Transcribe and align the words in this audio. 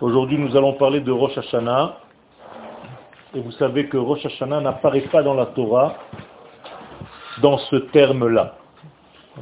Aujourd'hui, 0.00 0.38
nous 0.38 0.56
allons 0.56 0.72
parler 0.74 1.00
de 1.00 1.12
Rosh 1.12 1.38
Hashanah. 1.38 1.96
Et 3.34 3.40
vous 3.40 3.52
savez 3.52 3.86
que 3.88 3.96
Rosh 3.96 4.26
Hashanah 4.26 4.60
n'apparaît 4.60 5.02
pas 5.02 5.22
dans 5.22 5.34
la 5.34 5.46
Torah 5.46 5.94
dans 7.40 7.58
ce 7.58 7.76
terme-là. 7.76 8.56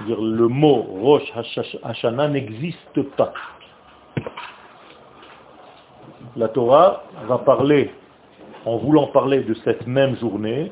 dire 0.07 0.21
le 0.21 0.49
mot 0.49 0.87
Rosh 1.03 1.33
Hashanah 1.83 2.29
n'existe 2.29 3.03
pas. 3.17 3.33
La 6.37 6.49
Torah 6.49 7.05
va 7.27 7.39
parler, 7.39 7.91
en 8.65 8.77
voulant 8.77 9.09
parler 9.09 9.41
de 9.41 9.55
cette 9.65 9.87
même 9.87 10.17
journée, 10.19 10.71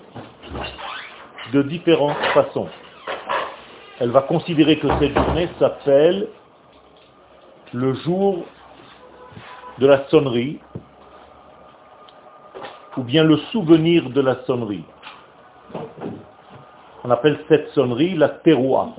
de 1.53 1.63
différentes 1.63 2.23
façons. 2.35 2.69
Elle 3.99 4.11
va 4.11 4.23
considérer 4.23 4.79
que 4.79 4.87
cette 5.01 5.15
journée 5.15 5.49
s'appelle 5.59 6.29
le 7.73 7.95
jour 7.95 8.45
de 9.79 9.87
la 9.87 10.09
sonnerie, 10.09 10.59
ou 12.97 13.03
bien 13.03 13.25
le 13.25 13.37
souvenir 13.53 14.11
de 14.11 14.21
la 14.21 14.45
sonnerie. 14.45 14.85
On 17.05 17.11
appelle 17.11 17.39
cette 17.49 17.69
sonnerie 17.71 18.15
la 18.17 18.29
teroua. 18.29 18.91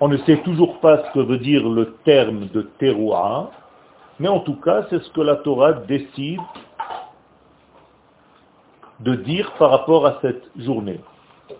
On 0.00 0.08
ne 0.08 0.16
sait 0.18 0.36
toujours 0.38 0.78
pas 0.80 1.04
ce 1.04 1.12
que 1.12 1.20
veut 1.20 1.38
dire 1.38 1.68
le 1.68 1.94
terme 2.04 2.46
de 2.48 2.62
teroua, 2.78 3.50
mais 4.20 4.28
en 4.28 4.40
tout 4.40 4.56
cas, 4.56 4.86
c'est 4.90 5.02
ce 5.02 5.10
que 5.10 5.20
la 5.20 5.36
Torah 5.36 5.72
décide 5.72 6.40
de 9.00 9.14
dire 9.14 9.52
par 9.58 9.70
rapport 9.70 10.06
à 10.06 10.18
cette 10.22 10.44
journée. 10.56 11.00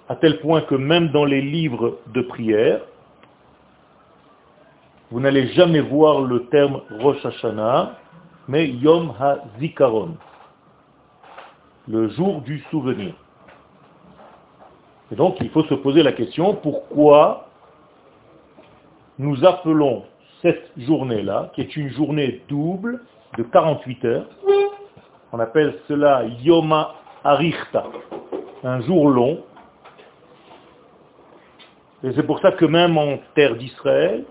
À 0.08 0.16
tel 0.16 0.40
point 0.40 0.60
que 0.62 0.74
même 0.74 1.10
dans 1.10 1.24
les 1.24 1.40
livres 1.40 1.98
de 2.08 2.22
prière, 2.22 2.80
vous 5.10 5.20
n'allez 5.20 5.48
jamais 5.48 5.80
voir 5.80 6.20
le 6.20 6.46
terme 6.46 6.82
Rosh 7.00 7.24
Hashanah, 7.24 7.96
mais 8.46 8.68
Yom 8.68 9.12
HaZikaron, 9.18 10.16
le 11.88 12.08
jour 12.10 12.42
du 12.42 12.62
souvenir. 12.70 13.14
Et 15.10 15.16
donc, 15.16 15.36
il 15.40 15.48
faut 15.50 15.64
se 15.64 15.74
poser 15.74 16.02
la 16.02 16.12
question, 16.12 16.54
pourquoi 16.54 17.48
nous 19.18 19.44
appelons 19.44 20.04
cette 20.42 20.70
journée-là, 20.76 21.50
qui 21.54 21.62
est 21.62 21.76
une 21.76 21.90
journée 21.90 22.42
double 22.48 23.02
de 23.36 23.42
48 23.42 24.04
heures, 24.04 24.26
on 25.32 25.40
appelle 25.40 25.78
cela 25.88 26.24
Yoma 26.42 26.94
Arichta, 27.24 27.84
un 28.64 28.80
jour 28.82 29.08
long. 29.08 29.42
Et 32.02 32.12
c'est 32.14 32.22
pour 32.22 32.40
ça 32.40 32.52
que 32.52 32.64
même 32.64 32.96
en 32.96 33.18
terre 33.34 33.56
d'Israël, 33.56 34.24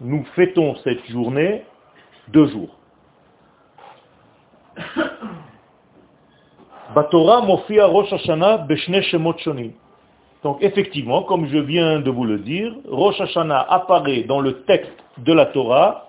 nous 0.00 0.24
fêtons 0.34 0.76
cette 0.82 1.04
journée 1.10 1.64
deux 2.28 2.46
jours. 2.48 2.76
Donc 10.42 10.56
effectivement, 10.62 11.22
comme 11.22 11.46
je 11.46 11.58
viens 11.58 12.00
de 12.00 12.10
vous 12.10 12.24
le 12.24 12.38
dire, 12.38 12.72
Rosh 12.88 13.20
Hashanah 13.20 13.66
apparaît 13.68 14.22
dans 14.22 14.40
le 14.40 14.62
texte 14.62 14.90
de 15.18 15.32
la 15.32 15.46
Torah 15.46 16.08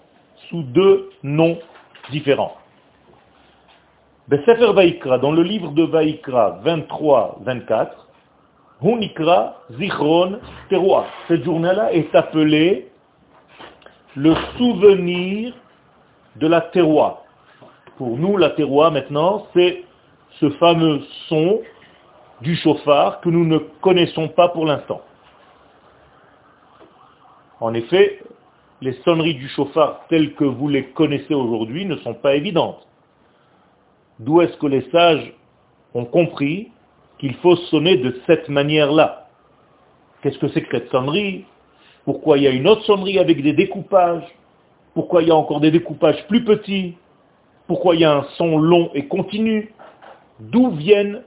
sous 0.49 0.63
deux 0.63 1.11
noms 1.21 1.59
différents. 2.09 2.55
Besefer 4.27 4.73
Vaikra, 4.73 5.17
dans 5.17 5.31
le 5.31 5.43
livre 5.43 5.71
de 5.71 5.83
Vaikra 5.83 6.61
23-24, 6.63 7.89
Hunikra 8.81 9.57
Zichron 9.71 10.39
Teroa. 10.69 11.05
Cette 11.27 11.43
journée-là 11.43 11.93
est 11.93 12.15
appelée 12.15 12.90
le 14.15 14.35
souvenir 14.57 15.53
de 16.35 16.47
la 16.47 16.61
terroir. 16.61 17.23
Pour 17.97 18.17
nous, 18.17 18.37
la 18.37 18.49
terroir 18.51 18.91
maintenant, 18.91 19.47
c'est 19.53 19.83
ce 20.39 20.49
fameux 20.51 21.01
son 21.27 21.61
du 22.41 22.55
chauffard 22.55 23.21
que 23.21 23.29
nous 23.29 23.45
ne 23.45 23.57
connaissons 23.57 24.27
pas 24.27 24.49
pour 24.49 24.65
l'instant. 24.65 25.01
En 27.59 27.73
effet, 27.73 28.19
les 28.81 28.93
sonneries 29.03 29.35
du 29.35 29.47
chauffard 29.49 30.01
telles 30.09 30.33
que 30.33 30.43
vous 30.43 30.67
les 30.67 30.85
connaissez 30.85 31.35
aujourd'hui 31.35 31.85
ne 31.85 31.97
sont 31.97 32.15
pas 32.15 32.35
évidentes. 32.35 32.87
D'où 34.19 34.41
est-ce 34.41 34.57
que 34.57 34.65
les 34.65 34.89
sages 34.89 35.33
ont 35.93 36.05
compris 36.05 36.71
qu'il 37.19 37.35
faut 37.35 37.55
sonner 37.55 37.97
de 37.97 38.19
cette 38.25 38.49
manière-là? 38.49 39.27
Qu'est-ce 40.21 40.39
que 40.39 40.47
c'est 40.49 40.63
que 40.63 40.77
cette 40.77 40.89
sonnerie? 40.89 41.45
Pourquoi 42.05 42.37
il 42.37 42.43
y 42.43 42.47
a 42.47 42.51
une 42.51 42.67
autre 42.67 42.83
sonnerie 42.83 43.19
avec 43.19 43.41
des 43.41 43.53
découpages? 43.53 44.23
Pourquoi 44.93 45.21
il 45.21 45.29
y 45.29 45.31
a 45.31 45.35
encore 45.35 45.61
des 45.61 45.71
découpages 45.71 46.27
plus 46.27 46.43
petits? 46.43 46.97
Pourquoi 47.67 47.95
il 47.95 48.01
y 48.01 48.05
a 48.05 48.13
un 48.13 48.23
son 48.37 48.57
long 48.57 48.89
et 48.93 49.07
continu? 49.07 49.73
D'où 50.39 50.71
viennent 50.71 51.21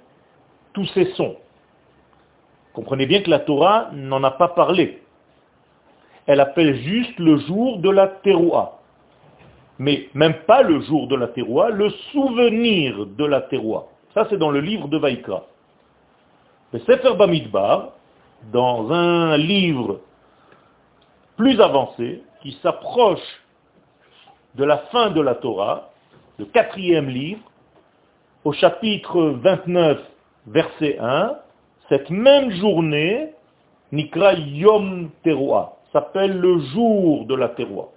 tous 0.73 0.87
ces 0.87 1.07
sons? 1.13 1.37
Comprenez 2.73 3.07
bien 3.07 3.23
que 3.23 3.31
la 3.31 3.39
Torah 3.39 3.91
n'en 3.93 4.23
a 4.25 4.33
pas 4.33 4.49
parlé. 4.49 5.01
Elle 6.27 6.41
appelle 6.41 6.75
juste 6.77 7.19
le 7.19 7.39
jour 7.39 7.79
de 7.79 7.91
la 7.91 8.09
teroua. 8.09 8.81
Mais 9.79 10.09
même 10.15 10.35
pas 10.47 10.63
le 10.63 10.81
jour 10.81 11.07
de 11.07 11.17
la 11.17 11.29
teroua, 11.29 11.71
le 11.71 11.91
souvenir 12.13 13.07
de 13.07 13.25
la 13.25 13.43
teroua. 13.43 13.87
Ça, 14.13 14.27
c'est 14.29 14.39
dans 14.39 14.51
le 14.51 14.61
livre 14.61 14.89
de 14.89 14.99
Vaïkra. 14.99 15.45
Le 16.73 16.79
Sefer 16.81 17.15
Bamidbar, 17.17 17.93
dans 18.53 18.91
un 18.93 19.37
livre 19.37 20.01
plus 21.37 21.61
avancé, 21.61 22.23
qui 22.43 22.59
s'approche 22.63 23.43
de 24.55 24.65
la 24.65 24.79
fin 24.93 25.11
de 25.11 25.21
la 25.21 25.35
Torah, 25.35 25.91
le 26.39 26.45
quatrième 26.47 27.09
livre, 27.09 27.41
au 28.45 28.53
chapitre 28.53 29.21
29, 29.43 29.99
verset 30.47 30.99
1, 31.01 31.37
cette 31.89 32.11
même 32.11 32.51
journée, 32.53 33.31
Nikra 33.93 34.35
Yom 34.35 35.11
Teroa, 35.23 35.79
s'appelle 35.93 36.39
le 36.39 36.59
jour 36.59 37.25
de 37.27 37.35
la 37.35 37.49
Teroa. 37.49 37.89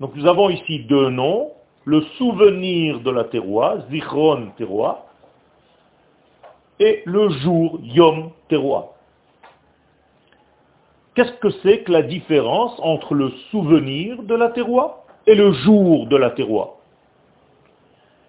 Donc 0.00 0.14
nous 0.14 0.26
avons 0.26 0.50
ici 0.50 0.84
deux 0.84 1.10
noms, 1.10 1.52
le 1.84 2.02
souvenir 2.18 3.00
de 3.00 3.10
la 3.10 3.24
Teroa, 3.24 3.78
Zichron 3.90 4.52
Teroa, 4.56 5.06
et 6.80 7.02
le 7.06 7.28
jour 7.30 7.78
Yom 7.82 8.30
Teroa. 8.48 8.94
Qu'est-ce 11.18 11.32
que 11.40 11.50
c'est 11.64 11.82
que 11.82 11.90
la 11.90 12.02
différence 12.02 12.78
entre 12.78 13.12
le 13.12 13.30
souvenir 13.50 14.22
de 14.22 14.36
la 14.36 14.50
terroir 14.50 14.98
et 15.26 15.34
le 15.34 15.50
jour 15.50 16.06
de 16.06 16.16
la 16.16 16.30
terroir 16.30 16.74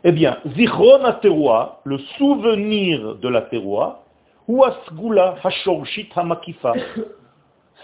Eh 0.03 0.11
bien, 0.11 0.39
Zichron 0.55 1.03
terroir, 1.21 1.81
le 1.83 1.99
souvenir 2.17 3.13
de 3.13 3.29
la 3.29 3.43
terroir, 3.43 3.99
ou 4.47 4.63
Asgula 4.63 5.35
Hashorshit 5.43 6.09
Hamakifa, 6.17 6.73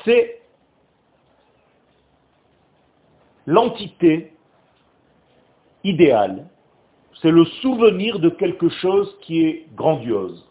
c'est 0.05 0.41
l'entité 3.45 4.33
idéale, 5.83 6.47
c'est 7.22 7.29
le 7.29 7.45
souvenir 7.61 8.17
de 8.17 8.29
quelque 8.29 8.69
chose 8.69 9.16
qui 9.22 9.45
est 9.45 9.67
grandiose 9.75 10.43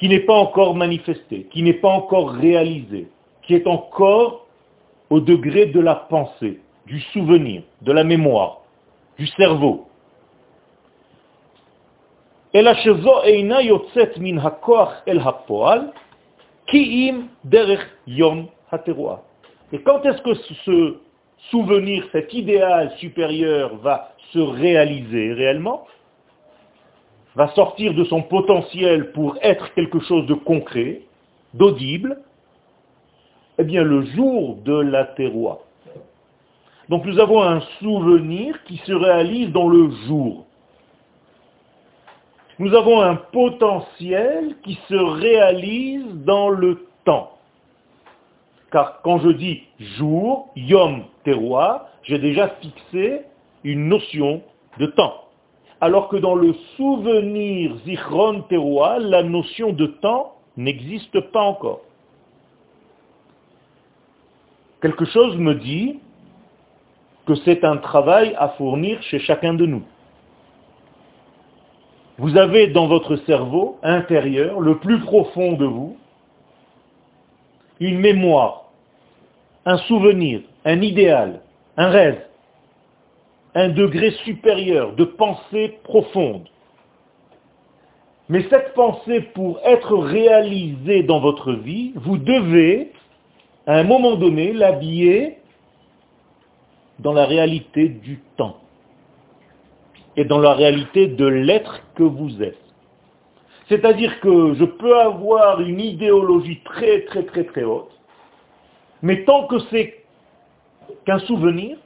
qui 0.00 0.08
n'est 0.08 0.20
pas 0.20 0.34
encore 0.34 0.74
manifesté, 0.74 1.46
qui 1.50 1.62
n'est 1.62 1.74
pas 1.74 1.90
encore 1.90 2.30
réalisé, 2.30 3.08
qui 3.42 3.54
est 3.54 3.66
encore 3.66 4.46
au 5.10 5.20
degré 5.20 5.66
de 5.66 5.78
la 5.78 5.94
pensée, 5.94 6.58
du 6.86 7.00
souvenir, 7.12 7.62
de 7.82 7.92
la 7.92 8.02
mémoire, 8.02 8.62
du 9.18 9.26
cerveau. 9.26 9.88
Et 12.54 12.62
quand 19.82 20.06
est-ce 20.06 20.22
que 20.22 20.34
ce 20.64 20.96
souvenir, 21.50 22.08
cet 22.10 22.32
idéal 22.32 22.90
supérieur 22.96 23.76
va 23.76 24.14
se 24.32 24.38
réaliser 24.38 25.34
réellement? 25.34 25.86
Va 27.40 27.48
sortir 27.54 27.94
de 27.94 28.04
son 28.04 28.20
potentiel 28.20 29.12
pour 29.12 29.38
être 29.40 29.72
quelque 29.72 29.98
chose 30.00 30.26
de 30.26 30.34
concret, 30.34 31.00
d'audible, 31.54 32.18
eh 33.56 33.64
bien 33.64 33.82
le 33.82 34.02
jour 34.02 34.56
de 34.56 34.74
la 34.74 35.06
terroir. 35.06 35.60
Donc 36.90 37.06
nous 37.06 37.18
avons 37.18 37.42
un 37.42 37.62
souvenir 37.78 38.62
qui 38.64 38.76
se 38.84 38.92
réalise 38.92 39.50
dans 39.52 39.70
le 39.70 39.90
jour. 40.06 40.44
Nous 42.58 42.74
avons 42.74 43.00
un 43.00 43.16
potentiel 43.16 44.56
qui 44.62 44.78
se 44.86 44.94
réalise 44.94 46.04
dans 46.26 46.50
le 46.50 46.86
temps. 47.06 47.38
Car 48.70 49.00
quand 49.00 49.18
je 49.20 49.30
dis 49.30 49.62
jour, 49.78 50.50
yom, 50.56 51.04
terroir, 51.24 51.86
j'ai 52.02 52.18
déjà 52.18 52.48
fixé 52.60 53.22
une 53.64 53.88
notion 53.88 54.42
de 54.78 54.84
temps 54.88 55.29
alors 55.80 56.08
que 56.08 56.16
dans 56.16 56.34
le 56.34 56.54
souvenir 56.76 57.76
Zichron 57.84 58.42
Teroua, 58.48 58.98
la 58.98 59.22
notion 59.22 59.72
de 59.72 59.86
temps 59.86 60.34
n'existe 60.56 61.20
pas 61.32 61.42
encore. 61.42 61.80
quelque 64.80 65.04
chose 65.04 65.36
me 65.36 65.54
dit 65.54 65.98
que 67.26 67.34
c'est 67.44 67.64
un 67.64 67.76
travail 67.76 68.34
à 68.38 68.48
fournir 68.50 69.02
chez 69.02 69.18
chacun 69.20 69.54
de 69.54 69.66
nous. 69.66 69.82
Vous 72.18 72.36
avez 72.36 72.66
dans 72.68 72.86
votre 72.86 73.16
cerveau 73.16 73.78
intérieur, 73.82 74.60
le 74.60 74.78
plus 74.78 75.00
profond 75.00 75.52
de 75.52 75.64
vous, 75.64 75.96
une 77.78 77.98
mémoire, 77.98 78.64
un 79.64 79.78
souvenir, 79.78 80.42
un 80.64 80.80
idéal, 80.82 81.40
un 81.76 81.88
rêve, 81.88 82.22
un 83.54 83.68
degré 83.68 84.12
supérieur 84.24 84.94
de 84.94 85.04
pensée 85.04 85.78
profonde. 85.84 86.46
Mais 88.28 88.46
cette 88.48 88.74
pensée, 88.74 89.22
pour 89.34 89.58
être 89.64 89.96
réalisée 89.96 91.02
dans 91.02 91.18
votre 91.18 91.52
vie, 91.52 91.92
vous 91.96 92.16
devez, 92.16 92.92
à 93.66 93.78
un 93.78 93.82
moment 93.82 94.14
donné, 94.14 94.52
l'habiller 94.52 95.38
dans 97.00 97.12
la 97.12 97.24
réalité 97.24 97.88
du 97.88 98.20
temps 98.36 98.58
et 100.16 100.24
dans 100.24 100.38
la 100.38 100.52
réalité 100.52 101.08
de 101.08 101.26
l'être 101.26 101.80
que 101.96 102.02
vous 102.02 102.42
êtes. 102.42 102.58
C'est-à-dire 103.68 104.20
que 104.20 104.54
je 104.54 104.64
peux 104.64 104.98
avoir 104.98 105.60
une 105.60 105.80
idéologie 105.80 106.60
très 106.64 107.04
très 107.04 107.24
très 107.24 107.44
très 107.44 107.64
haute, 107.64 107.90
mais 109.02 109.24
tant 109.24 109.46
que 109.46 109.58
c'est 109.70 110.04
qu'un 111.06 111.20
souvenir, 111.20 111.78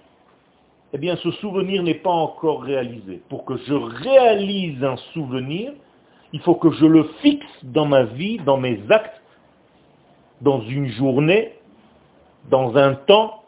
eh 0.94 0.98
bien 0.98 1.16
ce 1.16 1.32
souvenir 1.32 1.82
n'est 1.82 1.94
pas 1.94 2.12
encore 2.12 2.62
réalisé. 2.62 3.20
Pour 3.28 3.44
que 3.44 3.56
je 3.56 3.74
réalise 3.74 4.82
un 4.84 4.96
souvenir, 5.12 5.72
il 6.32 6.38
faut 6.40 6.54
que 6.54 6.70
je 6.70 6.86
le 6.86 7.02
fixe 7.20 7.64
dans 7.64 7.84
ma 7.84 8.04
vie, 8.04 8.38
dans 8.38 8.58
mes 8.58 8.80
actes, 8.90 9.20
dans 10.40 10.60
une 10.60 10.86
journée, 10.86 11.52
dans 12.48 12.76
un 12.76 12.94
temps 12.94 13.42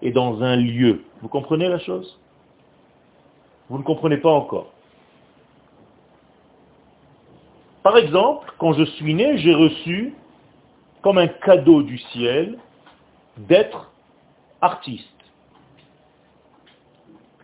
et 0.00 0.12
dans 0.12 0.42
un 0.42 0.56
lieu. 0.56 1.04
Vous 1.20 1.28
comprenez 1.28 1.68
la 1.68 1.78
chose? 1.78 2.18
Vous 3.68 3.76
ne 3.76 3.82
comprenez 3.82 4.16
pas 4.16 4.30
encore. 4.30 4.72
Par 7.82 7.98
exemple, 7.98 8.50
quand 8.56 8.72
je 8.72 8.84
suis 8.84 9.12
né, 9.12 9.36
j'ai 9.36 9.52
reçu 9.52 10.14
comme 11.02 11.18
un 11.18 11.28
cadeau 11.28 11.82
du 11.82 11.98
ciel 11.98 12.58
d'être 13.36 13.92
artiste. 14.62 15.17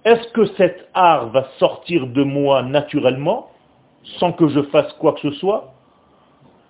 Est-ce 0.04 0.28
que 0.32 0.46
cet 0.56 0.88
art 0.92 1.30
va 1.30 1.48
sortir 1.58 2.06
de 2.06 2.22
moi 2.22 2.62
naturellement 2.62 3.50
sans 4.18 4.32
que 4.32 4.48
je 4.48 4.62
fasse 4.64 4.92
quoi 4.94 5.14
que 5.14 5.20
ce 5.20 5.30
soit, 5.32 5.72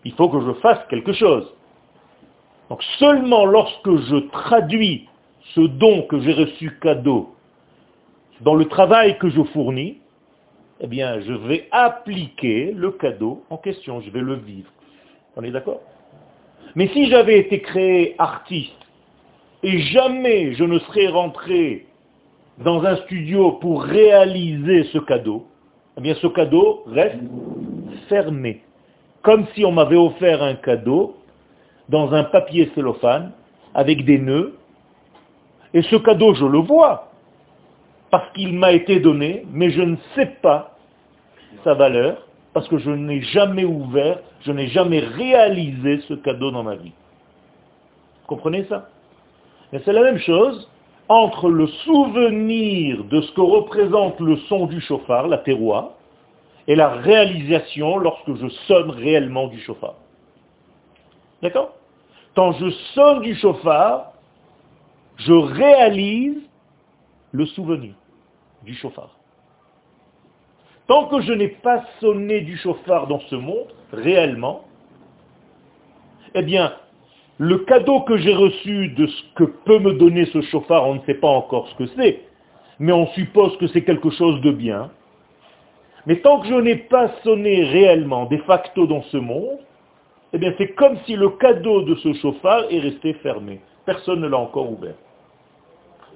il 0.05 0.13
faut 0.13 0.29
que 0.29 0.41
je 0.41 0.53
fasse 0.61 0.79
quelque 0.89 1.13
chose. 1.13 1.53
Donc 2.71 2.83
seulement 2.99 3.45
lorsque 3.45 3.97
je 3.97 4.17
traduis 4.31 5.09
ce 5.55 5.61
don 5.61 6.03
que 6.03 6.21
j'ai 6.21 6.33
reçu 6.33 6.79
cadeau 6.81 7.35
dans 8.41 8.55
le 8.55 8.67
travail 8.67 9.19
que 9.19 9.29
je 9.29 9.43
fournis, 9.43 9.99
eh 10.81 10.87
bien, 10.87 11.21
je 11.21 11.33
vais 11.33 11.69
appliquer 11.71 12.73
le 12.73 12.91
cadeau 12.93 13.45
en 13.51 13.57
question, 13.57 14.01
je 14.01 14.11
vais 14.11 14.21
le 14.21 14.35
vivre. 14.35 14.71
On 15.37 15.43
est 15.43 15.51
d'accord? 15.51 15.81
Mais 16.75 16.89
si 16.89 17.09
j'avais 17.09 17.39
été 17.39 17.61
créé 17.61 18.15
artiste 18.19 18.73
et 19.63 19.79
jamais 19.79 20.55
je 20.55 20.65
ne 20.65 20.79
serais 20.81 21.09
rentré 21.09 21.87
dans 22.59 22.85
un 22.85 22.97
studio 22.97 23.53
pour 23.53 23.83
réaliser 23.83 24.85
ce 24.93 24.99
cadeau, 24.99 25.47
eh 25.97 26.01
bien 26.01 26.15
ce 26.15 26.27
cadeau 26.27 26.85
reste 26.87 27.19
fermé. 28.09 28.63
Comme 29.23 29.47
si 29.55 29.65
on 29.65 29.73
m'avait 29.73 29.97
offert 29.97 30.43
un 30.43 30.55
cadeau 30.55 31.17
dans 31.89 32.13
un 32.15 32.25
papier 32.25 32.71
cellophane 32.75 33.33
avec 33.75 34.05
des 34.05 34.19
nœuds. 34.19 34.57
Et 35.73 35.83
ce 35.83 35.97
cadeau, 35.97 36.35
je 36.35 36.45
le 36.45 36.59
vois, 36.59 37.11
parce 38.11 38.31
qu'il 38.33 38.55
m'a 38.55 38.73
été 38.73 39.01
donné, 39.01 39.45
mais 39.53 39.71
je 39.71 39.83
ne 39.83 39.97
sais 40.15 40.37
pas 40.41 40.77
sa 41.65 41.75
valeur, 41.75 42.27
parce 42.53 42.69
que 42.69 42.79
je 42.79 42.91
n'ai 42.91 43.23
jamais 43.23 43.65
ouvert, 43.65 44.21
je 44.43 44.53
n'ai 44.53 44.69
jamais 44.69 45.01
réalisé 45.01 46.01
ce 46.07 46.15
cadeau 46.15 46.51
dans 46.53 46.63
ma 46.63 46.77
vie. 46.77 46.93
Vous 48.23 48.29
comprenez 48.29 48.65
ça? 48.69 48.89
C'est 49.73 49.93
la 49.93 50.03
même 50.03 50.19
chose 50.19 50.71
entre 51.09 51.51
le 51.51 51.67
souvenir 51.67 53.05
de 53.05 53.21
ce 53.21 53.33
que 53.33 53.41
représente 53.41 54.19
le 54.21 54.37
son 54.49 54.67
du 54.67 54.81
chauffard, 54.81 55.29
la 55.29 55.39
terroir, 55.39 55.91
et 56.67 56.75
la 56.75 56.89
réalisation 56.89 57.99
lorsque 57.99 58.35
je 58.35 58.49
sonne 58.67 58.91
réellement 58.91 59.49
du 59.49 59.61
chauffard. 59.61 59.97
D'accord? 61.43 61.75
Quand 62.35 62.53
je 62.53 62.71
sonne 62.95 63.21
du 63.21 63.35
chauffard, 63.35 64.13
je 65.17 65.33
réalise 65.33 66.43
le 67.33 67.47
souvenir 67.47 67.95
du 68.63 68.75
chauffard. 68.75 69.11
Tant 70.87 71.07
que 71.09 71.21
je 71.21 71.33
n'ai 71.33 71.49
pas 71.49 71.85
sonné 72.01 72.41
du 72.43 72.57
chauffard 72.57 73.07
dans 73.07 73.21
ce 73.21 73.37
monde, 73.37 73.69
réellement, 73.93 74.65
eh 76.35 76.43
bien, 76.43 76.75
le 77.45 77.59
cadeau 77.59 78.01
que 78.01 78.17
j'ai 78.17 78.35
reçu 78.35 78.89
de 78.89 79.07
ce 79.07 79.23
que 79.35 79.45
peut 79.45 79.79
me 79.79 79.93
donner 79.93 80.25
ce 80.27 80.41
chauffard, 80.41 80.89
on 80.89 80.95
ne 80.95 81.01
sait 81.01 81.15
pas 81.15 81.29
encore 81.29 81.69
ce 81.69 81.75
que 81.75 81.87
c'est, 81.95 82.21
mais 82.79 82.93
on 82.93 83.07
suppose 83.09 83.55
que 83.59 83.67
c'est 83.67 83.83
quelque 83.83 84.09
chose 84.09 84.41
de 84.41 84.51
bien. 84.51 84.91
Mais 86.07 86.17
tant 86.21 86.41
que 86.41 86.49
je 86.49 86.55
n'ai 86.55 86.77
pas 86.77 87.11
sonné 87.23 87.65
réellement, 87.65 88.25
de 88.25 88.39
facto 88.39 88.87
dans 88.87 89.03
ce 89.03 89.19
monde, 89.19 89.59
eh 90.33 90.39
bien 90.39 90.55
c'est 90.57 90.75
comme 90.75 90.97
si 91.05 91.17
le 91.17 91.29
cadeau 91.31 91.83
de 91.83 91.95
ce 91.97 92.15
chauffard 92.15 92.65
est 92.71 92.81
resté 92.81 93.13
fermé. 93.15 93.61
Personne 93.85 94.23
ne 94.23 94.29
l'a 94.29 94.39
encore 94.39 94.73
ouvert. 94.73 94.97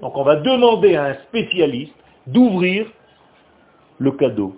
Donc 0.01 0.17
on 0.17 0.23
va 0.23 0.37
demander 0.37 0.97
à 0.97 1.05
un 1.05 1.15
spécialiste 1.29 1.95
d'ouvrir 2.27 2.87
le 3.99 4.13
cadeau. 4.13 4.57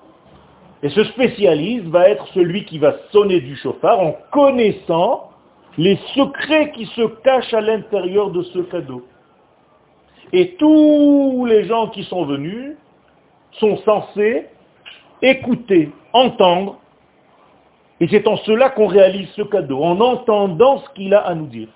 Et 0.85 0.89
ce 0.91 1.03
spécialiste 1.03 1.87
va 1.87 2.09
être 2.09 2.29
celui 2.29 2.65
qui 2.65 2.79
va 2.79 2.95
sonner 3.11 3.41
du 3.41 3.57
chauffard 3.57 3.99
en 3.99 4.17
connaissant 4.31 5.30
les 5.79 5.97
secrets 6.15 6.73
qui 6.73 6.87
se 6.87 7.03
cachent 7.23 7.55
à 7.55 7.61
l'intérieur 7.61 8.31
de 8.31 8.43
ce 8.43 8.59
cadeau. 8.61 9.07
Et 10.33 10.55
tous 10.57 11.45
les 11.47 11.65
gens 11.65 11.89
qui 11.89 12.05
sont 12.05 12.25
venus 12.25 12.77
sont 13.53 13.77
censés 13.79 14.47
écouter, 15.23 15.91
entendre, 16.13 16.79
et 18.01 18.09
c'est 18.09 18.27
en 18.27 18.37
cela 18.39 18.71
qu'on 18.71 18.87
réalise 18.87 19.29
ce 19.37 19.43
cadeau, 19.43 19.83
en 19.83 20.01
entendant 20.01 20.79
ce 20.79 20.89
qu'il 20.95 21.15
a 21.15 21.21
à 21.21 21.35
nous 21.35 21.47
dire. 21.47 21.69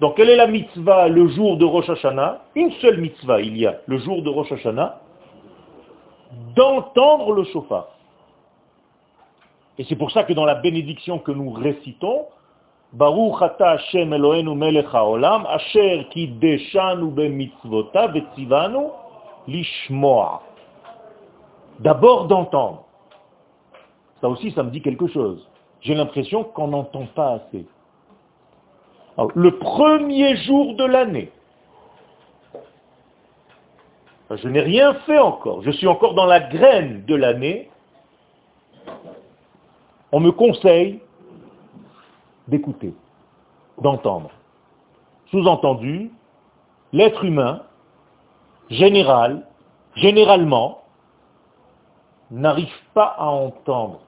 Donc 0.00 0.16
quelle 0.16 0.30
est 0.30 0.36
la 0.36 0.46
mitzvah 0.46 1.08
le 1.08 1.28
jour 1.28 1.56
de 1.56 1.64
Rosh 1.64 1.88
Hashanah? 1.88 2.42
Une 2.54 2.72
seule 2.72 3.00
mitzvah 3.00 3.40
il 3.40 3.56
y 3.56 3.66
a 3.66 3.80
le 3.86 3.98
jour 3.98 4.22
de 4.22 4.28
Rosh 4.28 4.50
Hashanah, 4.52 5.00
d'entendre 6.56 7.32
le 7.32 7.44
chauffard. 7.44 7.91
Et 9.78 9.84
c'est 9.84 9.96
pour 9.96 10.10
ça 10.10 10.24
que 10.24 10.32
dans 10.32 10.44
la 10.44 10.56
bénédiction 10.56 11.18
que 11.18 11.32
nous 11.32 11.50
récitons, 11.50 12.26
Baruch 12.92 13.40
ata 13.40 13.70
Hashem 13.70 14.10
melech 14.10 14.86
haolam, 14.92 15.46
lishmoa. 19.48 20.42
D'abord 21.80 22.26
d'entendre. 22.26 22.84
Ça 24.20 24.28
aussi, 24.28 24.52
ça 24.52 24.62
me 24.62 24.70
dit 24.70 24.82
quelque 24.82 25.08
chose. 25.08 25.48
J'ai 25.80 25.94
l'impression 25.94 26.44
qu'on 26.44 26.68
n'entend 26.68 27.06
pas 27.14 27.32
assez. 27.32 27.66
le 29.34 29.58
premier 29.58 30.36
jour 30.36 30.74
de 30.76 30.84
l'année, 30.84 31.32
je 34.30 34.48
n'ai 34.48 34.60
rien 34.60 34.94
fait 35.06 35.18
encore. 35.18 35.62
Je 35.62 35.70
suis 35.72 35.86
encore 35.86 36.14
dans 36.14 36.26
la 36.26 36.40
graine 36.40 37.04
de 37.06 37.14
l'année 37.14 37.68
on 40.12 40.20
me 40.20 40.30
conseille 40.30 41.00
d'écouter, 42.46 42.94
d'entendre. 43.80 44.30
Sous-entendu, 45.30 46.10
l'être 46.92 47.24
humain, 47.24 47.62
général, 48.68 49.46
généralement, 49.96 50.82
n'arrive 52.30 52.74
pas 52.92 53.14
à 53.18 53.26
entendre, 53.26 54.00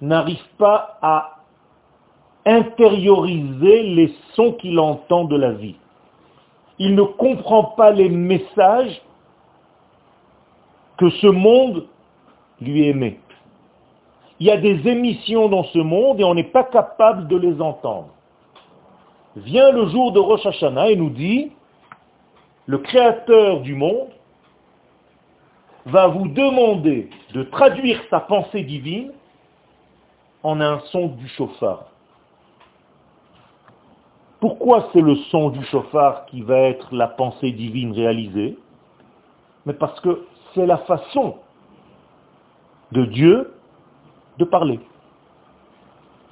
n'arrive 0.00 0.44
pas 0.58 0.98
à 1.02 1.38
intérioriser 2.46 3.82
les 3.82 4.14
sons 4.34 4.52
qu'il 4.52 4.78
entend 4.78 5.24
de 5.24 5.36
la 5.36 5.52
vie. 5.52 5.76
Il 6.78 6.94
ne 6.94 7.02
comprend 7.02 7.64
pas 7.64 7.90
les 7.90 8.08
messages 8.08 9.00
que 10.98 11.10
ce 11.10 11.26
monde 11.26 11.86
lui 12.60 12.86
émet. 12.86 13.18
Il 14.44 14.48
y 14.48 14.50
a 14.50 14.58
des 14.58 14.86
émissions 14.86 15.48
dans 15.48 15.64
ce 15.64 15.78
monde 15.78 16.20
et 16.20 16.24
on 16.24 16.34
n'est 16.34 16.44
pas 16.44 16.64
capable 16.64 17.28
de 17.28 17.36
les 17.38 17.62
entendre. 17.62 18.10
Vient 19.36 19.70
le 19.70 19.86
jour 19.88 20.12
de 20.12 20.18
Rosh 20.18 20.44
Hashanah 20.44 20.90
et 20.90 20.96
nous 20.96 21.08
dit, 21.08 21.52
le 22.66 22.76
créateur 22.76 23.62
du 23.62 23.74
monde 23.74 24.10
va 25.86 26.08
vous 26.08 26.28
demander 26.28 27.08
de 27.32 27.44
traduire 27.44 27.98
sa 28.10 28.20
pensée 28.20 28.64
divine 28.64 29.12
en 30.42 30.60
un 30.60 30.80
son 30.92 31.06
du 31.06 31.26
chauffard. 31.26 31.86
Pourquoi 34.40 34.90
c'est 34.92 35.00
le 35.00 35.16
son 35.30 35.48
du 35.48 35.64
chauffard 35.64 36.26
qui 36.26 36.42
va 36.42 36.58
être 36.58 36.94
la 36.94 37.08
pensée 37.08 37.52
divine 37.52 37.92
réalisée? 37.92 38.58
Mais 39.64 39.72
parce 39.72 39.98
que 40.00 40.26
c'est 40.54 40.66
la 40.66 40.76
façon 40.76 41.36
de 42.92 43.06
Dieu 43.06 43.50
de 44.38 44.44
parler. 44.44 44.80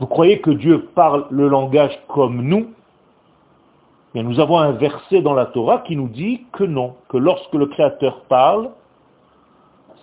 Vous 0.01 0.07
croyez 0.07 0.41
que 0.41 0.51
Dieu 0.51 0.89
parle 0.95 1.27
le 1.31 1.49
langage 1.49 1.97
comme 2.09 2.43
nous? 2.43 2.73
Mais 4.15 4.23
nous 4.23 4.41
avons 4.41 4.59
un 4.59 4.73
verset 4.73 5.23
dans 5.23 5.35
la 5.35 5.47
Torah 5.47 5.79
qui 5.79 5.97
nous 5.97 6.09
dit 6.09 6.45
que 6.53 6.65
non, 6.65 6.97
que 7.09 7.17
lorsque 7.17 7.55
le 7.55 7.67
Créateur 7.67 8.23
parle, 8.25 8.71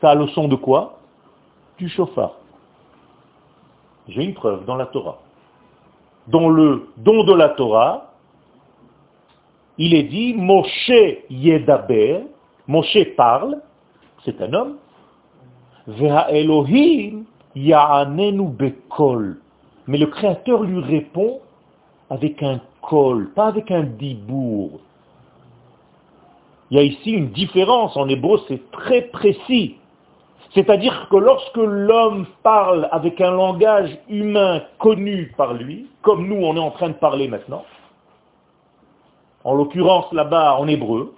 ça 0.02 0.12
a 0.12 0.16
le 0.16 0.28
son 0.30 0.48
de 0.48 0.56
quoi? 0.56 1.00
Du 1.78 1.90
chauffard. 1.90 2.36
J'ai 4.08 4.24
une 4.24 4.34
preuve 4.34 4.66
dans 4.66 4.76
la 4.76 4.88
Torah. 4.88 5.20
Dans 6.28 6.50
le 6.50 6.90
don 6.98 7.24
de 7.24 7.34
la 7.34 7.50
Torah, 7.50 8.14
il 9.78 9.94
est 9.94 10.04
dit 10.04 10.34
Moshe 10.34 10.92
Yedaber, 11.30 12.24
Moshe 12.68 13.16
parle, 13.16 13.62
c'est 14.26 14.42
un 14.42 14.54
homme, 14.54 14.78
Veha 15.88 16.32
Elohim 16.32 17.26
Ya'anenu 17.56 18.50
Bekol. 18.50 19.38
Mais 19.88 19.98
le 19.98 20.08
Créateur 20.08 20.64
lui 20.64 20.80
répond 20.82 21.40
avec 22.10 22.42
un 22.44 22.62
col, 22.82 23.30
pas 23.34 23.48
avec 23.48 23.72
un 23.72 23.84
dibour. 23.84 24.80
Il 26.72 26.78
y 26.78 26.80
a 26.80 26.84
ici 26.84 27.12
une 27.12 27.30
différence. 27.30 27.98
En 27.98 28.08
hébreu, 28.08 28.40
c'est 28.48 28.72
très 28.72 29.04
précis. 29.04 29.78
C'est-à-dire 30.54 31.08
que 31.10 31.18
lorsque 31.18 31.58
l'homme 31.58 32.26
parle 32.42 32.88
avec 32.92 33.22
un 33.22 33.32
langage 33.32 33.98
humain 34.10 34.64
connu 34.80 35.34
par 35.38 35.54
lui, 35.54 35.88
comme 36.02 36.28
nous 36.28 36.44
on 36.44 36.56
est 36.56 36.60
en 36.60 36.72
train 36.72 36.90
de 36.90 36.94
parler 36.94 37.28
maintenant, 37.28 37.66
en 39.44 39.54
l'occurrence 39.54 40.12
là-bas 40.12 40.56
en 40.56 40.68
hébreu, 40.68 41.14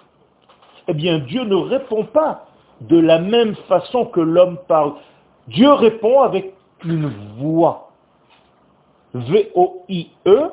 eh 0.87 0.93
bien 0.93 1.19
Dieu 1.19 1.43
ne 1.45 1.55
répond 1.55 2.03
pas 2.03 2.45
de 2.81 2.99
la 2.99 3.19
même 3.19 3.55
façon 3.67 4.05
que 4.05 4.19
l'homme 4.19 4.57
parle. 4.67 4.93
Dieu 5.47 5.71
répond 5.73 6.21
avec 6.21 6.53
une 6.85 7.07
voix. 7.37 7.91
V-O-I-E 9.13 10.51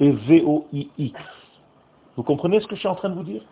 et 0.00 0.10
V-O-I-X. 0.10 1.20
Vous 2.16 2.22
comprenez 2.22 2.60
ce 2.60 2.66
que 2.66 2.74
je 2.74 2.80
suis 2.80 2.88
en 2.88 2.94
train 2.94 3.10
de 3.10 3.14
vous 3.14 3.24
dire? 3.24 3.42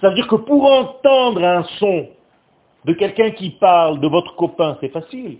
Ça 0.00 0.08
veut 0.08 0.14
dire 0.14 0.26
que 0.26 0.36
pour 0.36 0.64
entendre 0.70 1.44
un 1.44 1.62
son 1.78 2.08
de 2.84 2.92
quelqu'un 2.92 3.30
qui 3.30 3.50
parle, 3.50 4.00
de 4.00 4.08
votre 4.08 4.34
copain, 4.36 4.76
c'est 4.80 4.88
facile. 4.88 5.38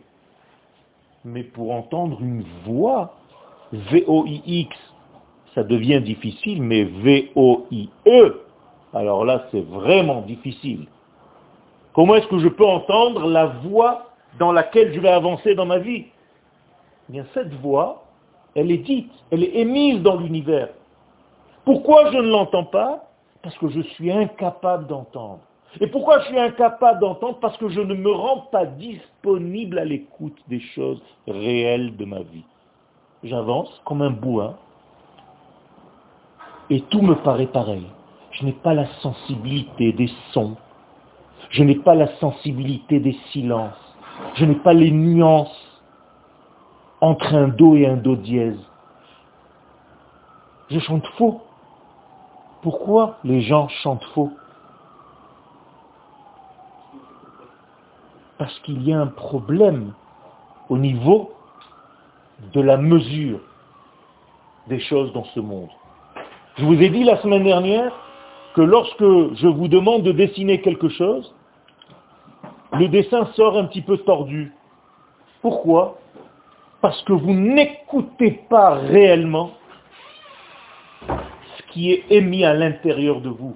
Mais 1.25 1.43
pour 1.43 1.73
entendre 1.73 2.21
une 2.21 2.45
voix, 2.65 3.15
V-O-I-X, 3.73 4.77
ça 5.55 5.65
devient 5.65 6.01
difficile, 6.01 6.63
mais 6.63 6.85
V-O-I-E, 6.85 8.43
alors 8.95 9.25
là 9.25 9.47
c'est 9.51 9.65
vraiment 9.65 10.21
difficile. 10.23 10.87
Comment 11.97 12.17
est-ce 12.17 12.27
que 12.27 12.39
je 12.39 12.49
peux 12.49 12.67
entendre 12.67 13.27
la 13.27 13.47
voix 13.47 14.11
dans 14.39 14.53
laquelle 14.53 14.93
je 14.93 15.01
vais 15.01 15.09
avancer 15.09 15.55
dans 15.55 15.65
ma 15.65 15.79
vie? 15.79 16.05
Eh 17.09 17.13
Bien 17.13 17.25
cette 17.33 17.55
voix, 17.55 18.05
elle 18.55 18.71
est 18.71 18.85
dite, 18.85 19.11
elle 19.31 19.43
est 19.43 19.57
émise 19.57 20.03
dans 20.03 20.17
l'univers. 20.17 20.69
Pourquoi 21.65 22.13
je 22.13 22.19
ne 22.19 22.29
l'entends 22.29 22.65
pas? 22.65 23.09
Parce 23.43 23.57
que 23.57 23.71
je 23.71 23.81
suis 23.81 24.13
incapable 24.13 24.87
d'entendre. 24.87 25.41
Et 25.81 25.87
pourquoi 25.87 26.21
je 26.21 26.27
suis 26.27 26.39
incapable 26.39 27.01
d'entendre? 27.01 27.39
Parce 27.41 27.57
que 27.57 27.71
je 27.71 27.81
ne 27.81 27.95
me 27.95 28.11
rends 28.11 28.41
pas 28.53 28.67
disponible 28.67 29.79
à 29.79 29.87
l'écoute 29.87 30.37
des 30.49 30.61
choses 30.61 31.01
réelles 31.27 31.97
de 31.97 32.05
ma 32.05 32.21
vie. 32.21 32.45
J'avance 33.25 33.71
comme 33.87 34.03
un 34.03 34.11
bouin 34.11 34.57
et 36.69 36.83
tout 36.83 37.01
me 37.01 37.15
paraît 37.15 37.47
pareil. 37.47 37.87
Je 38.33 38.45
n'ai 38.45 38.53
pas 38.53 38.75
la 38.75 38.87
sensibilité 39.01 39.95
des 39.95 40.11
sons. 40.33 40.57
Je 41.51 41.63
n'ai 41.63 41.77
pas 41.77 41.95
la 41.95 42.09
sensibilité 42.19 43.01
des 43.01 43.17
silences. 43.33 43.73
Je 44.35 44.45
n'ai 44.45 44.57
pas 44.57 44.73
les 44.73 44.91
nuances 44.91 45.55
entre 47.01 47.35
un 47.35 47.49
do 47.49 47.77
et 47.77 47.87
un 47.87 47.97
do 47.97 48.17
dièse. 48.17 48.59
Je 50.71 50.79
chante 50.81 51.07
faux. 51.19 51.43
Pourquoi 52.63 53.19
les 53.23 53.43
gens 53.43 53.69
chantent 53.69 54.05
faux? 54.15 54.33
Parce 58.39 58.59
qu'il 58.61 58.83
y 58.83 58.93
a 58.93 59.01
un 59.01 59.07
problème 59.07 59.93
au 60.69 60.77
niveau 60.77 61.33
de 62.53 62.61
la 62.61 62.77
mesure 62.77 63.41
des 64.67 64.81
choses 64.81 65.13
dans 65.13 65.25
ce 65.25 65.41
monde. 65.41 65.71
Je 66.57 66.65
vous 66.65 66.81
ai 66.81 66.91
dit 66.91 67.05
la 67.05 67.21
semaine 67.23 67.45
dernière 67.45 67.93
que 68.57 68.63
lorsque 68.63 69.37
je 69.37 69.47
vous 69.47 69.69
demande 69.69 70.03
de 70.03 70.13
dessiner 70.13 70.63
quelque 70.63 70.89
chose, 70.89 71.35
le 72.73 72.89
dessin 72.89 73.27
sort 73.35 73.59
un 73.59 73.65
petit 73.65 73.83
peu 73.83 73.99
tordu. 73.99 74.55
Pourquoi? 75.43 75.99
Parce 76.81 77.03
que 77.03 77.13
vous 77.13 77.35
n'écoutez 77.35 78.31
pas 78.49 78.71
réellement 78.71 79.51
ce 81.07 81.63
qui 81.71 81.93
est 81.93 82.05
émis 82.09 82.45
à 82.45 82.55
l'intérieur 82.55 83.21
de 83.21 83.29
vous. 83.29 83.55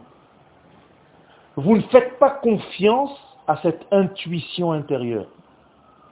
Vous 1.56 1.76
ne 1.78 1.82
faites 1.82 2.18
pas 2.18 2.30
confiance 2.30 3.18
à 3.48 3.56
cette 3.62 3.86
intuition 3.90 4.72
intérieure. 4.72 5.28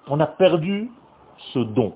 On 0.09 0.19
a 0.19 0.27
perdu 0.27 0.91
ce 1.53 1.59
don. 1.59 1.93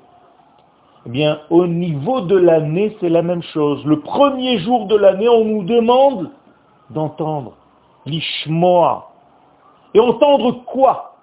Eh 1.06 1.08
bien, 1.08 1.40
au 1.48 1.66
niveau 1.66 2.20
de 2.20 2.36
l'année, 2.36 2.98
c'est 3.00 3.08
la 3.08 3.22
même 3.22 3.42
chose. 3.42 3.82
Le 3.86 4.00
premier 4.00 4.58
jour 4.58 4.86
de 4.88 4.96
l'année, 4.96 5.28
on 5.30 5.46
nous 5.46 5.64
demande 5.64 6.30
d'entendre 6.92 7.54
l'ishmoa. 8.06 9.08
Et 9.94 10.00
entendre 10.00 10.64
quoi? 10.64 11.16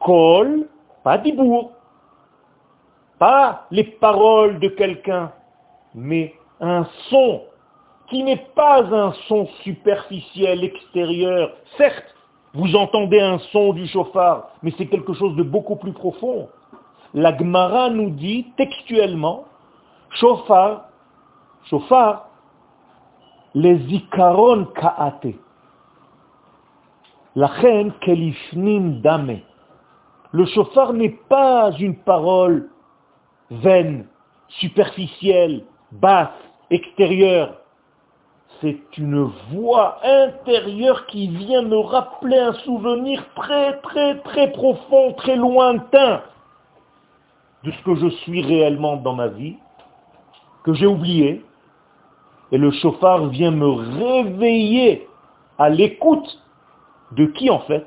Kol, 0.00 0.68
pas 1.02 1.18
dibour, 1.18 1.72
pas 3.18 3.66
les 3.70 3.84
paroles 3.84 4.60
de 4.60 4.68
quelqu'un, 4.68 5.32
mais 5.94 6.34
un 6.60 6.86
son 7.08 7.42
qui 8.08 8.22
n'est 8.22 8.46
pas 8.54 8.82
un 8.82 9.12
son 9.28 9.46
superficiel, 9.62 10.62
extérieur. 10.62 11.52
Certes, 11.78 12.14
vous 12.52 12.76
entendez 12.76 13.20
un 13.20 13.38
son 13.50 13.72
du 13.72 13.86
chauffard, 13.86 14.50
mais 14.62 14.72
c'est 14.76 14.86
quelque 14.86 15.14
chose 15.14 15.34
de 15.36 15.42
beaucoup 15.42 15.76
plus 15.76 15.92
profond. 15.92 16.48
La 17.14 17.36
Gemara 17.36 17.90
nous 17.90 18.10
dit 18.10 18.46
textuellement, 18.56 19.44
chauffard, 20.10 20.84
chauffard, 21.64 22.28
les 23.54 23.80
ikaron 23.94 24.66
kaate. 24.74 25.34
La 27.36 27.46
reine 27.46 27.92
kelifnim 28.00 29.00
dame. 29.00 29.40
Le 30.32 30.46
chauffard 30.46 30.92
n'est 30.92 31.18
pas 31.28 31.72
une 31.78 31.96
parole 31.96 32.70
vaine, 33.50 34.06
superficielle, 34.48 35.64
basse, 35.92 36.30
extérieure 36.70 37.54
c'est 38.60 38.98
une 38.98 39.30
voix 39.52 39.98
intérieure 40.02 41.06
qui 41.06 41.28
vient 41.28 41.62
me 41.62 41.76
rappeler 41.76 42.38
un 42.38 42.54
souvenir 42.54 43.22
très 43.34 43.78
très 43.80 44.18
très 44.20 44.52
profond, 44.52 45.12
très 45.14 45.36
lointain 45.36 46.22
de 47.64 47.70
ce 47.70 47.82
que 47.82 47.94
je 47.96 48.08
suis 48.22 48.42
réellement 48.42 48.96
dans 48.96 49.14
ma 49.14 49.28
vie, 49.28 49.56
que 50.64 50.74
j'ai 50.74 50.86
oublié, 50.86 51.44
et 52.52 52.58
le 52.58 52.70
chauffard 52.70 53.26
vient 53.28 53.50
me 53.50 53.68
réveiller 53.68 55.08
à 55.58 55.68
l'écoute 55.70 56.40
de 57.12 57.26
qui 57.26 57.50
en 57.50 57.60
fait? 57.60 57.84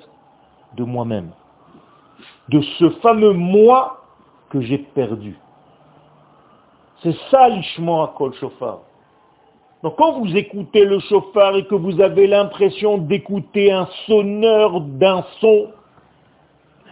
De 0.76 0.84
moi-même. 0.84 1.32
De 2.50 2.62
ce 2.80 2.90
fameux 3.02 3.34
moi 3.34 4.04
que 4.50 4.62
j'ai 4.62 4.78
perdu. 4.78 5.38
C'est 7.04 7.16
ça 7.30 7.50
l'ishmo 7.50 8.02
à 8.02 8.14
kol 8.18 8.34
chauffard. 8.36 8.80
Donc 9.84 9.96
quand 9.98 10.20
vous 10.20 10.36
écoutez 10.36 10.86
le 10.86 11.00
chauffard 11.00 11.56
et 11.56 11.66
que 11.66 11.76
vous 11.76 12.02
avez 12.02 12.28
l'impression 12.28 12.98
d'écouter 12.98 13.72
un 13.72 13.88
sonneur 14.08 14.82
d'un 14.82 15.24
son, 15.40 15.68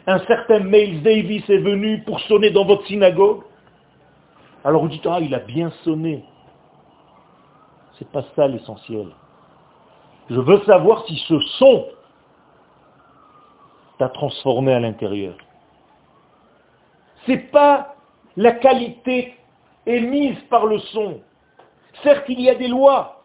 un 0.05 0.19
certain 0.19 0.59
Miles 0.59 1.01
Davis 1.01 1.49
est 1.49 1.57
venu 1.57 2.03
pour 2.03 2.19
sonner 2.21 2.51
dans 2.51 2.65
votre 2.65 2.85
synagogue, 2.85 3.41
alors 4.63 4.83
vous 4.83 4.89
dites, 4.89 5.05
ah, 5.05 5.19
il 5.21 5.33
a 5.33 5.39
bien 5.39 5.71
sonné. 5.83 6.23
C'est 7.97 8.09
pas 8.11 8.23
ça 8.35 8.47
l'essentiel. 8.47 9.07
Je 10.29 10.39
veux 10.39 10.59
savoir 10.63 11.05
si 11.05 11.17
ce 11.27 11.39
son 11.59 11.85
t'a 13.97 14.09
transformé 14.09 14.73
à 14.73 14.79
l'intérieur. 14.79 15.35
C'est 17.25 17.51
pas 17.51 17.95
la 18.35 18.51
qualité 18.51 19.35
émise 19.85 20.39
par 20.49 20.65
le 20.65 20.79
son. 20.79 21.21
Certes, 22.03 22.25
il 22.27 22.41
y 22.41 22.49
a 22.49 22.55
des 22.55 22.67
lois, 22.67 23.23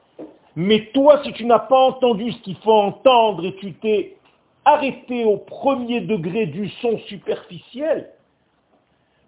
mais 0.54 0.90
toi, 0.92 1.22
si 1.24 1.32
tu 1.32 1.44
n'as 1.44 1.58
pas 1.58 1.88
entendu 1.88 2.32
ce 2.32 2.42
qu'il 2.42 2.56
faut 2.56 2.72
entendre 2.72 3.44
et 3.44 3.56
tu 3.56 3.74
t'es 3.74 4.16
arrêté 4.64 5.24
au 5.24 5.38
premier 5.38 6.00
degré 6.02 6.46
du 6.46 6.68
son 6.80 6.98
superficiel, 6.98 8.10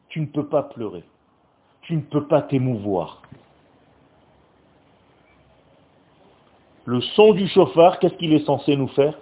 tu 0.09 0.21
ne 0.21 0.27
peux 0.27 0.47
pas 0.47 0.63
pleurer. 0.63 1.05
Tu 1.83 1.97
ne 1.97 2.03
peux 2.03 2.27
pas 2.27 2.43
t'émouvoir. 2.43 3.22
Le 6.85 7.01
son 7.01 7.33
du 7.33 7.47
chauffard, 7.49 7.99
qu'est-ce 7.99 8.15
qu'il 8.15 8.33
est 8.33 8.45
censé 8.45 8.77
nous 8.77 8.89
faire? 8.89 9.15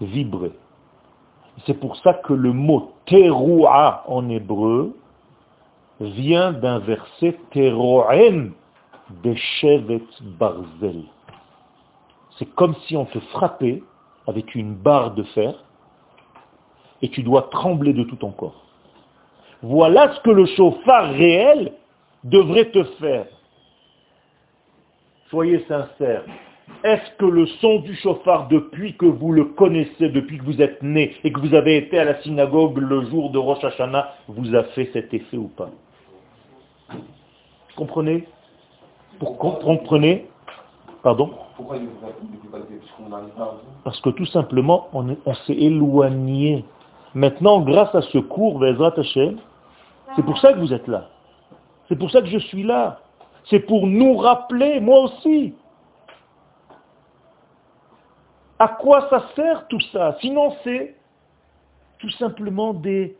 Vibrer. 0.00 0.52
C'est 1.66 1.78
pour 1.78 1.96
ça 1.96 2.14
que 2.14 2.32
le 2.32 2.52
mot 2.52 2.92
teroua 3.06 4.04
en 4.08 4.28
hébreu 4.28 4.94
vient 6.00 6.52
d'un 6.52 6.80
verset 6.80 7.38
teroen 7.52 8.52
de 9.22 9.34
Shevet 9.34 10.02
Barzel. 10.38 11.04
C'est 12.38 12.52
comme 12.54 12.74
si 12.86 12.96
on 12.96 13.04
te 13.04 13.20
frappait 13.20 13.82
avec 14.26 14.54
une 14.54 14.74
barre 14.74 15.14
de 15.14 15.22
fer 15.22 15.54
et 17.02 17.08
tu 17.08 17.22
dois 17.22 17.42
trembler 17.50 17.92
de 17.92 18.04
tout 18.04 18.16
ton 18.16 18.30
corps. 18.30 18.64
Voilà 19.62 20.14
ce 20.14 20.20
que 20.20 20.30
le 20.30 20.46
chauffard 20.46 21.10
réel 21.10 21.72
devrait 22.24 22.70
te 22.70 22.84
faire. 22.98 23.26
Soyez 25.32 25.64
sincères. 25.66 26.24
Est-ce 26.84 27.16
que 27.16 27.24
le 27.24 27.46
son 27.46 27.78
du 27.78 27.94
chauffard, 27.96 28.48
depuis 28.48 28.98
que 28.98 29.06
vous 29.06 29.32
le 29.32 29.46
connaissez, 29.46 30.10
depuis 30.10 30.36
que 30.36 30.44
vous 30.44 30.60
êtes 30.60 30.82
né 30.82 31.16
et 31.24 31.32
que 31.32 31.40
vous 31.40 31.54
avez 31.54 31.78
été 31.78 31.98
à 31.98 32.04
la 32.04 32.20
synagogue 32.20 32.76
le 32.76 33.06
jour 33.06 33.30
de 33.30 33.38
Rosh 33.38 33.64
Hashanah, 33.64 34.12
vous 34.28 34.54
a 34.54 34.62
fait 34.64 34.90
cet 34.92 35.14
effet 35.14 35.38
ou 35.38 35.48
pas? 35.48 35.70
Comprenez? 37.76 38.28
Pour 39.18 39.38
comprenez? 39.38 40.26
Pardon? 41.02 41.30
Pourquoi 41.56 41.78
Parce 43.84 44.00
que 44.02 44.10
tout 44.10 44.26
simplement, 44.26 44.88
on, 44.92 45.16
on 45.24 45.34
s'est 45.46 45.54
éloigné. 45.54 46.62
Maintenant, 47.14 47.60
grâce 47.60 47.94
à 47.94 48.02
ce 48.02 48.18
cours, 48.18 48.62
c'est 50.14 50.24
pour 50.26 50.38
ça 50.40 50.52
que 50.52 50.58
vous 50.58 50.74
êtes 50.74 50.88
là. 50.88 51.08
C'est 51.88 51.96
pour 51.96 52.10
ça 52.10 52.20
que 52.20 52.28
je 52.28 52.38
suis 52.38 52.64
là. 52.64 53.01
C'est 53.46 53.60
pour 53.60 53.86
nous 53.86 54.16
rappeler, 54.16 54.80
moi 54.80 55.00
aussi. 55.00 55.54
À 58.58 58.68
quoi 58.68 59.08
ça 59.10 59.26
sert 59.34 59.66
tout 59.68 59.80
ça 59.92 60.16
Sinon, 60.20 60.54
c'est 60.62 60.94
tout 61.98 62.10
simplement 62.10 62.72
des 62.74 63.16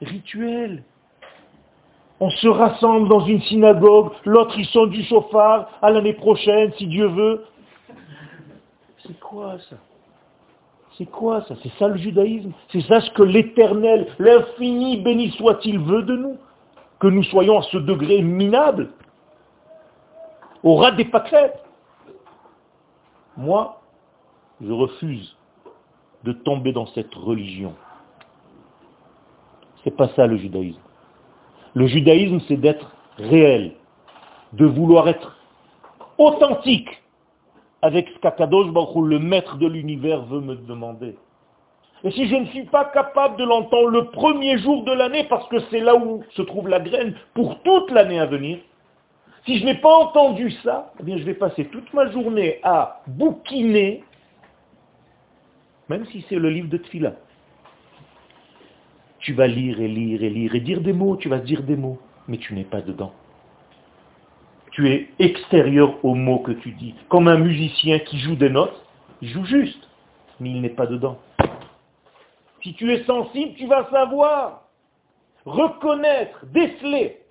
rituels. 0.00 0.84
On 2.20 2.30
se 2.30 2.46
rassemble 2.46 3.08
dans 3.08 3.26
une 3.26 3.40
synagogue, 3.42 4.12
l'autre 4.24 4.56
ils 4.56 4.66
sont 4.66 4.86
du 4.86 5.02
chauffard, 5.04 5.68
à 5.82 5.90
l'année 5.90 6.12
prochaine, 6.12 6.72
si 6.78 6.86
Dieu 6.86 7.08
veut. 7.08 7.44
C'est 9.04 9.18
quoi 9.18 9.56
ça? 9.68 9.76
C'est 10.96 11.10
quoi 11.10 11.42
ça? 11.48 11.56
C'est 11.62 11.72
ça 11.78 11.88
le 11.88 11.96
judaïsme? 11.96 12.52
C'est 12.70 12.82
ça 12.82 13.00
ce 13.00 13.10
que 13.10 13.22
l'éternel, 13.24 14.06
l'infini 14.20 14.98
béni 14.98 15.30
soit-il 15.32 15.80
veut 15.80 16.02
de 16.02 16.16
nous? 16.16 16.36
Que 17.00 17.08
nous 17.08 17.24
soyons 17.24 17.58
à 17.58 17.62
ce 17.62 17.78
degré 17.78 18.22
minable 18.22 18.90
Au 20.62 20.76
ras 20.76 20.92
des 20.92 21.04
pâquerettes 21.04 21.64
Moi, 23.36 23.80
je 24.60 24.72
refuse 24.72 25.36
de 26.24 26.32
tomber 26.32 26.72
dans 26.72 26.86
cette 26.86 27.14
religion. 27.14 27.74
C'est 29.82 29.96
pas 29.96 30.08
ça 30.10 30.26
le 30.26 30.36
judaïsme. 30.36 30.78
Le 31.74 31.86
judaïsme, 31.86 32.38
c'est 32.46 32.56
d'être 32.56 32.92
réel, 33.16 33.72
de 34.52 34.66
vouloir 34.66 35.08
être 35.08 35.36
authentique 36.18 37.02
avec 37.80 38.08
ce 38.10 38.18
qu'Akadosh 38.20 38.70
Baruch 38.70 39.04
le 39.04 39.18
maître 39.18 39.56
de 39.56 39.66
l'univers, 39.66 40.22
veut 40.26 40.40
me 40.40 40.54
demander. 40.54 41.16
Et 42.04 42.10
si 42.12 42.28
je 42.28 42.36
ne 42.36 42.46
suis 42.46 42.64
pas 42.66 42.84
capable 42.86 43.36
de 43.36 43.44
l'entendre 43.44 43.88
le 43.88 44.06
premier 44.06 44.58
jour 44.58 44.84
de 44.84 44.92
l'année, 44.92 45.24
parce 45.24 45.48
que 45.48 45.58
c'est 45.70 45.80
là 45.80 45.96
où 45.96 46.22
se 46.30 46.42
trouve 46.42 46.68
la 46.68 46.80
graine 46.80 47.14
pour 47.34 47.60
toute 47.62 47.90
l'année 47.90 48.20
à 48.20 48.26
venir, 48.26 48.58
si 49.44 49.58
je 49.58 49.64
n'ai 49.64 49.76
pas 49.76 49.94
entendu 49.94 50.50
ça, 50.62 50.92
eh 51.06 51.18
je 51.18 51.24
vais 51.24 51.34
passer 51.34 51.64
toute 51.66 51.92
ma 51.94 52.10
journée 52.10 52.60
à 52.62 53.02
bouquiner, 53.06 54.04
même 55.88 56.06
si 56.06 56.24
c'est 56.28 56.36
le 56.36 56.50
livre 56.50 56.68
de 56.68 56.78
Tfila 56.78 57.14
tu 59.22 59.32
vas 59.32 59.46
lire 59.46 59.80
et 59.80 59.88
lire 59.88 60.22
et 60.22 60.30
lire 60.30 60.54
et 60.54 60.60
dire 60.60 60.80
des 60.80 60.92
mots, 60.92 61.16
tu 61.16 61.28
vas 61.28 61.38
dire 61.38 61.62
des 61.62 61.76
mots, 61.76 61.98
mais 62.28 62.36
tu 62.36 62.54
n'es 62.54 62.64
pas 62.64 62.82
dedans. 62.82 63.12
Tu 64.72 64.90
es 64.90 65.10
extérieur 65.18 66.04
aux 66.04 66.14
mots 66.14 66.40
que 66.40 66.52
tu 66.52 66.72
dis. 66.72 66.94
Comme 67.08 67.28
un 67.28 67.38
musicien 67.38 68.00
qui 68.00 68.18
joue 68.18 68.34
des 68.34 68.50
notes, 68.50 68.84
il 69.20 69.28
joue 69.28 69.44
juste, 69.44 69.88
mais 70.40 70.50
il 70.50 70.60
n'est 70.60 70.70
pas 70.70 70.86
dedans. 70.86 71.18
Si 72.62 72.74
tu 72.74 72.92
es 72.92 73.04
sensible, 73.04 73.54
tu 73.54 73.66
vas 73.66 73.88
savoir, 73.90 74.62
reconnaître, 75.44 76.44
déceler. 76.46 77.21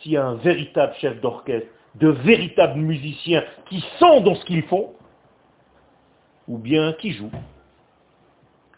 S'il 0.00 0.12
y 0.12 0.16
a 0.16 0.26
un 0.26 0.34
véritable 0.34 0.94
chef 1.00 1.20
d'orchestre, 1.20 1.68
de 1.94 2.08
véritables 2.08 2.78
musiciens 2.78 3.42
qui 3.68 3.82
sont 3.98 4.20
dans 4.20 4.34
ce 4.34 4.44
qu'ils 4.44 4.64
font, 4.64 4.92
ou 6.48 6.58
bien 6.58 6.92
qui 6.94 7.12
jouent, 7.12 7.30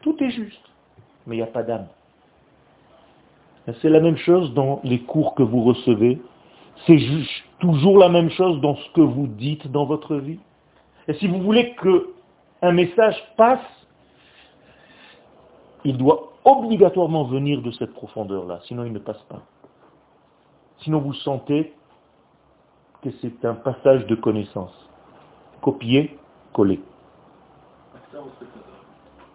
tout 0.02 0.16
est 0.22 0.30
juste 0.30 0.68
mais 1.28 1.36
il 1.36 1.38
n'y 1.38 1.44
a 1.44 1.46
pas 1.46 1.62
d'âme. 1.62 1.86
C'est 3.82 3.90
la 3.90 4.00
même 4.00 4.16
chose 4.16 4.54
dans 4.54 4.80
les 4.82 5.00
cours 5.00 5.34
que 5.34 5.42
vous 5.42 5.62
recevez. 5.62 6.18
C'est 6.86 6.98
toujours 7.60 7.98
la 7.98 8.08
même 8.08 8.30
chose 8.30 8.60
dans 8.62 8.76
ce 8.76 8.90
que 8.92 9.02
vous 9.02 9.26
dites 9.26 9.70
dans 9.70 9.84
votre 9.84 10.16
vie. 10.16 10.40
Et 11.06 11.12
si 11.14 11.26
vous 11.26 11.40
voulez 11.42 11.74
qu'un 11.76 12.72
message 12.72 13.16
passe, 13.36 13.60
il 15.84 15.98
doit 15.98 16.32
obligatoirement 16.44 17.24
venir 17.24 17.60
de 17.60 17.70
cette 17.72 17.92
profondeur-là, 17.92 18.60
sinon 18.64 18.84
il 18.84 18.92
ne 18.92 18.98
passe 18.98 19.22
pas. 19.28 19.42
Sinon 20.80 21.00
vous 21.00 21.14
sentez 21.14 21.74
que 23.02 23.10
c'est 23.20 23.44
un 23.44 23.54
passage 23.54 24.06
de 24.06 24.14
connaissance. 24.14 24.72
Copier, 25.60 26.18
coller. 26.52 26.80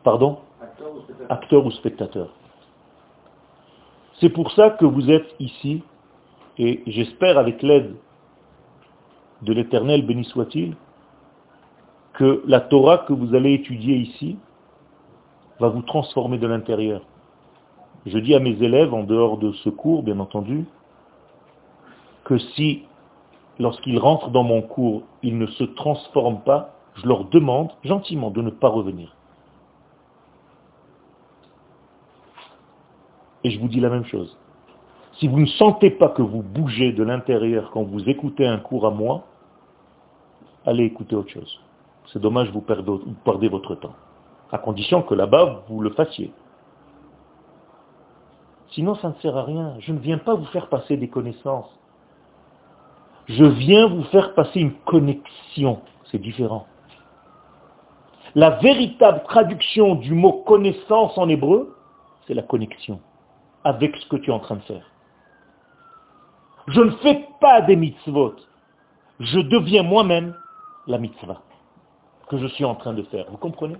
Pardon? 0.04 0.40
Acteur 1.30 1.66
ou 1.66 1.72
spectateur. 1.72 2.30
C'est 4.20 4.30
pour 4.30 4.52
ça 4.52 4.70
que 4.72 4.86
vous 4.86 5.10
êtes 5.10 5.36
ici, 5.40 5.84
et 6.58 6.84
j'espère 6.88 7.38
avec 7.38 7.62
l'aide 7.62 7.96
de 9.42 9.54
l'Éternel, 9.54 10.06
béni 10.06 10.24
soit-il, 10.26 10.76
que 12.14 12.44
la 12.46 12.62
Torah 12.62 13.00
que 13.00 13.14
vous 13.14 13.36
allez 13.36 13.54
étudier 13.54 13.96
ici 13.96 14.38
va 15.60 15.70
vous 15.70 15.82
transformer 15.82 16.38
de 16.38 16.48
l'intérieur. 16.48 17.02
Je 18.06 18.18
dis 18.18 18.36
à 18.36 18.40
mes 18.40 18.62
élèves, 18.62 18.94
en 18.94 19.04
dehors 19.04 19.38
de 19.38 19.52
ce 19.54 19.70
cours, 19.70 20.04
bien 20.04 20.20
entendu, 20.20 20.66
que 22.24 22.38
si, 22.38 22.84
lorsqu'ils 23.60 24.00
rentrent 24.00 24.30
dans 24.30 24.44
mon 24.44 24.62
cours, 24.62 25.04
ils 25.22 25.38
ne 25.38 25.48
se 25.48 25.64
transforment 25.64 26.42
pas, 26.42 26.74
je 26.96 27.08
leur 27.08 27.26
demande 27.26 27.72
gentiment 27.84 28.32
de 28.32 28.42
ne 28.42 28.50
pas 28.50 28.70
revenir. 28.70 29.16
Et 33.44 33.52
je 33.52 33.60
vous 33.60 33.68
dis 33.68 33.80
la 33.80 33.90
même 33.90 34.06
chose. 34.06 34.38
Si 35.20 35.28
vous 35.28 35.40
ne 35.40 35.46
sentez 35.46 35.92
pas 35.92 36.10
que 36.10 36.22
vous 36.22 36.42
bougez 36.42 36.92
de 36.92 37.04
l'intérieur 37.04 37.72
quand 37.72 37.84
vous 37.84 38.10
écoutez 38.10 38.48
un 38.48 38.58
cours 38.58 38.86
à 38.86 38.92
moi, 38.92 39.26
allez 40.66 40.86
écouter 40.86 41.16
autre 41.16 41.30
chose. 41.30 41.60
C'est 42.12 42.20
dommage, 42.20 42.52
vous 42.52 42.62
perdez, 42.62 43.48
votre 43.50 43.76
temps. 43.76 43.96
À 44.52 44.58
condition 44.58 45.02
que 45.02 45.14
là-bas, 45.14 45.64
vous 45.68 45.82
le 45.82 45.92
fassiez. 45.92 46.32
Sinon, 48.72 48.96
ça 48.96 49.10
ne 49.10 49.14
sert 49.16 49.38
à 49.38 49.44
rien. 49.44 49.76
Je 49.80 49.94
ne 49.94 50.00
viens 50.00 50.18
pas 50.18 50.36
vous 50.36 50.46
faire 50.46 50.68
passer 50.68 50.98
des 50.98 51.10
connaissances. 51.10 51.72
Je 53.28 53.46
viens 53.46 53.88
vous 53.88 54.04
faire 54.06 54.34
passer 54.34 54.60
une 54.60 54.74
connexion. 54.86 55.82
C'est 56.12 56.20
différent. 56.20 56.68
La 58.36 58.52
véritable 58.52 59.24
traduction 59.24 59.96
du 59.96 60.14
mot 60.14 60.44
connaissance 60.46 61.18
en 61.18 61.30
hébreu, 61.30 61.76
c'est 62.26 62.34
la 62.34 62.42
connexion 62.42 63.00
avec 63.64 63.96
ce 63.96 64.08
que 64.08 64.18
tu 64.18 64.30
es 64.30 64.34
en 64.34 64.40
train 64.40 64.56
de 64.56 64.62
faire. 64.62 64.90
Je 66.68 66.82
ne 66.82 66.92
fais 66.98 67.28
pas 67.40 67.62
des 67.62 67.76
mitzvot. 67.76 68.36
Je 69.20 69.40
deviens 69.40 69.84
moi-même 69.84 70.36
la 70.88 70.98
mitzvah 70.98 71.42
que 72.30 72.38
je 72.38 72.48
suis 72.48 72.66
en 72.66 72.76
train 72.76 72.94
de 72.94 73.04
faire. 73.04 73.26
Vous 73.30 73.38
comprenez? 73.38 73.78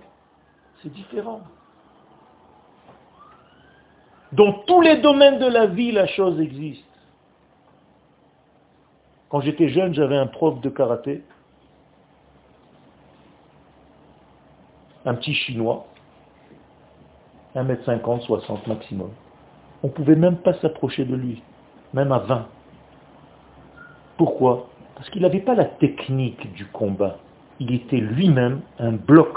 C'est 0.82 0.92
différent. 0.92 1.40
Dans 4.32 4.52
tous 4.66 4.80
les 4.80 4.98
domaines 4.98 5.38
de 5.38 5.46
la 5.46 5.66
vie, 5.66 5.92
la 5.92 6.06
chose 6.06 6.40
existe. 6.40 6.84
Quand 9.28 9.40
j'étais 9.40 9.68
jeune, 9.68 9.94
j'avais 9.94 10.16
un 10.16 10.26
prof 10.26 10.60
de 10.60 10.68
karaté, 10.68 11.22
un 15.04 15.14
petit 15.14 15.34
chinois, 15.34 15.86
1m50, 17.54 18.22
60 18.22 18.66
maximum 18.66 19.10
on 19.84 19.88
ne 19.88 19.92
pouvait 19.92 20.16
même 20.16 20.38
pas 20.38 20.54
s'approcher 20.54 21.04
de 21.04 21.14
lui, 21.14 21.42
même 21.92 22.10
à 22.10 22.20
20. 22.20 22.48
Pourquoi? 24.16 24.70
Parce 24.94 25.10
qu'il 25.10 25.20
n'avait 25.20 25.42
pas 25.42 25.54
la 25.54 25.66
technique 25.66 26.54
du 26.54 26.64
combat. 26.64 27.18
Il 27.60 27.74
était 27.74 27.98
lui-même 27.98 28.62
un 28.78 28.92
bloc 28.92 29.36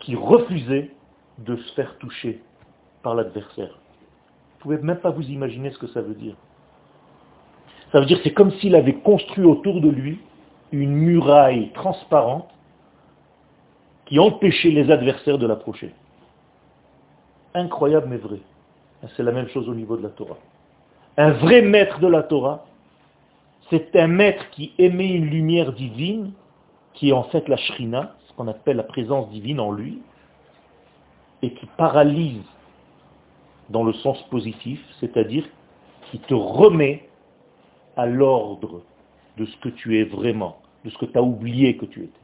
qui 0.00 0.16
refusait 0.16 0.90
de 1.38 1.54
se 1.54 1.74
faire 1.74 1.96
toucher 1.98 2.42
par 3.04 3.14
l'adversaire. 3.14 3.78
Vous 4.64 4.72
ne 4.72 4.76
pouvez 4.76 4.78
même 4.78 4.98
pas 4.98 5.10
vous 5.10 5.30
imaginer 5.30 5.70
ce 5.70 5.78
que 5.78 5.86
ça 5.86 6.02
veut 6.02 6.14
dire. 6.14 6.34
Ça 7.92 8.00
veut 8.00 8.06
dire 8.06 8.18
que 8.18 8.24
c'est 8.24 8.34
comme 8.34 8.52
s'il 8.52 8.74
avait 8.74 8.94
construit 8.94 9.44
autour 9.44 9.80
de 9.80 9.88
lui 9.88 10.18
une 10.72 10.92
muraille 10.92 11.70
transparente 11.72 12.48
qui 14.06 14.18
empêchait 14.18 14.70
les 14.70 14.90
adversaires 14.90 15.38
de 15.38 15.46
l'approcher. 15.46 15.92
Incroyable 17.54 18.06
mais 18.08 18.16
vrai. 18.16 18.40
C'est 19.16 19.22
la 19.22 19.32
même 19.32 19.48
chose 19.48 19.68
au 19.68 19.74
niveau 19.74 19.96
de 19.96 20.02
la 20.02 20.10
Torah. 20.10 20.36
Un 21.16 21.30
vrai 21.32 21.62
maître 21.62 21.98
de 22.00 22.06
la 22.06 22.22
Torah, 22.22 22.64
c'est 23.70 23.96
un 23.96 24.06
maître 24.06 24.48
qui 24.50 24.72
émet 24.78 25.10
une 25.10 25.26
lumière 25.26 25.72
divine, 25.72 26.32
qui 26.94 27.10
est 27.10 27.12
en 27.12 27.24
fait 27.24 27.48
la 27.48 27.56
shrina, 27.56 28.14
ce 28.28 28.32
qu'on 28.34 28.48
appelle 28.48 28.76
la 28.76 28.84
présence 28.84 29.30
divine 29.30 29.60
en 29.60 29.72
lui, 29.72 30.00
et 31.42 31.52
qui 31.52 31.66
paralyse 31.76 32.42
dans 33.70 33.84
le 33.84 33.92
sens 33.94 34.22
positif, 34.24 34.80
c'est-à-dire 35.00 35.44
qui 36.10 36.18
te 36.18 36.34
remet 36.34 37.08
à 38.00 38.06
l'ordre 38.06 38.82
de 39.36 39.44
ce 39.44 39.56
que 39.58 39.68
tu 39.68 40.00
es 40.00 40.04
vraiment, 40.04 40.56
de 40.84 40.90
ce 40.90 40.98
que 40.98 41.04
tu 41.04 41.18
as 41.18 41.22
oublié 41.22 41.76
que 41.76 41.84
tu 41.84 42.00
étais. 42.04 42.20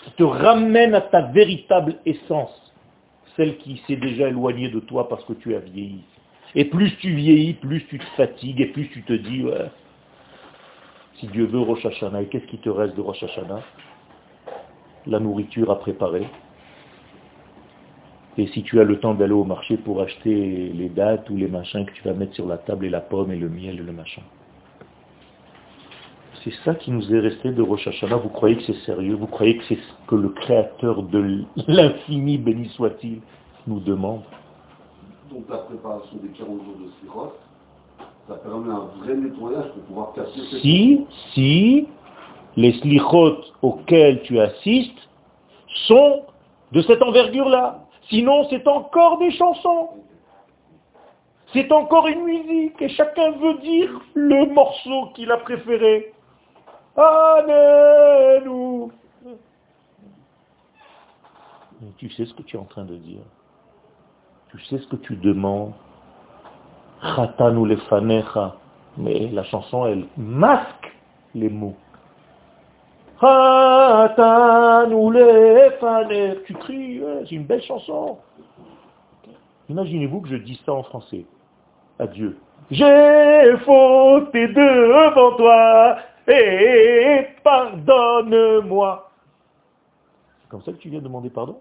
Qui 0.00 0.10
te 0.12 0.24
ramène 0.24 0.94
à 0.94 1.00
ta 1.00 1.22
véritable 1.22 1.96
essence, 2.04 2.72
celle 3.36 3.56
qui 3.58 3.80
s'est 3.86 3.96
déjà 3.96 4.28
éloignée 4.28 4.68
de 4.68 4.80
toi 4.80 5.08
parce 5.08 5.24
que 5.24 5.32
tu 5.34 5.54
as 5.54 5.60
vieilli. 5.60 6.02
Et 6.56 6.64
plus 6.64 6.96
tu 6.96 7.14
vieillis, 7.14 7.54
plus 7.54 7.86
tu 7.86 7.98
te 7.98 8.04
fatigues, 8.16 8.60
et 8.60 8.66
plus 8.66 8.88
tu 8.88 9.02
te 9.02 9.12
dis, 9.12 9.44
si 11.14 11.28
Dieu 11.28 11.46
veut 11.46 11.60
Rosh 11.60 11.86
Hashanah, 11.86 12.22
et 12.22 12.26
qu'est-ce 12.26 12.46
qui 12.46 12.58
te 12.58 12.68
reste 12.68 12.96
de 12.96 13.00
Rosh 13.00 13.22
Hashanah? 13.22 13.62
La 15.06 15.20
nourriture 15.20 15.70
à 15.70 15.78
préparer, 15.78 16.26
et 18.36 18.48
si 18.48 18.62
tu 18.64 18.80
as 18.80 18.84
le 18.84 18.98
temps 18.98 19.14
d'aller 19.14 19.32
au 19.32 19.44
marché 19.44 19.76
pour 19.76 20.00
acheter 20.02 20.72
les 20.74 20.88
dates 20.88 21.30
ou 21.30 21.36
les 21.36 21.46
machins 21.46 21.84
que 21.86 21.92
tu 21.92 22.02
vas 22.02 22.14
mettre 22.14 22.34
sur 22.34 22.46
la 22.46 22.58
table, 22.58 22.86
et 22.86 22.90
la 22.90 23.00
pomme 23.00 23.30
et 23.30 23.36
le 23.36 23.48
miel 23.48 23.78
et 23.78 23.82
le 23.82 23.92
machin. 23.92 24.22
C'est 26.44 26.52
ça 26.62 26.74
qui 26.74 26.90
nous 26.90 27.14
est 27.14 27.20
resté 27.20 27.52
de 27.52 27.62
Rosh 27.62 27.88
Hashanah. 27.88 28.16
Vous 28.16 28.28
croyez 28.28 28.56
que 28.56 28.64
c'est 28.64 28.78
sérieux? 28.84 29.14
Vous 29.14 29.26
croyez 29.26 29.56
que 29.56 29.64
c'est 29.64 29.76
ce 29.76 30.06
que 30.06 30.14
le 30.14 30.28
Créateur 30.28 31.02
de 31.02 31.42
l'infini, 31.66 32.36
béni 32.36 32.68
soit-il, 32.76 33.22
nous 33.66 33.80
demande? 33.80 34.20
Donc 35.32 35.44
la 35.48 35.56
préparation 35.56 36.18
des 36.22 36.28
40 36.28 36.48
jours 36.48 36.76
de 36.84 36.90
Sirot, 37.00 37.32
ça 38.28 38.34
permet 38.34 38.70
un 38.70 38.88
vrai 39.00 39.16
nettoyage 39.16 39.72
pour 39.72 39.82
pouvoir 39.84 40.12
casser 40.12 40.40
Si, 40.60 41.06
si 41.32 41.88
les 42.56 42.72
slichot 42.74 43.38
auxquels 43.62 44.20
tu 44.22 44.38
assistes 44.38 45.08
sont 45.86 46.24
de 46.72 46.82
cette 46.82 47.02
envergure-là. 47.02 47.86
Sinon, 48.10 48.46
c'est 48.50 48.68
encore 48.68 49.18
des 49.18 49.30
chansons. 49.30 49.88
C'est 51.54 51.72
encore 51.72 52.06
une 52.06 52.24
musique 52.24 52.82
et 52.82 52.88
chacun 52.90 53.30
veut 53.30 53.54
dire 53.62 54.00
le 54.14 54.52
morceau 54.52 55.06
qu'il 55.14 55.30
a 55.30 55.38
préféré. 55.38 56.13
Tu 61.98 62.10
sais 62.10 62.26
ce 62.26 62.34
que 62.34 62.42
tu 62.42 62.56
es 62.56 62.60
en 62.60 62.64
train 62.64 62.84
de 62.84 62.96
dire. 62.96 63.22
Tu 64.50 64.60
sais 64.64 64.78
ce 64.78 64.86
que 64.88 64.96
tu 64.96 65.16
demandes. 65.16 65.72
Mais 68.96 69.28
la 69.32 69.42
chanson, 69.44 69.86
elle 69.86 70.06
masque 70.16 70.92
les 71.34 71.48
mots. 71.48 71.74
Tu 76.46 76.54
cries, 76.54 77.02
c'est 77.28 77.34
une 77.34 77.44
belle 77.44 77.62
chanson. 77.62 78.18
Imaginez-vous 79.68 80.20
que 80.20 80.28
je 80.28 80.36
dis 80.36 80.60
ça 80.64 80.72
en 80.72 80.82
français. 80.84 81.24
Adieu. 81.98 82.38
J'ai 82.70 83.56
fauté 83.64 84.48
devant 84.48 85.36
toi 85.36 85.96
et 86.28 87.26
pardonne-moi. 87.42 89.10
C'est 90.42 90.48
comme 90.48 90.62
ça 90.62 90.72
que 90.72 90.78
tu 90.78 90.88
viens 90.88 91.00
demander 91.00 91.30
pardon 91.30 91.58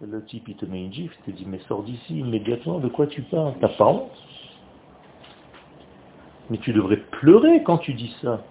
Le 0.00 0.24
type, 0.24 0.48
il 0.48 0.56
te 0.56 0.66
met 0.66 0.84
une 0.84 0.92
gifle, 0.92 1.16
il 1.26 1.32
te 1.32 1.38
dit, 1.38 1.46
mais 1.46 1.58
sors 1.68 1.82
d'ici 1.82 2.18
immédiatement, 2.18 2.80
de 2.80 2.88
quoi 2.88 3.06
tu 3.06 3.22
parles? 3.22 3.54
T'as 3.60 3.68
pas 3.68 3.86
honte? 3.86 4.10
Mais 6.50 6.58
tu 6.58 6.72
devrais 6.72 6.98
pleurer 6.98 7.62
quand 7.62 7.78
tu 7.78 7.94
dis 7.94 8.14
ça. 8.20 8.42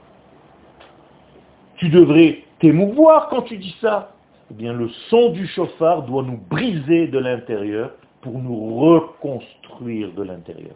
Tu 1.77 1.89
devrais 1.89 2.43
t'émouvoir 2.59 3.29
quand 3.29 3.43
tu 3.43 3.57
dis 3.57 3.75
ça. 3.79 4.11
Eh 4.49 4.53
bien, 4.53 4.73
le 4.73 4.89
son 5.09 5.29
du 5.29 5.47
chauffard 5.47 6.03
doit 6.03 6.23
nous 6.23 6.37
briser 6.37 7.07
de 7.07 7.19
l'intérieur 7.19 7.91
pour 8.21 8.39
nous 8.39 8.77
reconstruire 8.79 10.11
de 10.13 10.23
l'intérieur. 10.23 10.75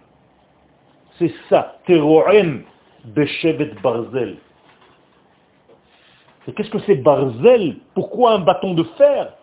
C'est 1.19 1.33
ça, 1.49 1.75
Teroem 1.85 2.63
Beshevet 3.03 3.75
Barzel. 3.83 4.37
Et 6.47 6.53
qu'est-ce 6.53 6.69
que 6.69 6.79
c'est 6.79 6.95
Barzel? 6.95 7.77
Pourquoi 7.93 8.31
un 8.31 8.39
bâton 8.39 8.73
de 8.73 8.83
fer? 8.97 9.33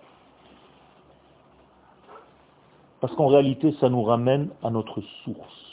Parce 3.01 3.15
qu'en 3.15 3.29
réalité, 3.29 3.73
ça 3.79 3.91
nous 3.91 4.03
ramène 4.03 4.49
à 4.65 4.71
notre 4.71 5.03
source, 5.23 5.73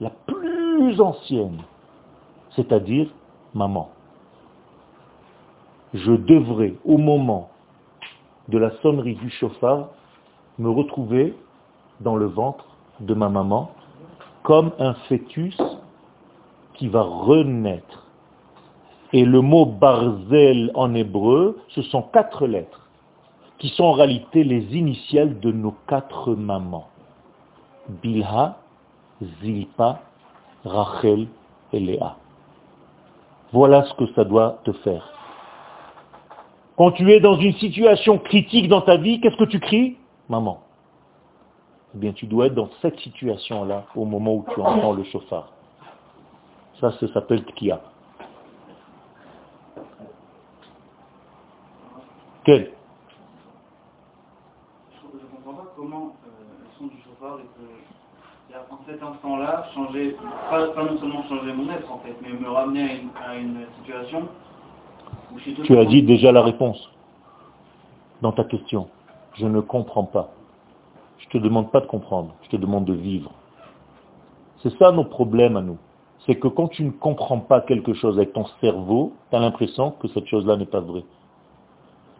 la 0.00 0.10
plus 0.10 1.00
ancienne, 1.00 1.60
c'est-à-dire 2.52 3.08
maman. 3.52 3.90
Je 5.92 6.12
devrais, 6.12 6.74
au 6.84 6.98
moment 6.98 7.50
de 8.48 8.58
la 8.58 8.70
sonnerie 8.80 9.16
du 9.16 9.28
chauffard, 9.28 9.88
me 10.58 10.70
retrouver 10.70 11.34
dans 12.00 12.16
le 12.16 12.26
ventre 12.26 12.64
de 13.00 13.12
ma 13.12 13.28
maman 13.28 13.72
comme 14.46 14.70
un 14.78 14.94
fœtus 15.08 15.60
qui 16.74 16.86
va 16.86 17.02
renaître. 17.02 18.06
Et 19.12 19.24
le 19.24 19.40
mot 19.40 19.66
barzel 19.66 20.70
en 20.74 20.94
hébreu, 20.94 21.58
ce 21.70 21.82
sont 21.82 22.02
quatre 22.02 22.46
lettres, 22.46 22.88
qui 23.58 23.70
sont 23.70 23.82
en 23.82 23.92
réalité 23.92 24.44
les 24.44 24.62
initiales 24.76 25.40
de 25.40 25.50
nos 25.50 25.74
quatre 25.88 26.36
mamans. 26.36 26.86
Bilha, 27.88 28.58
Zilpa, 29.42 30.02
Rachel 30.64 31.26
et 31.72 31.80
Léa. 31.80 32.16
Voilà 33.52 33.82
ce 33.82 33.94
que 33.94 34.06
ça 34.14 34.22
doit 34.22 34.60
te 34.62 34.70
faire. 34.72 35.12
Quand 36.76 36.92
tu 36.92 37.10
es 37.10 37.18
dans 37.18 37.36
une 37.36 37.54
situation 37.54 38.18
critique 38.18 38.68
dans 38.68 38.82
ta 38.82 38.96
vie, 38.96 39.20
qu'est-ce 39.20 39.38
que 39.38 39.44
tu 39.44 39.58
cries? 39.58 39.96
Maman. 40.28 40.65
Eh 41.96 41.98
bien, 41.98 42.12
tu 42.12 42.26
dois 42.26 42.48
être 42.48 42.54
dans 42.54 42.68
cette 42.82 43.00
situation-là 43.00 43.86
au 43.96 44.04
moment 44.04 44.34
où 44.34 44.44
tu 44.52 44.60
entends 44.60 44.92
le 44.92 45.02
chauffard. 45.04 45.50
Ça, 46.78 46.92
ça 47.00 47.10
s'appelle 47.14 47.42
Tkia. 47.44 47.80
Quel? 52.44 52.70
Je 54.92 55.06
ne 55.06 55.42
comprends 55.42 55.54
pas 55.54 55.72
comment 55.74 56.16
euh, 56.26 56.28
le 56.60 56.66
son 56.78 56.86
du 56.88 56.96
chauffard 57.02 57.38
en 58.70 58.78
cet 58.86 59.02
instant-là, 59.02 59.66
changer, 59.74 60.16
pas, 60.50 60.66
non 60.84 60.98
seulement 60.98 61.22
changer 61.30 61.52
mon 61.54 61.72
être 61.72 61.90
en 61.90 61.98
fait, 62.00 62.14
mais 62.20 62.28
me 62.28 62.50
ramener 62.50 63.06
à 63.26 63.36
une, 63.36 63.66
situation 63.80 64.28
où 65.32 65.38
je 65.38 65.44
suis 65.44 65.54
Tu 65.62 65.78
as 65.78 65.86
dit 65.86 66.02
déjà 66.02 66.30
la 66.30 66.42
réponse 66.42 66.90
dans 68.20 68.32
ta 68.32 68.44
question. 68.44 68.88
Je 69.32 69.46
ne 69.46 69.60
comprends 69.60 70.04
pas. 70.04 70.30
Je 71.18 71.28
te 71.28 71.38
demande 71.38 71.70
pas 71.70 71.80
de 71.80 71.86
comprendre, 71.86 72.34
je 72.42 72.50
te 72.50 72.56
demande 72.56 72.84
de 72.84 72.92
vivre. 72.92 73.32
C'est 74.62 74.76
ça 74.78 74.92
nos 74.92 75.04
problèmes 75.04 75.56
à 75.56 75.62
nous. 75.62 75.78
C'est 76.26 76.36
que 76.36 76.48
quand 76.48 76.68
tu 76.68 76.84
ne 76.84 76.90
comprends 76.90 77.40
pas 77.40 77.60
quelque 77.60 77.94
chose 77.94 78.16
avec 78.16 78.32
ton 78.32 78.46
cerveau, 78.60 79.12
tu 79.30 79.36
as 79.36 79.40
l'impression 79.40 79.92
que 79.92 80.08
cette 80.08 80.26
chose-là 80.26 80.56
n'est 80.56 80.66
pas 80.66 80.80
vraie. 80.80 81.04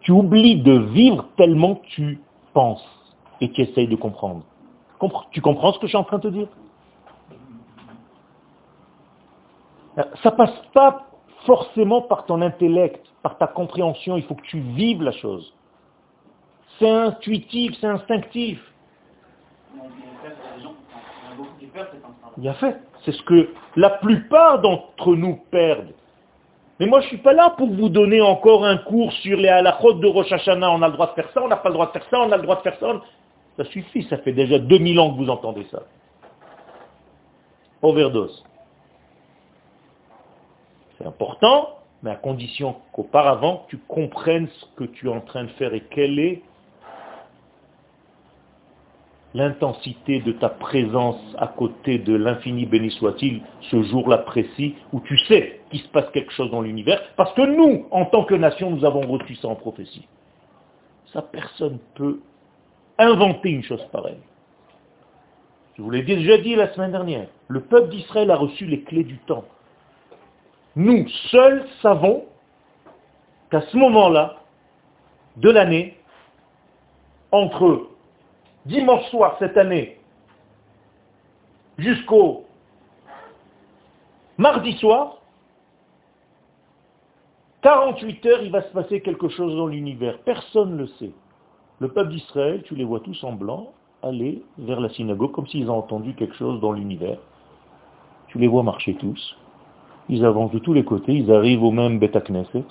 Tu 0.00 0.12
oublies 0.12 0.62
de 0.62 0.72
vivre 0.72 1.26
tellement 1.36 1.80
tu 1.82 2.20
penses 2.52 2.86
et 3.40 3.50
tu 3.50 3.62
essayes 3.62 3.88
de 3.88 3.96
comprendre. 3.96 4.42
Tu 5.30 5.40
comprends 5.40 5.72
ce 5.72 5.78
que 5.78 5.86
je 5.86 5.90
suis 5.90 5.98
en 5.98 6.04
train 6.04 6.18
de 6.18 6.22
te 6.22 6.28
dire? 6.28 6.48
Ça 10.22 10.30
passe 10.30 10.54
pas 10.72 11.06
forcément 11.44 12.02
par 12.02 12.26
ton 12.26 12.42
intellect, 12.42 13.06
par 13.22 13.38
ta 13.38 13.46
compréhension, 13.46 14.16
il 14.16 14.24
faut 14.24 14.34
que 14.34 14.46
tu 14.46 14.60
vives 14.60 15.02
la 15.02 15.12
chose. 15.12 15.54
C'est 16.78 16.90
intuitif, 16.90 17.74
c'est 17.80 17.86
instinctif. 17.86 18.60
Il 22.38 22.48
a 22.48 22.54
fait. 22.54 22.76
C'est 23.04 23.12
ce 23.12 23.22
que 23.22 23.50
la 23.76 23.90
plupart 23.90 24.60
d'entre 24.60 25.14
nous 25.14 25.36
perdent. 25.50 25.94
Mais 26.78 26.86
moi, 26.86 27.00
je 27.00 27.06
ne 27.06 27.08
suis 27.08 27.18
pas 27.18 27.32
là 27.32 27.54
pour 27.56 27.72
vous 27.72 27.88
donner 27.88 28.20
encore 28.20 28.64
un 28.64 28.76
cours 28.76 29.12
sur 29.12 29.38
les 29.38 29.48
halachot 29.48 29.94
de 29.94 30.06
Rosh 30.06 30.30
Hashanah. 30.30 30.70
On 30.70 30.82
a 30.82 30.88
le 30.88 30.92
droit 30.92 31.08
de 31.08 31.12
faire 31.12 31.30
ça, 31.32 31.42
on 31.42 31.48
n'a 31.48 31.56
pas 31.56 31.70
le 31.70 31.74
droit 31.74 31.86
de 31.86 31.92
faire 31.92 32.06
ça, 32.10 32.20
on 32.20 32.30
a 32.30 32.36
le 32.36 32.42
droit 32.42 32.56
de 32.56 32.62
faire 32.62 32.78
ça. 32.78 33.00
Ça 33.56 33.64
suffit, 33.64 34.02
ça 34.04 34.18
fait 34.18 34.32
déjà 34.32 34.58
2000 34.58 35.00
ans 35.00 35.12
que 35.12 35.16
vous 35.16 35.30
entendez 35.30 35.66
ça. 35.70 35.82
Overdose. 37.80 38.44
C'est 40.98 41.06
important, 41.06 41.78
mais 42.02 42.10
à 42.10 42.16
condition 42.16 42.76
qu'auparavant, 42.92 43.64
tu 43.68 43.78
comprennes 43.78 44.48
ce 44.48 44.66
que 44.76 44.84
tu 44.84 45.06
es 45.06 45.10
en 45.10 45.20
train 45.20 45.44
de 45.44 45.50
faire 45.50 45.72
et 45.72 45.80
quelle 45.90 46.18
est 46.18 46.42
l'intensité 49.36 50.20
de 50.20 50.32
ta 50.32 50.48
présence 50.48 51.20
à 51.36 51.46
côté 51.46 51.98
de 51.98 52.14
l'infini 52.16 52.64
béni 52.64 52.90
soit-il 52.90 53.42
ce 53.70 53.82
jour-là 53.82 54.18
précis 54.18 54.74
où 54.94 55.00
tu 55.00 55.18
sais 55.18 55.60
qu'il 55.70 55.80
se 55.80 55.88
passe 55.88 56.08
quelque 56.12 56.32
chose 56.32 56.50
dans 56.50 56.62
l'univers 56.62 57.02
parce 57.16 57.34
que 57.34 57.42
nous, 57.42 57.86
en 57.90 58.06
tant 58.06 58.24
que 58.24 58.34
nation, 58.34 58.70
nous 58.70 58.86
avons 58.86 59.02
reçu 59.02 59.34
ça 59.36 59.48
en 59.48 59.54
prophétie. 59.54 60.08
Ça, 61.12 61.20
personne 61.20 61.78
peut 61.94 62.20
inventer 62.98 63.50
une 63.50 63.62
chose 63.62 63.84
pareille. 63.92 64.22
Je 65.76 65.82
vous 65.82 65.90
l'ai 65.90 66.02
déjà 66.02 66.38
dit 66.38 66.54
la 66.54 66.72
semaine 66.72 66.92
dernière. 66.92 67.26
Le 67.48 67.60
peuple 67.60 67.90
d'Israël 67.90 68.30
a 68.30 68.36
reçu 68.36 68.64
les 68.64 68.80
clés 68.80 69.04
du 69.04 69.18
temps. 69.18 69.44
Nous 70.76 71.06
seuls 71.30 71.66
savons 71.82 72.24
qu'à 73.50 73.60
ce 73.60 73.76
moment-là 73.76 74.36
de 75.36 75.50
l'année, 75.50 75.98
entre 77.32 77.88
dimanche 78.66 79.08
soir 79.10 79.36
cette 79.38 79.56
année 79.56 79.98
jusqu'au 81.78 82.44
mardi 84.38 84.72
soir, 84.74 85.18
48 87.62 88.26
heures, 88.26 88.42
il 88.42 88.52
va 88.52 88.62
se 88.62 88.72
passer 88.72 89.00
quelque 89.00 89.28
chose 89.28 89.56
dans 89.56 89.66
l'univers. 89.66 90.18
Personne 90.24 90.72
ne 90.72 90.78
le 90.78 90.86
sait. 90.86 91.12
Le 91.80 91.88
peuple 91.88 92.10
d'Israël, 92.10 92.62
tu 92.62 92.74
les 92.74 92.84
vois 92.84 93.00
tous 93.00 93.22
en 93.24 93.32
blanc, 93.32 93.72
aller 94.02 94.42
vers 94.58 94.80
la 94.80 94.88
synagogue 94.90 95.32
comme 95.32 95.46
s'ils 95.46 95.68
ont 95.70 95.78
entendu 95.78 96.14
quelque 96.14 96.36
chose 96.36 96.60
dans 96.60 96.72
l'univers. 96.72 97.18
Tu 98.28 98.38
les 98.38 98.46
vois 98.46 98.62
marcher 98.62 98.94
tous. 98.94 99.36
Ils 100.08 100.24
avancent 100.24 100.52
de 100.52 100.60
tous 100.60 100.72
les 100.72 100.84
côtés, 100.84 101.14
ils 101.14 101.32
arrivent 101.32 101.64
au 101.64 101.72
même 101.72 101.98
Beta 101.98 102.20
Knesset. 102.20 102.64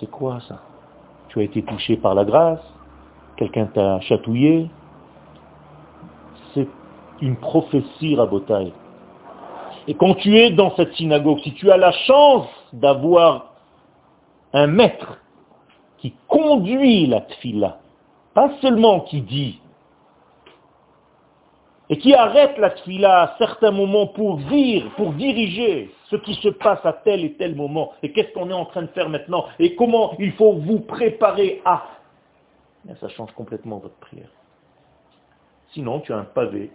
C'est 0.00 0.10
quoi 0.10 0.40
ça? 0.48 0.62
Tu 1.28 1.40
as 1.40 1.42
été 1.42 1.62
touché 1.62 1.96
par 1.96 2.14
la 2.14 2.24
grâce? 2.24 2.62
Quelqu'un 3.36 3.66
t'a 3.66 4.00
chatouillé 4.00 4.68
C'est 6.54 6.68
une 7.20 7.36
prophétie 7.36 8.16
rabotaille. 8.16 8.72
Et 9.88 9.94
quand 9.94 10.14
tu 10.14 10.36
es 10.36 10.50
dans 10.50 10.74
cette 10.76 10.94
synagogue, 10.94 11.40
si 11.40 11.54
tu 11.54 11.70
as 11.70 11.76
la 11.76 11.92
chance 11.92 12.46
d'avoir 12.72 13.52
un 14.52 14.66
maître 14.66 15.18
qui 15.98 16.14
conduit 16.28 17.06
la 17.06 17.22
tfila, 17.22 17.78
pas 18.34 18.50
seulement 18.60 19.00
qui 19.00 19.22
dit, 19.22 19.58
et 21.90 21.98
qui 21.98 22.14
arrête 22.14 22.56
la 22.58 22.70
tfila 22.70 23.22
à 23.22 23.34
certains 23.38 23.70
moments 23.70 24.06
pour 24.06 24.38
dire, 24.38 24.84
pour 24.96 25.12
diriger 25.12 25.90
ce 26.10 26.16
qui 26.16 26.34
se 26.34 26.48
passe 26.48 26.84
à 26.84 26.92
tel 26.92 27.24
et 27.24 27.34
tel 27.34 27.54
moment, 27.54 27.92
et 28.02 28.12
qu'est-ce 28.12 28.32
qu'on 28.32 28.50
est 28.50 28.54
en 28.54 28.64
train 28.66 28.82
de 28.82 28.88
faire 28.88 29.08
maintenant, 29.08 29.44
et 29.58 29.74
comment 29.74 30.14
il 30.18 30.32
faut 30.32 30.52
vous 30.54 30.80
préparer 30.80 31.60
à. 31.64 31.82
Ça 33.00 33.08
change 33.08 33.32
complètement 33.32 33.78
votre 33.78 33.94
prière. 33.96 34.28
Sinon, 35.72 36.00
tu 36.00 36.12
as 36.12 36.18
un 36.18 36.24
pavé 36.24 36.70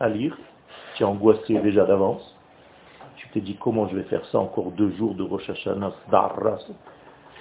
à 0.00 0.08
lire, 0.08 0.36
tu 0.96 1.02
es 1.02 1.06
angoissé 1.06 1.58
déjà 1.60 1.84
d'avance, 1.84 2.36
tu 3.16 3.28
te 3.28 3.38
dis 3.38 3.56
comment 3.56 3.88
je 3.88 3.96
vais 3.96 4.04
faire 4.04 4.24
ça 4.26 4.38
encore 4.38 4.70
deux 4.72 4.92
jours 4.92 5.14
de 5.14 5.22
Rosh 5.22 5.48
Hashanah, 5.50 5.92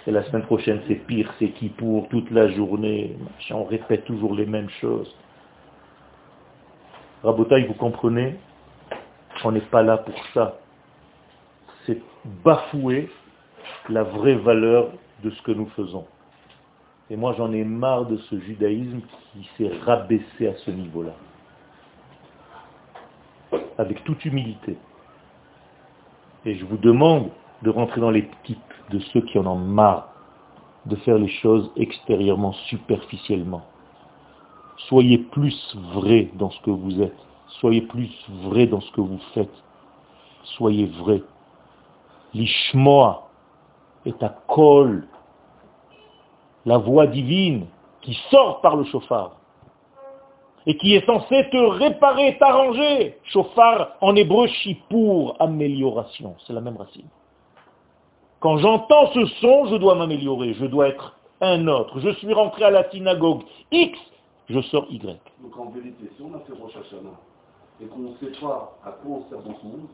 et 0.08 0.12
la 0.12 0.24
semaine 0.24 0.44
prochaine 0.44 0.82
c'est 0.88 0.96
pire, 0.96 1.32
c'est 1.38 1.50
qui 1.50 1.70
pour 1.70 2.08
toute 2.10 2.32
la 2.32 2.50
journée, 2.50 3.18
on 3.52 3.66
répète 3.66 4.06
toujours 4.06 4.34
les 4.34 4.46
mêmes 4.46 4.70
choses. 4.82 5.14
Rabotaï, 7.24 7.66
vous 7.66 7.74
comprenez 7.74 8.38
On 9.44 9.52
n'est 9.52 9.60
pas 9.62 9.84
là 9.84 9.98
pour 9.98 10.16
ça. 10.34 10.60
C'est 11.86 12.02
bafouer 12.44 13.10
la 13.90 14.04
vraie 14.04 14.36
valeur 14.36 14.92
de 15.24 15.30
ce 15.32 15.42
que 15.42 15.52
nous 15.52 15.68
faisons. 15.76 16.06
Et 17.10 17.16
moi 17.16 17.34
j'en 17.38 17.52
ai 17.52 17.64
marre 17.64 18.06
de 18.06 18.18
ce 18.18 18.40
judaïsme 18.40 19.02
qui 19.34 19.50
s'est 19.58 19.72
rabaissé 19.86 20.48
à 20.48 20.56
ce 20.58 20.72
niveau-là. 20.72 21.14
Avec 23.78 24.04
toute 24.04 24.24
humilité. 24.26 24.78
Et 26.46 26.56
je 26.56 26.66
vous 26.66 26.78
demande 26.78 27.30
de 27.62 27.70
rentrer 27.70 28.02
dans 28.02 28.12
les 28.12 28.30
de 28.90 29.00
ceux 29.00 29.22
qui 29.22 29.38
en 29.38 29.46
ont 29.48 29.56
marre 29.56 30.10
de 30.86 30.96
faire 30.98 31.18
les 31.18 31.28
choses 31.28 31.70
extérieurement, 31.76 32.54
superficiellement. 32.70 33.64
Soyez 34.88 35.18
plus 35.18 35.76
vrai 35.94 36.30
dans 36.36 36.50
ce 36.50 36.62
que 36.62 36.72
vous 36.72 37.02
êtes. 37.02 37.18
Soyez 37.60 37.82
plus 37.82 38.10
vrai 38.44 38.68
dans 38.68 38.82
ce 38.82 38.92
que 38.92 39.02
vous 39.02 39.20
faites. 39.34 39.64
Soyez 40.44 40.86
vrai. 40.86 41.22
L'ishmoa 42.34 43.30
est 44.06 44.22
à 44.24 44.30
col, 44.48 45.06
la 46.68 46.78
voix 46.78 47.08
divine 47.08 47.66
qui 48.02 48.14
sort 48.30 48.60
par 48.60 48.76
le 48.76 48.84
chauffard 48.84 49.38
et 50.66 50.76
qui 50.76 50.96
est 50.96 51.06
censé 51.06 51.50
te 51.50 51.58
réparer, 51.58 52.38
t'arranger. 52.38 53.18
Chauffard 53.24 53.94
en 54.02 54.18
hébreu, 54.18 54.48
pour 54.90 55.42
amélioration. 55.42 56.36
C'est 56.46 56.52
la 56.52 56.60
même 56.60 56.76
racine. 56.76 57.08
Quand 58.42 58.58
j'entends 58.58 59.08
ce 59.14 59.26
son, 59.40 59.68
je 59.68 59.78
dois 59.78 59.96
m'améliorer, 59.96 60.54
je 60.56 60.66
dois 60.66 60.90
être 60.90 61.16
un 61.40 61.68
autre. 61.70 62.02
Je 62.02 62.10
suis 62.16 62.34
rentré 62.34 62.66
à 62.66 62.70
la 62.70 62.90
synagogue 62.92 63.44
X, 63.72 63.98
je 64.50 64.60
sors 64.64 64.86
Y. 64.90 65.18
Donc 65.42 65.58
en 65.58 65.70
vérité, 65.70 66.12
si 66.18 66.22
on 66.22 66.36
a 66.36 66.40
fait 66.40 66.54
Rosh 66.62 66.76
Hashanah 66.76 67.18
et 67.82 67.86
qu'on 67.86 68.00
ne 68.00 68.14
sait 68.18 68.38
pas 68.42 68.78
à 68.86 68.92
quoi 68.92 69.20
on 69.20 69.30
sert 69.30 69.40
dans 69.40 69.58
ce 69.58 69.66
monde, 69.66 69.88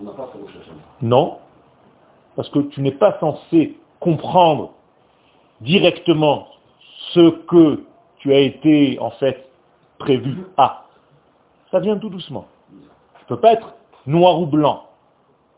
on 0.00 0.04
n'a 0.04 0.10
pas 0.10 0.28
fait 0.32 0.38
Rosh 0.40 0.56
Hashanah. 0.60 0.82
Non, 1.02 1.38
parce 2.34 2.48
que 2.48 2.58
tu 2.58 2.80
n'es 2.80 2.92
pas 2.92 3.16
censé 3.20 3.78
comprendre 4.00 4.72
directement 5.64 6.48
ce 7.12 7.30
que 7.46 7.84
tu 8.18 8.32
as 8.32 8.40
été 8.40 8.98
en 9.00 9.10
fait 9.10 9.48
prévu 9.98 10.46
à. 10.56 10.84
Ça 11.70 11.80
vient 11.80 11.98
tout 11.98 12.08
doucement. 12.08 12.46
Tu 13.18 13.24
peux 13.26 13.40
pas 13.40 13.52
être 13.52 13.74
noir 14.06 14.40
ou 14.40 14.46
blanc 14.46 14.84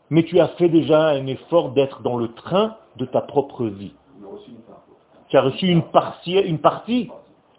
mais 0.09 0.23
tu 0.23 0.39
as 0.39 0.47
fait 0.49 0.69
déjà 0.69 1.09
un 1.09 1.27
effort 1.27 1.71
d'être 1.71 2.01
dans 2.01 2.17
le 2.17 2.33
train 2.33 2.77
de 2.95 3.05
ta 3.05 3.21
propre 3.21 3.65
vie. 3.65 3.93
Tu 5.29 5.37
as 5.37 5.41
reçu 5.41 5.67
une 5.67 5.83
partie, 5.83 7.11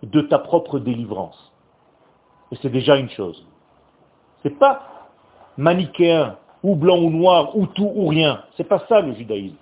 de 0.02 0.20
ta 0.22 0.38
propre 0.38 0.78
délivrance. 0.78 1.52
Et 2.52 2.56
c'est 2.62 2.70
déjà 2.70 2.96
une 2.96 3.10
chose. 3.10 3.44
C'est 4.42 4.58
pas 4.58 4.82
manichéen, 5.56 6.36
ou 6.62 6.76
blanc 6.76 6.98
ou 6.98 7.10
noir, 7.10 7.56
ou 7.56 7.66
tout 7.66 7.90
ou 7.94 8.06
rien. 8.06 8.44
C'est 8.56 8.64
pas 8.64 8.84
ça 8.88 9.00
le 9.00 9.12
judaïsme. 9.14 9.56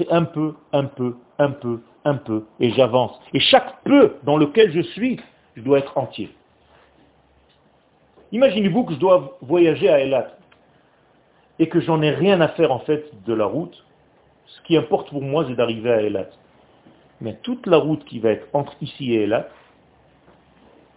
C'est 0.00 0.10
un 0.10 0.24
peu, 0.24 0.54
un 0.72 0.86
peu, 0.86 1.16
un 1.38 1.50
peu, 1.50 1.82
un 2.06 2.14
peu, 2.14 2.46
et 2.58 2.70
j'avance. 2.70 3.20
Et 3.34 3.38
chaque 3.38 3.82
peu 3.82 4.16
dans 4.22 4.38
lequel 4.38 4.72
je 4.72 4.80
suis, 4.80 5.20
je 5.56 5.60
dois 5.60 5.78
être 5.78 5.98
entier. 5.98 6.30
Imaginez-vous 8.32 8.84
que 8.84 8.94
je 8.94 8.98
dois 8.98 9.36
voyager 9.42 9.90
à 9.90 10.00
Elat 10.00 10.38
et 11.58 11.68
que 11.68 11.80
j'en 11.80 12.00
ai 12.00 12.12
rien 12.12 12.40
à 12.40 12.48
faire 12.48 12.72
en 12.72 12.78
fait 12.78 13.10
de 13.26 13.34
la 13.34 13.44
route, 13.44 13.84
ce 14.46 14.62
qui 14.62 14.74
importe 14.78 15.10
pour 15.10 15.20
moi, 15.20 15.44
c'est 15.46 15.54
d'arriver 15.54 15.90
à 15.90 16.00
Elat. 16.00 16.30
Mais 17.20 17.36
toute 17.42 17.66
la 17.66 17.76
route 17.76 18.02
qui 18.06 18.20
va 18.20 18.30
être 18.30 18.48
entre 18.54 18.74
ici 18.80 19.12
et 19.12 19.24
Elat, 19.24 19.48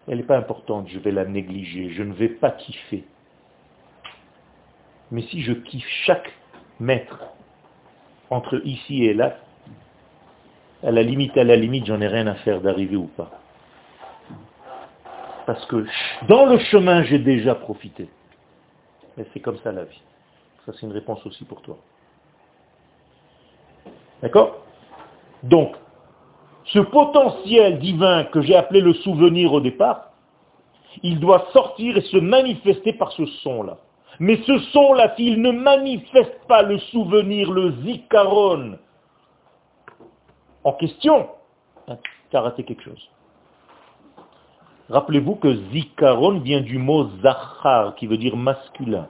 elle 0.08 0.20
n'est 0.20 0.24
pas 0.24 0.38
importante, 0.38 0.88
je 0.88 1.00
vais 1.00 1.12
la 1.12 1.26
négliger, 1.26 1.90
je 1.90 2.04
ne 2.04 2.14
vais 2.14 2.30
pas 2.30 2.52
kiffer. 2.52 3.04
Mais 5.12 5.24
si 5.24 5.42
je 5.42 5.52
kiffe 5.52 5.90
chaque 6.06 6.32
mètre 6.80 7.20
entre 8.34 8.62
ici 8.66 9.06
et 9.06 9.12
Elat, 9.12 9.38
à 10.84 10.92
la 10.92 11.04
limite, 11.04 11.38
à 11.38 11.44
la 11.44 11.56
limite, 11.56 11.86
j'en 11.86 12.02
ai 12.02 12.08
rien 12.08 12.28
à 12.28 12.36
faire 12.36 12.62
d'arriver 12.62 12.96
ou 12.96 13.08
pas. 13.08 13.32
Parce 15.46 15.66
que 15.66 15.86
dans 16.28 16.46
le 16.46 16.58
chemin, 16.60 17.04
j'ai 17.04 17.20
déjà 17.20 17.56
profité. 17.56 18.10
Mais 19.18 19.26
c'est 19.34 19.40
comme 19.40 19.58
ça 19.60 19.72
la 19.72 19.84
vie. 19.84 20.02
Ça, 20.66 20.72
c'est 20.74 20.86
une 20.86 20.92
réponse 20.92 21.26
aussi 21.26 21.44
pour 21.46 21.62
toi. 21.62 21.78
D'accord? 24.22 24.64
Donc, 25.44 25.76
ce 26.66 26.80
potentiel 26.80 27.80
divin 27.80 28.24
que 28.26 28.42
j'ai 28.42 28.56
appelé 28.56 28.80
le 28.80 28.94
souvenir 28.94 29.52
au 29.52 29.60
départ, 29.60 30.12
il 31.02 31.20
doit 31.20 31.48
sortir 31.52 31.98
et 31.98 32.02
se 32.02 32.18
manifester 32.18 32.94
par 32.94 33.12
ce 33.12 33.26
son-là. 33.26 33.78
Mais 34.20 34.40
ce 34.46 34.58
son-là, 34.72 35.16
s'il 35.16 35.42
ne 35.42 35.52
manifeste 35.52 36.46
pas 36.48 36.62
le 36.62 36.78
souvenir, 36.80 37.52
le 37.52 37.72
zikaron 37.84 38.78
en 40.64 40.72
question, 40.74 41.28
hein, 41.88 41.98
tu 42.30 42.38
as 42.38 42.42
raté 42.42 42.64
quelque 42.64 42.84
chose. 42.84 43.10
Rappelez-vous 44.90 45.36
que 45.36 45.56
zikaron 45.72 46.40
vient 46.40 46.62
du 46.62 46.78
mot 46.78 47.10
zachar, 47.22 47.96
qui 47.96 48.08
veut 48.08 48.18
dire 48.18 48.38
masculin. 48.38 49.08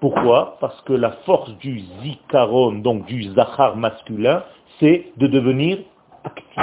Pourquoi? 0.00 0.56
Parce 0.60 0.80
que 0.82 0.92
la 0.92 1.12
force 1.24 1.50
du 1.58 1.80
zikaron, 2.02 2.72
donc 2.72 3.06
du 3.06 3.24
zahar 3.34 3.76
masculin, 3.76 4.42
c'est 4.80 5.12
de 5.16 5.26
devenir 5.26 5.78
actif 6.24 6.62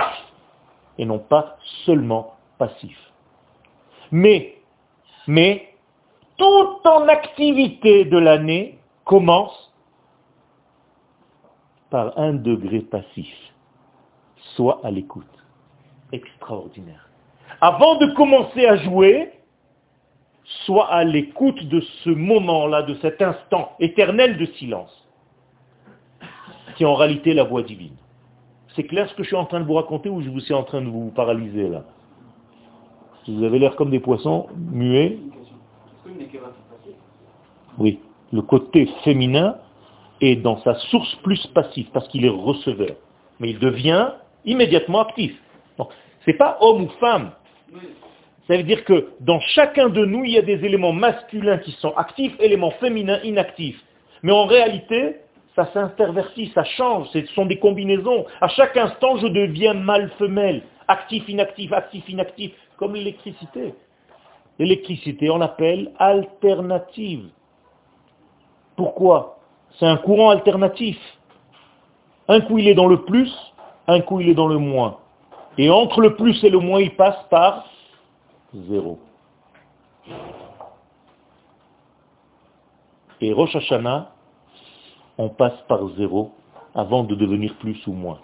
et 0.97 1.05
non 1.05 1.19
pas 1.19 1.57
seulement 1.85 2.35
passif. 2.57 2.97
Mais, 4.11 4.57
mais, 5.27 5.69
toute 6.39 6.85
en 6.87 7.07
activité 7.07 8.05
de 8.05 8.17
l'année 8.17 8.79
commence 9.05 9.71
par 11.89 12.17
un 12.17 12.33
degré 12.33 12.79
passif. 12.79 13.27
sois 14.55 14.79
à 14.83 14.91
l'écoute. 14.91 15.25
Extraordinaire. 16.11 17.07
Avant 17.61 17.97
de 17.97 18.07
commencer 18.15 18.65
à 18.65 18.77
jouer, 18.77 19.31
sois 20.65 20.87
à 20.87 21.03
l'écoute 21.03 21.63
de 21.65 21.81
ce 22.03 22.09
moment-là, 22.09 22.83
de 22.83 22.95
cet 22.95 23.21
instant 23.21 23.73
éternel 23.79 24.37
de 24.37 24.45
silence, 24.45 25.07
qui 26.75 26.83
est 26.83 26.87
en 26.87 26.95
réalité 26.95 27.33
la 27.33 27.43
voix 27.43 27.61
divine. 27.61 27.95
C'est 28.75 28.83
clair 28.83 29.09
ce 29.09 29.15
que 29.15 29.23
je 29.23 29.27
suis 29.27 29.35
en 29.35 29.45
train 29.45 29.59
de 29.59 29.65
vous 29.65 29.73
raconter 29.73 30.09
ou 30.09 30.21
je 30.21 30.29
vous 30.29 30.39
suis 30.39 30.53
en 30.53 30.63
train 30.63 30.81
de 30.81 30.89
vous 30.89 31.11
paralyser 31.11 31.67
là? 31.67 31.83
Vous 33.27 33.43
avez 33.43 33.59
l'air 33.59 33.75
comme 33.75 33.91
des 33.91 33.99
poissons 33.99 34.47
muets. 34.55 35.19
Oui, 37.77 37.99
le 38.31 38.41
côté 38.41 38.89
féminin 39.03 39.57
est 40.21 40.35
dans 40.35 40.59
sa 40.61 40.75
source 40.75 41.15
plus 41.23 41.45
passive 41.47 41.87
parce 41.93 42.07
qu'il 42.09 42.25
est 42.25 42.29
receveur. 42.29 42.95
Mais 43.39 43.51
il 43.51 43.59
devient 43.59 44.11
immédiatement 44.45 45.01
actif. 45.01 45.33
Ce 45.77 46.31
n'est 46.31 46.37
pas 46.37 46.57
homme 46.61 46.83
ou 46.83 46.89
femme. 46.99 47.31
Ça 48.47 48.57
veut 48.57 48.63
dire 48.63 48.83
que 48.83 49.09
dans 49.19 49.39
chacun 49.39 49.89
de 49.89 50.03
nous, 50.05 50.25
il 50.25 50.31
y 50.31 50.37
a 50.37 50.41
des 50.41 50.65
éléments 50.65 50.91
masculins 50.91 51.59
qui 51.59 51.71
sont 51.73 51.93
actifs, 51.95 52.33
éléments 52.39 52.71
féminins 52.71 53.19
inactifs. 53.23 53.81
Mais 54.23 54.31
en 54.31 54.45
réalité, 54.45 55.17
ça 55.55 55.69
s'intervertit, 55.73 56.51
ça 56.53 56.63
change, 56.63 57.07
ce 57.13 57.25
sont 57.27 57.45
des 57.45 57.59
combinaisons. 57.59 58.25
À 58.41 58.47
chaque 58.49 58.75
instant, 58.75 59.17
je 59.17 59.27
deviens 59.27 59.73
mâle-femelle, 59.73 60.63
actif, 60.87 61.27
inactif, 61.29 61.71
actif, 61.71 62.07
inactif, 62.09 62.51
comme 62.77 62.95
l'électricité. 62.95 63.73
L'électricité, 64.59 65.29
on 65.29 65.37
l'appelle 65.37 65.91
alternative. 65.97 67.29
Pourquoi? 68.75 69.39
C'est 69.79 69.85
un 69.85 69.97
courant 69.97 70.29
alternatif. 70.29 70.97
Un 72.27 72.41
coup, 72.41 72.57
il 72.57 72.67
est 72.67 72.75
dans 72.75 72.87
le 72.87 73.03
plus, 73.05 73.33
un 73.87 74.01
coup, 74.01 74.19
il 74.19 74.29
est 74.29 74.35
dans 74.35 74.47
le 74.47 74.57
moins. 74.57 74.97
Et 75.57 75.69
entre 75.69 76.01
le 76.01 76.15
plus 76.15 76.43
et 76.43 76.49
le 76.49 76.59
moins, 76.59 76.81
il 76.81 76.95
passe 76.95 77.17
par 77.29 77.65
zéro. 78.53 78.99
Et 83.21 83.33
Rosh 83.33 83.55
Hashanah, 83.55 84.11
on 85.17 85.29
passe 85.29 85.59
par 85.67 85.87
zéro 85.97 86.31
avant 86.75 87.03
de 87.03 87.15
devenir 87.15 87.55
plus 87.55 87.85
ou 87.87 87.93
moins. 87.93 88.19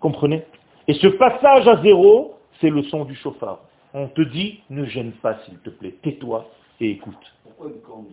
Comprenez? 0.00 0.44
Et 0.88 0.94
ce 0.94 1.06
passage 1.06 1.68
à 1.68 1.80
zéro, 1.82 2.34
c'est 2.60 2.70
le 2.70 2.82
son 2.84 3.04
du 3.04 3.14
chauffard. 3.14 3.58
On 3.94 4.08
te 4.08 4.22
dit, 4.22 4.60
ne 4.70 4.84
gêne 4.86 5.12
pas 5.12 5.38
s'il 5.44 5.58
te 5.58 5.70
plaît, 5.70 5.94
tais-toi 6.02 6.48
et 6.80 6.90
écoute. 6.90 7.34
Pourquoi 7.44 7.68
une 7.68 7.80
corne 7.82 8.06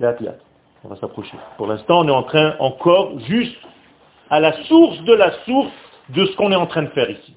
de 0.00 0.20
On 0.84 0.88
va 0.88 0.96
s'approcher. 0.96 1.36
Pour 1.56 1.66
l'instant, 1.66 2.00
on 2.00 2.08
est 2.08 2.12
en 2.12 2.22
train 2.22 2.56
encore 2.58 3.18
juste 3.20 3.58
à 4.30 4.40
la 4.40 4.52
source 4.64 5.02
de 5.02 5.12
la 5.12 5.32
source 5.44 5.72
de 6.10 6.24
ce 6.26 6.36
qu'on 6.36 6.52
est 6.52 6.56
en 6.56 6.66
train 6.66 6.82
de 6.82 6.90
faire 6.90 7.10
ici 7.10 7.34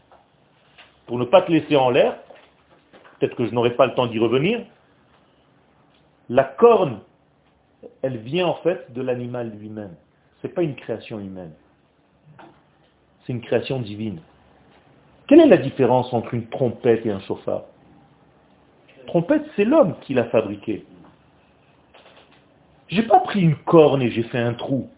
pour 1.06 1.20
ne 1.20 1.26
pas 1.26 1.42
te 1.42 1.52
laisser 1.52 1.76
en 1.76 1.90
l'air, 1.90 2.18
peut-être 3.20 3.36
que 3.36 3.46
je 3.46 3.52
n'aurai 3.52 3.76
pas 3.76 3.88
le 3.88 3.94
temps 3.94 4.08
d'y 4.08 4.20
revenir, 4.20 4.66
la 6.30 6.44
corne, 6.44 7.02
elle 8.02 8.18
vient 8.18 8.48
en 8.48 8.56
fait 8.56 8.92
de 8.94 9.02
l'animal 9.02 9.52
lui-même. 9.52 9.96
Ce 10.42 10.48
n'est 10.48 10.54
pas 10.54 10.64
une 10.64 10.76
création 10.76 11.20
humaine. 11.20 11.54
C'est 13.26 13.34
une 13.34 13.42
création 13.42 13.80
divine. 13.80 14.22
Quelle 15.34 15.42
est 15.42 15.48
la 15.48 15.58
différence 15.58 16.14
entre 16.14 16.36
une 16.36 16.46
trompette 16.46 17.08
et 17.08 17.10
un 17.10 17.20
chauffard? 17.22 17.64
Trompette, 19.08 19.44
c'est 19.56 19.66
l'homme 19.66 19.96
qui 20.02 20.14
l'a 20.14 20.26
fabriquée. 20.26 20.86
Je 22.88 23.02
n'ai 23.02 23.08
pas 23.08 23.20
pris 23.22 23.42
une 23.42 23.56
corne 23.56 24.04
et 24.04 24.12
j'ai 24.12 24.22
fait 24.22 24.38
un 24.38 24.54
trou. 24.54 24.90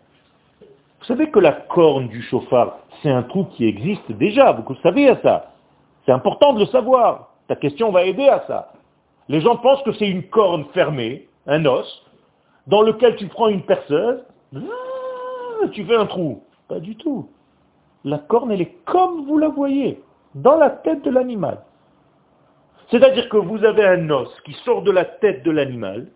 Vous 0.99 1.05
savez 1.05 1.31
que 1.31 1.39
la 1.39 1.53
corne 1.53 2.09
du 2.09 2.21
chauffard, 2.21 2.79
c'est 3.01 3.09
un 3.09 3.23
trou 3.23 3.45
qui 3.45 3.65
existe 3.65 4.11
déjà, 4.11 4.51
vous 4.51 4.75
savez 4.83 5.07
à 5.07 5.21
ça. 5.21 5.53
C'est 6.05 6.11
important 6.11 6.51
de 6.51 6.59
le 6.59 6.65
savoir. 6.65 7.29
Ta 7.47 7.55
question 7.55 7.93
va 7.93 8.03
aider 8.03 8.27
à 8.27 8.43
ça. 8.45 8.73
Les 9.29 9.39
gens 9.39 9.55
pensent 9.55 9.83
que 9.83 9.93
c'est 9.93 10.09
une 10.09 10.23
corne 10.23 10.65
fermée, 10.73 11.29
un 11.47 11.65
os, 11.65 12.03
dans 12.67 12.81
lequel 12.81 13.15
tu 13.15 13.27
prends 13.27 13.47
une 13.47 13.63
perceuse, 13.63 14.21
ah, 14.53 15.67
tu 15.71 15.85
fais 15.85 15.95
un 15.95 16.07
trou. 16.07 16.43
Pas 16.67 16.81
du 16.81 16.97
tout. 16.97 17.29
La 18.03 18.17
corne, 18.17 18.51
elle 18.51 18.63
est 18.63 18.75
comme 18.83 19.25
vous 19.25 19.37
la 19.37 19.47
voyez, 19.47 20.03
dans 20.35 20.57
la 20.57 20.69
tête 20.69 21.03
de 21.03 21.09
l'animal. 21.09 21.59
C'est-à-dire 22.91 23.27
que 23.29 23.37
vous 23.37 23.63
avez 23.63 23.83
un 23.85 24.09
os 24.11 24.29
qui 24.45 24.53
sort 24.63 24.83
de 24.83 24.91
la 24.91 25.05
tête 25.05 25.43
de 25.43 25.51
l'animal, 25.51 26.07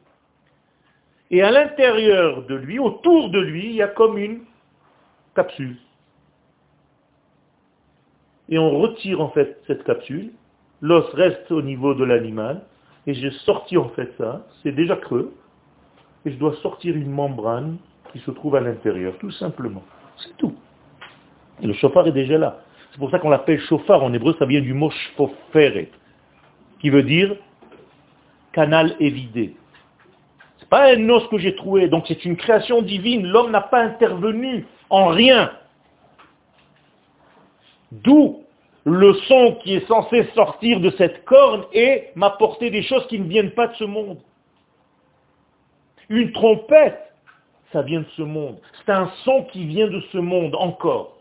et 1.32 1.41
à 1.41 1.51
l'intérieur 1.51 2.43
de 2.43 2.55
lui, 2.55 2.79
autour 2.79 3.32
de 3.32 3.39
lui, 3.39 3.65
il 3.65 3.75
y 3.75 3.82
a 3.82 3.88
comme 3.88 4.17
une 4.17 4.41
capsule 5.36 5.77
et 8.49 8.58
on 8.58 8.79
retire 8.79 9.21
en 9.21 9.29
fait 9.29 9.62
cette 9.67 9.84
capsule, 9.84 10.32
l'os 10.82 11.05
reste 11.13 11.51
au 11.51 11.62
niveau 11.62 11.93
de 11.93 12.03
l'animal, 12.03 12.63
et 13.05 13.13
j'ai 13.13 13.32
sorti 13.32 13.77
en 13.77 13.89
fait 13.89 14.12
ça, 14.17 14.45
c'est 14.62 14.71
déjà 14.71 14.95
creux, 14.95 15.34
et 16.25 16.32
je 16.32 16.38
dois 16.38 16.55
sortir 16.55 16.95
une 16.95 17.12
membrane 17.12 17.77
qui 18.12 18.19
se 18.19 18.32
trouve 18.32 18.55
à 18.55 18.60
l'intérieur, 18.60 19.13
tout 19.19 19.32
simplement. 19.32 19.84
C'est 20.17 20.36
tout. 20.38 20.55
Le 21.62 21.73
chauffard 21.73 22.08
est 22.08 22.12
déjà 22.12 22.38
là. 22.38 22.60
C'est 22.91 22.97
pour 22.97 23.12
ça 23.12 23.19
qu'on 23.19 23.30
l'appelle 23.30 23.60
chauffard. 23.62 24.04
En 24.04 24.13
hébreu, 24.13 24.36
ça 24.39 24.45
vient 24.45 24.62
du 24.62 24.73
mot 24.73 24.89
shpofere, 24.89 25.88
qui 26.80 26.89
veut 26.89 27.04
dire 27.04 27.36
canal 28.52 28.95
évidé. 28.99 29.56
C'est 30.58 30.69
pas 30.69 30.93
un 30.93 31.10
os 31.10 31.28
que 31.28 31.38
j'ai 31.38 31.56
trouvé, 31.56 31.88
donc 31.88 32.06
c'est 32.08 32.25
une 32.25 32.36
création 32.36 32.82
divine. 32.82 33.28
L'homme 33.28 33.52
n'a 33.52 33.62
pas 33.62 33.82
intervenu 33.82 34.65
en 34.89 35.08
rien. 35.08 35.52
D'où 37.91 38.43
le 38.86 39.13
son 39.28 39.58
qui 39.63 39.75
est 39.75 39.88
censé 39.88 40.28
sortir 40.36 40.80
de 40.80 40.89
cette 40.91 41.25
corne 41.25 41.65
et 41.73 42.10
m'apporter 42.15 42.69
des 42.69 42.82
choses 42.84 43.06
qui 43.08 43.19
ne 43.19 43.28
viennent 43.28 43.52
pas 43.52 43.67
de 43.67 43.75
ce 43.75 43.84
monde. 43.84 44.19
Une 46.10 46.32
trompette, 46.32 47.13
ça 47.71 47.84
vient 47.84 47.99
de 47.99 48.10
ce 48.15 48.23
monde. 48.23 48.58
C'est 48.73 48.91
un 48.91 49.12
son 49.23 49.43
qui 49.43 49.65
vient 49.65 49.88
de 49.88 50.02
ce 50.12 50.17
monde 50.17 50.56
encore. 50.56 51.18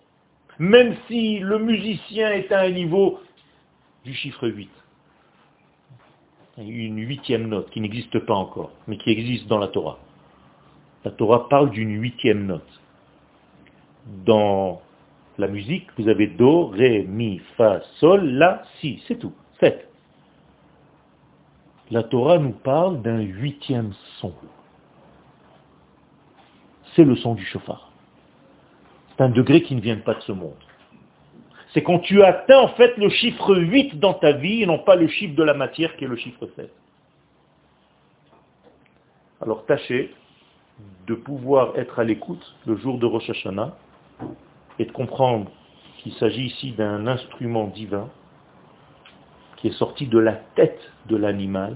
Même 0.59 0.97
si 1.07 1.39
le 1.39 1.59
musicien 1.59 2.33
est 2.33 2.51
à 2.51 2.61
un 2.61 2.71
niveau 2.71 3.21
du 4.05 4.13
chiffre 4.13 4.49
8. 4.49 4.69
Une 6.59 6.99
huitième 6.99 7.49
note 7.49 7.71
qui 7.71 7.81
n'existe 7.81 8.19
pas 8.21 8.35
encore, 8.35 8.73
mais 8.89 8.99
qui 8.99 9.11
existe 9.11 9.47
dans 9.47 9.59
la 9.59 9.69
Torah. 9.69 9.99
La 11.05 11.13
Torah 11.13 11.49
parle 11.49 11.71
d'une 11.71 12.01
huitième 12.01 12.47
note. 12.47 12.81
Dans 14.25 14.83
la 15.37 15.47
musique, 15.47 15.87
vous 15.97 16.09
avez 16.09 16.27
Do, 16.27 16.67
Ré, 16.67 17.05
Mi, 17.05 17.39
Fa, 17.57 17.81
Sol, 18.01 18.25
La, 18.25 18.65
Si, 18.81 19.01
c'est 19.07 19.19
tout, 19.19 19.35
sept. 19.61 19.89
La 21.91 22.03
Torah 22.03 22.39
nous 22.39 22.53
parle 22.53 23.01
d'un 23.03 23.21
huitième 23.21 23.93
son. 24.21 24.35
C'est 26.97 27.05
le 27.05 27.15
son 27.15 27.35
du 27.35 27.45
chauffard. 27.45 27.88
C'est 29.19 29.25
un 29.25 29.31
degré 29.31 29.63
qui 29.63 29.75
ne 29.75 29.81
vient 29.81 29.97
pas 29.97 30.15
de 30.15 30.21
ce 30.21 30.31
monde. 30.31 30.55
C'est 31.75 31.83
quand 31.83 31.99
tu 31.99 32.23
atteins 32.23 32.61
en 32.61 32.69
fait 32.69 32.97
le 32.97 33.09
chiffre 33.09 33.57
8 33.57 33.99
dans 33.99 34.15
ta 34.15 34.31
vie 34.31 34.63
et 34.63 34.67
non 34.67 34.79
pas 34.79 34.95
le 34.95 35.09
chiffre 35.09 35.35
de 35.35 35.43
la 35.43 35.55
matière 35.55 35.97
qui 35.97 36.05
est 36.05 36.09
le 36.09 36.17
chiffre 36.17 36.49
7. 36.55 36.73
Alors 39.43 39.67
tâchez 39.67 40.15
de 41.09 41.15
pouvoir 41.17 41.77
être 41.77 41.99
à 41.99 42.05
l'écoute 42.05 42.55
le 42.65 42.77
jour 42.77 42.99
de 42.99 43.07
Rosh 43.07 43.29
Hashanah 43.29 43.77
et 44.79 44.85
de 44.85 44.93
comprendre 44.93 45.51
qu'il 45.99 46.13
s'agit 46.15 46.47
ici 46.47 46.73
d'un 46.73 47.09
instrument 47.09 47.67
divin 47.67 48.09
qui 49.57 49.67
est 49.67 49.79
sorti 49.79 50.07
de 50.07 50.19
la 50.19 50.35
tête 50.35 50.81
de 51.07 51.17
l'animal, 51.17 51.75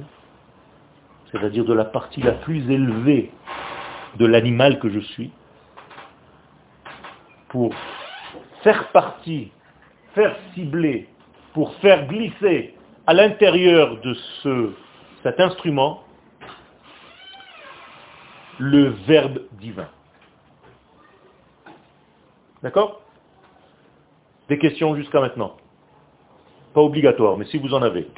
c'est-à-dire 1.33 1.65
de 1.65 1.75
la 1.75 1.87
partie 1.87 2.23
la 2.23 2.33
plus 2.33 2.71
élevée 2.71 3.33
de 4.17 4.27
l'animal 4.27 4.79
que 4.79 4.89
je 4.89 5.01
suis, 5.01 5.33
pour 7.53 7.75
faire 8.63 8.89
partie, 8.93 9.53
faire 10.15 10.35
cibler, 10.55 11.07
pour 11.53 11.75
faire 11.77 12.07
glisser 12.09 12.75
à 13.07 13.13
l'intérieur 13.13 14.01
de 14.01 14.15
ce, 14.43 14.73
cet 15.23 15.39
instrument 15.39 16.03
le 18.59 18.89
verbe 19.07 19.43
divin. 19.53 19.89
D'accord? 22.63 23.03
Des 24.49 24.59
questions 24.59 24.97
jusqu'à 24.97 25.21
maintenant? 25.21 25.57
Pas 26.73 26.81
obligatoire, 26.81 27.37
mais 27.37 27.45
si 27.47 27.59
vous 27.59 27.75
en 27.75 27.83
avez. 27.83 28.09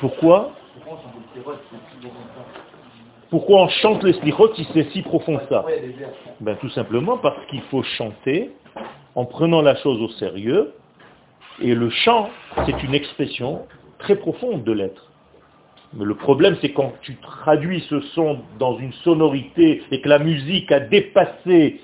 Pourquoi? 0.00 0.52
Pourquoi 0.74 0.92
on 0.92 0.96
chante 2.02 2.77
les 3.32 4.12
slichot 4.14 4.54
si 4.54 4.66
c'est 4.72 4.90
si 4.90 5.02
profond 5.02 5.40
ça 5.48 5.64
ben, 6.40 6.56
Tout 6.56 6.70
simplement 6.70 7.18
parce 7.18 7.44
qu'il 7.46 7.62
faut 7.62 7.82
chanter 7.82 8.50
en 9.14 9.24
prenant 9.24 9.62
la 9.62 9.76
chose 9.76 10.00
au 10.00 10.08
sérieux. 10.10 10.72
Et 11.60 11.74
le 11.74 11.90
chant, 11.90 12.30
c'est 12.66 12.82
une 12.84 12.94
expression 12.94 13.66
très 13.98 14.16
profonde 14.16 14.64
de 14.64 14.72
l'être. 14.72 15.10
Mais 15.94 16.04
le 16.04 16.14
problème, 16.14 16.56
c'est 16.60 16.72
quand 16.72 16.92
tu 17.02 17.16
traduis 17.16 17.84
ce 17.88 18.00
son 18.14 18.40
dans 18.58 18.78
une 18.78 18.92
sonorité 19.04 19.82
et 19.90 20.00
que 20.00 20.08
la 20.08 20.18
musique 20.18 20.70
a 20.70 20.80
dépassé 20.80 21.80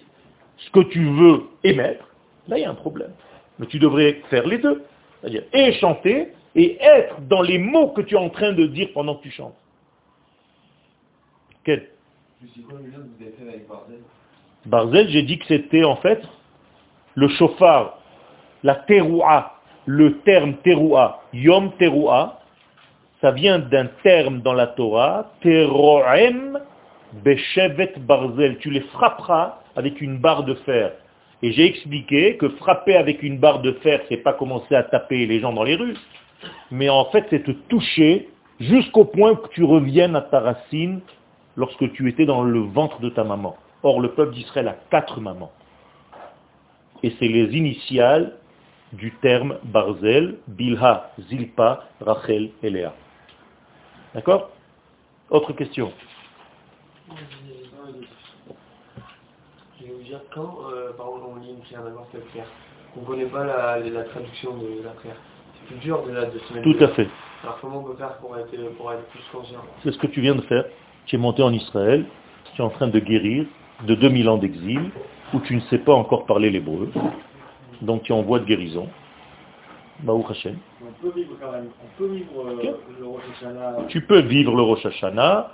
ce 0.57 0.71
que 0.71 0.81
tu 0.81 1.05
veux 1.05 1.43
émettre, 1.65 2.05
là, 2.49 2.59
il 2.59 2.63
y 2.63 2.65
a 2.65 2.71
un 2.71 2.75
problème. 2.75 3.11
Mais 3.59 3.67
tu 3.67 3.79
devrais 3.79 4.21
faire 4.31 4.47
les 4.47 4.59
deux. 4.59 4.85
C'est-à-dire, 5.21 5.43
et 5.53 5.73
chanter, 5.73 6.29
et 6.55 6.79
être 6.81 7.21
dans 7.23 7.43
les 7.43 7.59
mots 7.59 7.89
que 7.89 8.03
tu 8.03 8.15
es 8.15 8.19
en 8.19 8.29
train 8.29 8.53
de 8.53 8.67
dire 8.67 8.91
pendant 8.95 9.17
que 9.17 9.23
tu 9.23 9.31
chantes. 9.31 9.57
Quel 11.65 11.89
Barzel, 14.67 15.09
j'ai 15.09 15.23
dit 15.23 15.39
que 15.39 15.47
c'était 15.47 15.85
en 15.85 15.97
fait 15.97 16.23
le 17.15 17.29
chauffard, 17.29 17.99
la 18.63 18.75
teroua, 18.75 19.61
le 19.87 20.19
terme 20.21 20.55
teroua, 20.65 21.23
yom 21.33 21.73
teroua, 21.79 22.41
ça 23.21 23.31
vient 23.31 23.59
d'un 23.59 23.87
terme 24.03 24.41
dans 24.41 24.53
la 24.53 24.67
Torah, 24.67 25.33
teroem 25.41 26.61
beshevet 27.25 27.95
barzel. 27.99 28.59
Tu 28.59 28.71
les 28.71 28.81
frapperas 28.81 29.61
avec 29.77 30.01
une 30.01 30.19
barre 30.19 30.45
de 30.45 30.55
fer. 30.55 30.93
Et 31.43 31.53
j'ai 31.53 31.67
expliqué 31.67 32.37
que 32.37 32.49
frapper 32.51 32.97
avec 32.97 33.23
une 33.23 33.39
barre 33.39 33.61
de 33.61 33.73
fer, 33.73 34.01
c'est 34.09 34.19
pas 34.19 34.33
commencer 34.33 34.75
à 34.75 34.83
taper 34.83 35.27
les 35.27 35.41
gens 35.41 35.53
dans 35.53 35.63
les 35.63 35.77
rues, 35.77 35.97
mais 36.71 36.89
en 36.89 37.07
fait 37.07 37.27
c'est 37.31 37.45
te 37.45 37.51
toucher 37.51 38.29
jusqu'au 38.61 39.05
point 39.05 39.35
que 39.35 39.49
tu 39.49 39.65
reviennes 39.65 40.17
à 40.17 40.23
ta 40.23 40.41
racine 40.41 41.01
lorsque 41.57 41.93
tu 41.93 42.09
étais 42.09 42.27
dans 42.27 42.43
le 42.43 42.61
ventre 42.61 43.01
de 43.01 43.11
ta 43.11 43.25
maman. 43.25 43.57
Or 43.83 44.01
le 44.01 44.13
peuple 44.13 44.35
d'Israël 44.35 44.69
a 44.69 44.77
quatre 44.91 45.21
mamans. 45.21 45.53
Et 47.03 47.15
c'est 47.19 47.29
les 47.29 47.55
initiales 47.57 48.37
du 48.93 49.13
terme 49.17 49.59
Barzel, 49.65 50.39
Bilha, 50.49 51.11
Zilpa, 51.29 51.85
Rachel 52.01 52.51
et 52.63 52.71
Léa. 52.71 52.95
D'accord? 54.15 54.51
Autre 55.31 55.53
question. 55.53 55.93
Je 59.79 59.85
vais 59.85 59.93
vous 59.93 60.03
dire, 60.03 60.21
quand, 60.33 60.59
euh, 60.73 60.93
par 60.93 61.09
exemple, 61.09 61.25
on 61.37 61.41
lit 61.41 61.51
une 61.51 61.61
prière, 61.61 61.83
n'importe 61.83 62.11
quelle 62.13 62.21
prière, 62.23 62.47
on 62.97 63.01
ne 63.01 63.07
connaît 63.07 63.27
pas 63.27 63.45
la, 63.45 63.81
la 63.81 64.05
traduction 64.05 64.57
de 64.57 64.83
la 64.85 64.91
prière, 64.91 65.17
c'est 65.55 65.67
plus 65.67 65.79
dur 65.81 66.03
de, 66.05 66.13
de 66.13 66.39
se 66.39 66.55
mettre 66.55 66.63
Tout 66.63 66.85
à 66.85 66.89
fait. 66.89 67.09
Alors 67.43 67.59
comment 67.61 67.81
on 67.81 67.83
peut 67.83 67.97
faire 67.97 68.17
pour 68.19 68.39
être, 68.39 68.57
pour 68.77 68.93
être 68.93 69.05
plus 69.09 69.21
conscient? 69.33 69.61
C'est 69.83 69.93
ce 69.93 69.99
que 69.99 70.07
tu 70.07 70.21
viens 70.21 70.37
de 70.37 70.43
faire. 70.43 70.65
Tu 71.07 71.17
es 71.17 71.19
monté 71.19 71.43
en 71.43 71.53
Israël, 71.53 72.05
tu 72.55 72.63
es 72.63 72.65
en 72.65 72.71
train 72.71 72.89
de 72.89 72.99
guérir 72.99 73.47
de 73.87 73.95
2000 73.95 74.29
ans 74.29 74.37
d'exil, 74.39 74.81
où 75.33 75.41
tu 75.41 75.55
ne 75.57 75.61
sais 75.63 75.79
pas 75.79 75.93
encore 75.95 76.27
parler 76.27 76.51
l'hébreu, 76.51 76.91
donc 77.83 78.03
tu 78.05 78.13
es 78.13 78.15
en 78.15 78.23
voie 78.23 78.39
de 78.39 78.45
guérison. 78.45 78.89
Baou 80.01 80.25
Hashem. 80.29 80.57
On 80.83 80.93
peut 81.03 81.13
vivre 81.15 81.35
quand 81.41 81.53
même, 81.53 81.69
on 81.83 81.99
peut 81.99 82.13
vivre 82.13 82.33
euh, 82.47 82.75
le 82.99 83.07
Rosh 83.07 83.23
Hashanah. 83.41 83.77
Tu 83.89 84.01
peux 84.01 84.21
vivre 84.21 84.55
le 84.57 84.63
Rosh 84.63 84.85
Hashanah. 84.87 85.51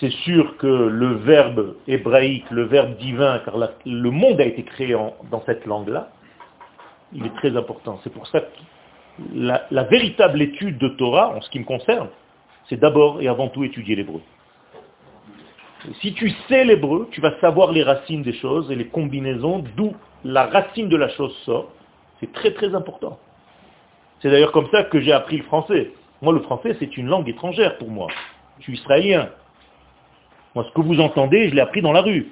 C'est 0.00 0.10
sûr 0.10 0.56
que 0.56 0.66
le 0.66 1.14
verbe 1.14 1.76
hébraïque, 1.86 2.50
le 2.50 2.64
verbe 2.64 2.96
divin, 2.96 3.40
car 3.44 3.56
la- 3.56 3.70
le 3.86 4.10
monde 4.10 4.40
a 4.40 4.44
été 4.44 4.62
créé 4.64 4.94
en- 4.94 5.14
dans 5.30 5.42
cette 5.46 5.64
langue-là, 5.66 6.10
il 7.12 7.24
est 7.26 7.34
très 7.36 7.56
important. 7.56 8.00
C'est 8.02 8.12
pour 8.12 8.26
ça 8.28 8.40
que 8.40 8.46
la, 9.34 9.62
la 9.70 9.84
véritable 9.84 10.40
étude 10.42 10.78
de 10.78 10.88
Torah, 10.88 11.36
en 11.36 11.40
ce 11.40 11.50
qui 11.50 11.58
me 11.60 11.64
concerne, 11.64 12.08
c'est 12.68 12.78
d'abord 12.80 13.20
et 13.20 13.28
avant 13.28 13.48
tout 13.48 13.62
étudier 13.64 13.94
l'hébreu. 13.96 14.20
Si 16.00 16.12
tu 16.14 16.30
sais 16.48 16.64
l'hébreu, 16.64 17.08
tu 17.10 17.20
vas 17.20 17.38
savoir 17.40 17.72
les 17.72 17.82
racines 17.82 18.22
des 18.22 18.34
choses 18.34 18.70
et 18.70 18.74
les 18.74 18.86
combinaisons, 18.86 19.64
d'où 19.76 19.94
la 20.24 20.46
racine 20.46 20.88
de 20.88 20.96
la 20.96 21.08
chose 21.10 21.34
sort. 21.44 21.70
C'est 22.20 22.32
très 22.32 22.52
très 22.52 22.74
important. 22.74 23.18
C'est 24.20 24.30
d'ailleurs 24.30 24.52
comme 24.52 24.68
ça 24.70 24.84
que 24.84 25.00
j'ai 25.00 25.12
appris 25.12 25.38
le 25.38 25.44
français. 25.44 25.92
Moi, 26.20 26.34
le 26.34 26.40
français, 26.40 26.76
c'est 26.78 26.96
une 26.98 27.06
langue 27.06 27.28
étrangère 27.28 27.78
pour 27.78 27.88
moi. 27.88 28.08
Je 28.58 28.64
suis 28.64 28.74
israélien. 28.74 29.30
Moi, 30.54 30.66
ce 30.68 30.74
que 30.74 30.82
vous 30.82 31.00
entendez, 31.00 31.48
je 31.48 31.54
l'ai 31.54 31.62
appris 31.62 31.80
dans 31.80 31.92
la 31.92 32.02
rue. 32.02 32.30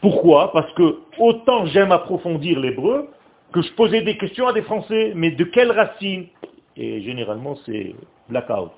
Pourquoi? 0.00 0.52
Parce 0.52 0.72
que 0.74 1.00
autant 1.18 1.66
j'aime 1.66 1.90
approfondir 1.90 2.60
l'hébreu 2.60 3.08
que 3.52 3.62
je 3.62 3.72
posais 3.72 4.02
des 4.02 4.16
questions 4.16 4.46
à 4.46 4.52
des 4.52 4.62
Français. 4.62 5.12
Mais 5.16 5.32
de 5.32 5.44
quelle 5.44 5.72
racine? 5.72 6.26
Et 6.76 7.02
généralement, 7.02 7.56
c'est 7.66 7.94
blackout. 8.28 8.70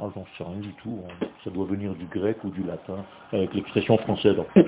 Ah, 0.00 0.08
j'en 0.14 0.24
sais 0.38 0.44
rien 0.44 0.60
du 0.60 0.72
tout. 0.74 1.00
hein. 1.06 1.26
Ça 1.44 1.50
doit 1.50 1.66
venir 1.66 1.94
du 1.94 2.06
grec 2.06 2.42
ou 2.44 2.50
du 2.50 2.62
latin, 2.62 3.04
avec 3.32 3.52
l'expression 3.54 3.98
française. 3.98 4.36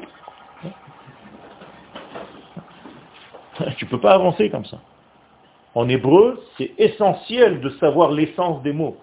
Tu 3.76 3.86
peux 3.86 4.00
pas 4.00 4.14
avancer 4.14 4.50
comme 4.50 4.64
ça. 4.64 4.80
En 5.76 5.88
hébreu, 5.88 6.42
c'est 6.58 6.72
essentiel 6.76 7.60
de 7.60 7.70
savoir 7.70 8.10
l'essence 8.10 8.60
des 8.62 8.72
mots. 8.72 8.96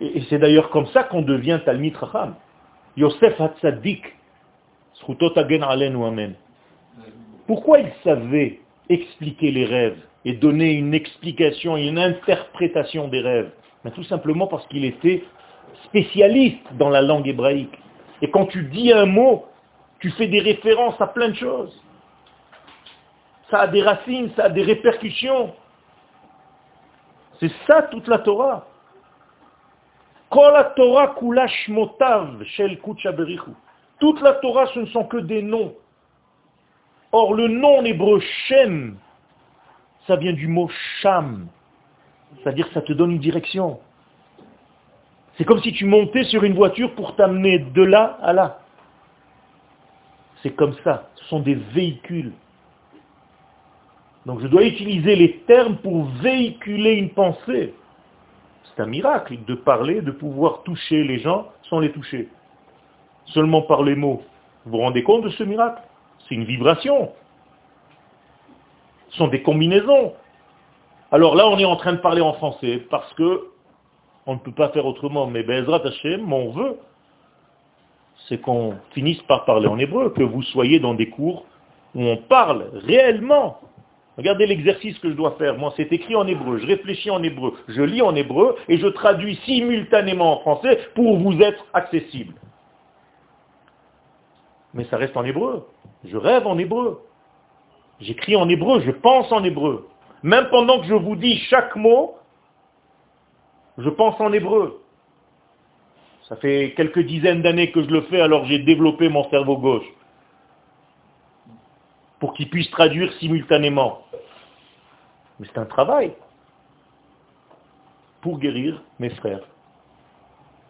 Et, 0.00 0.22
c'est 0.28 0.38
d'ailleurs 0.38 0.70
comme 0.70 0.86
ça 0.88 1.04
qu'on 1.04 1.20
devient 1.22 1.60
Talmid 1.64 1.94
Chacham. 1.98 2.34
Yosef 2.96 3.40
Hatzadik. 3.40 4.04
Pourquoi 7.46 7.80
il 7.80 7.92
savait 8.02 8.60
expliquer 8.88 9.50
les 9.50 9.66
rêves 9.66 9.98
et 10.24 10.32
donner 10.32 10.72
une 10.72 10.94
explication 10.94 11.76
et 11.76 11.86
une 11.88 11.98
interprétation 11.98 13.08
des 13.08 13.20
rêves? 13.20 13.50
Ben, 13.84 13.92
Tout 13.92 14.04
simplement 14.04 14.46
parce 14.46 14.66
qu'il 14.68 14.84
était 14.84 15.24
spécialiste 15.84 16.64
dans 16.72 16.88
la 16.88 17.02
langue 17.02 17.28
hébraïque. 17.28 17.78
Et 18.22 18.30
quand 18.30 18.46
tu 18.46 18.64
dis 18.64 18.92
un 18.92 19.06
mot, 19.06 19.44
tu 20.00 20.10
fais 20.12 20.28
des 20.28 20.40
références 20.40 21.00
à 21.00 21.06
plein 21.06 21.28
de 21.28 21.34
choses. 21.34 21.82
Ça 23.50 23.60
a 23.60 23.66
des 23.66 23.82
racines, 23.82 24.30
ça 24.36 24.44
a 24.44 24.48
des 24.48 24.62
répercussions. 24.62 25.54
C'est 27.40 27.52
ça 27.66 27.82
toute 27.82 28.08
la 28.08 28.18
Torah. 28.18 28.66
Toute 30.30 30.40
la 34.22 34.32
Torah, 34.34 34.66
ce 34.74 34.80
ne 34.80 34.86
sont 34.86 35.04
que 35.04 35.18
des 35.18 35.42
noms. 35.42 35.74
Or, 37.12 37.34
le 37.34 37.48
nom 37.48 37.78
en 37.78 37.84
hébreu 37.84 38.20
Shem, 38.48 38.96
ça 40.06 40.16
vient 40.16 40.32
du 40.32 40.48
mot 40.48 40.70
Sham. 41.00 41.48
C'est-à-dire 42.42 42.68
ça 42.74 42.82
te 42.82 42.92
donne 42.92 43.12
une 43.12 43.18
direction. 43.18 43.78
C'est 45.36 45.44
comme 45.44 45.60
si 45.62 45.72
tu 45.72 45.84
montais 45.84 46.24
sur 46.24 46.44
une 46.44 46.54
voiture 46.54 46.94
pour 46.94 47.16
t'amener 47.16 47.58
de 47.58 47.82
là 47.82 48.18
à 48.22 48.32
là. 48.32 48.60
C'est 50.42 50.54
comme 50.54 50.74
ça. 50.84 51.08
Ce 51.16 51.24
sont 51.26 51.40
des 51.40 51.54
véhicules. 51.54 52.32
Donc 54.26 54.40
je 54.40 54.46
dois 54.46 54.64
utiliser 54.64 55.16
les 55.16 55.38
termes 55.40 55.76
pour 55.76 56.04
véhiculer 56.22 56.94
une 56.94 57.10
pensée. 57.10 57.74
C'est 58.64 58.82
un 58.82 58.86
miracle 58.86 59.36
de 59.46 59.54
parler, 59.54 60.00
de 60.00 60.10
pouvoir 60.10 60.62
toucher 60.62 61.04
les 61.04 61.18
gens 61.18 61.48
sans 61.68 61.80
les 61.80 61.92
toucher. 61.92 62.28
Seulement 63.26 63.62
par 63.62 63.82
les 63.82 63.94
mots. 63.94 64.22
Vous 64.64 64.72
vous 64.72 64.78
rendez 64.78 65.02
compte 65.02 65.24
de 65.24 65.30
ce 65.30 65.44
miracle? 65.44 65.82
C'est 66.20 66.34
une 66.34 66.44
vibration. 66.44 67.12
Ce 69.10 69.18
sont 69.18 69.28
des 69.28 69.42
combinaisons. 69.42 70.14
Alors 71.14 71.36
là, 71.36 71.46
on 71.46 71.56
est 71.60 71.64
en 71.64 71.76
train 71.76 71.92
de 71.92 71.98
parler 71.98 72.20
en 72.20 72.32
français 72.32 72.82
parce 72.90 73.14
que 73.14 73.44
on 74.26 74.34
ne 74.34 74.40
peut 74.40 74.50
pas 74.50 74.70
faire 74.70 74.84
autrement. 74.84 75.28
Mais 75.28 75.44
Bezrat 75.44 75.86
Hashem, 75.86 76.22
mon 76.22 76.50
vœu, 76.50 76.76
c'est 78.28 78.40
qu'on 78.40 78.74
finisse 78.94 79.22
par 79.22 79.44
parler 79.44 79.68
en 79.68 79.78
hébreu, 79.78 80.10
que 80.10 80.24
vous 80.24 80.42
soyez 80.42 80.80
dans 80.80 80.94
des 80.94 81.10
cours 81.10 81.46
où 81.94 82.02
on 82.02 82.16
parle 82.16 82.68
réellement. 82.84 83.60
Regardez 84.16 84.44
l'exercice 84.44 84.98
que 84.98 85.08
je 85.08 85.14
dois 85.14 85.36
faire. 85.38 85.56
Moi, 85.56 85.72
c'est 85.76 85.92
écrit 85.92 86.16
en 86.16 86.26
hébreu, 86.26 86.58
je 86.58 86.66
réfléchis 86.66 87.12
en 87.12 87.22
hébreu, 87.22 87.54
je 87.68 87.82
lis 87.82 88.02
en 88.02 88.16
hébreu 88.16 88.56
et 88.66 88.78
je 88.78 88.88
traduis 88.88 89.36
simultanément 89.44 90.38
en 90.38 90.40
français 90.40 90.80
pour 90.96 91.18
vous 91.18 91.40
être 91.40 91.64
accessible. 91.74 92.34
Mais 94.72 94.82
ça 94.86 94.96
reste 94.96 95.16
en 95.16 95.22
hébreu. 95.22 95.64
Je 96.04 96.16
rêve 96.16 96.48
en 96.48 96.58
hébreu. 96.58 97.02
J'écris 98.00 98.34
en 98.34 98.48
hébreu, 98.48 98.80
je 98.80 98.90
pense 98.90 99.30
en 99.30 99.44
hébreu. 99.44 99.86
Même 100.24 100.48
pendant 100.48 100.80
que 100.80 100.86
je 100.86 100.94
vous 100.94 101.16
dis 101.16 101.36
chaque 101.50 101.76
mot, 101.76 102.16
je 103.76 103.90
pense 103.90 104.18
en 104.20 104.32
hébreu. 104.32 104.82
Ça 106.30 106.36
fait 106.36 106.72
quelques 106.78 107.00
dizaines 107.00 107.42
d'années 107.42 107.70
que 107.70 107.82
je 107.82 107.90
le 107.90 108.00
fais, 108.02 108.22
alors 108.22 108.46
j'ai 108.46 108.58
développé 108.60 109.10
mon 109.10 109.28
cerveau 109.28 109.58
gauche 109.58 109.86
pour 112.20 112.32
qu'il 112.32 112.48
puisse 112.48 112.70
traduire 112.70 113.12
simultanément. 113.18 114.06
Mais 115.38 115.46
c'est 115.52 115.60
un 115.60 115.66
travail 115.66 116.14
pour 118.22 118.38
guérir 118.38 118.82
mes 118.98 119.10
frères, 119.10 119.46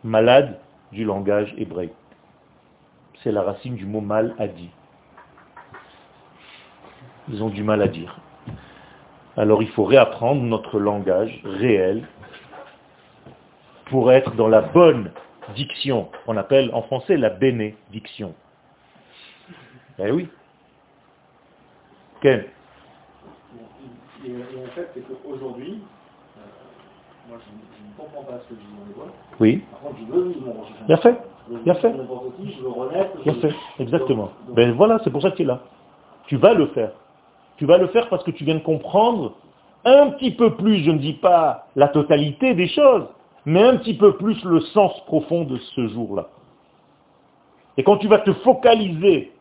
malades 0.02 0.58
du 0.90 1.04
langage 1.04 1.54
hébreu. 1.56 1.90
C'est 3.22 3.30
la 3.30 3.42
racine 3.42 3.76
du 3.76 3.86
mot 3.86 4.00
mal 4.00 4.34
à 4.40 4.48
dire. 4.48 4.72
Ils 7.28 7.40
ont 7.40 7.50
du 7.50 7.62
mal 7.62 7.80
à 7.80 7.86
dire. 7.86 8.18
Alors 9.36 9.62
il 9.62 9.68
faut 9.70 9.84
réapprendre 9.84 10.42
notre 10.42 10.78
langage 10.78 11.40
réel 11.44 12.06
pour 13.86 14.12
être 14.12 14.34
dans 14.36 14.48
la 14.48 14.60
bonne 14.60 15.10
diction. 15.54 16.08
On 16.26 16.36
appelle 16.36 16.70
en 16.72 16.82
français 16.82 17.16
la 17.16 17.30
bénédiction. 17.30 18.34
Eh 19.98 20.10
oui. 20.10 20.28
Ken 22.20 22.44
Et, 24.24 24.28
et 24.30 24.32
en 24.34 24.70
fait, 24.74 24.88
c'est 24.94 25.00
qu'aujourd'hui, 25.22 25.80
euh, 26.38 26.40
moi 27.28 27.38
je 27.44 27.50
ne 27.52 27.96
comprends 28.08 28.22
pas 28.22 28.38
ce 28.44 28.48
que 28.48 28.54
je 28.54 28.60
dis 28.60 28.72
dans 28.78 28.86
les 28.88 28.94
voix. 28.94 29.12
Oui, 29.40 29.62
Par 29.70 29.80
contre, 29.80 29.96
je 30.00 30.12
veux 30.12 30.28
vivre 30.28 30.46
mon 30.46 30.86
bien 30.86 30.96
fait, 30.96 31.16
bien 31.64 31.74
fait. 31.74 31.92
bien 33.24 33.34
fait, 33.34 33.54
exactement. 33.78 34.30
Donc- 34.46 34.56
Ben 34.56 34.72
voilà, 34.72 34.98
c'est 35.04 35.10
pour 35.10 35.20
ça 35.22 35.30
que 35.30 35.36
tu 35.36 35.42
es 35.42 35.46
là. 35.46 35.60
Tu 36.26 36.36
vas 36.36 36.54
le 36.54 36.66
faire. 36.68 36.92
Tu 37.56 37.66
vas 37.66 37.78
le 37.78 37.88
faire 37.88 38.08
parce 38.08 38.24
que 38.24 38.30
tu 38.30 38.44
viens 38.44 38.56
de 38.56 38.60
comprendre 38.60 39.34
un 39.84 40.10
petit 40.10 40.32
peu 40.32 40.54
plus, 40.56 40.82
je 40.84 40.90
ne 40.90 40.98
dis 40.98 41.12
pas 41.14 41.66
la 41.76 41.88
totalité 41.88 42.54
des 42.54 42.68
choses, 42.68 43.06
mais 43.44 43.62
un 43.62 43.76
petit 43.76 43.94
peu 43.94 44.16
plus 44.16 44.42
le 44.44 44.60
sens 44.60 44.98
profond 45.06 45.44
de 45.44 45.58
ce 45.58 45.88
jour-là. 45.88 46.28
Et 47.76 47.84
quand 47.84 47.98
tu 47.98 48.08
vas 48.08 48.18
te 48.18 48.32
focaliser 48.32 49.32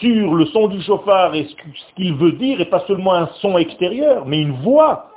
sur 0.00 0.34
le 0.34 0.46
son 0.46 0.68
du 0.68 0.80
chauffard 0.82 1.34
et 1.34 1.44
ce 1.44 1.94
qu'il 1.96 2.14
veut 2.14 2.32
dire, 2.32 2.60
et 2.60 2.64
pas 2.64 2.80
seulement 2.86 3.14
un 3.14 3.26
son 3.40 3.58
extérieur, 3.58 4.26
mais 4.26 4.40
une 4.40 4.62
voix, 4.62 5.10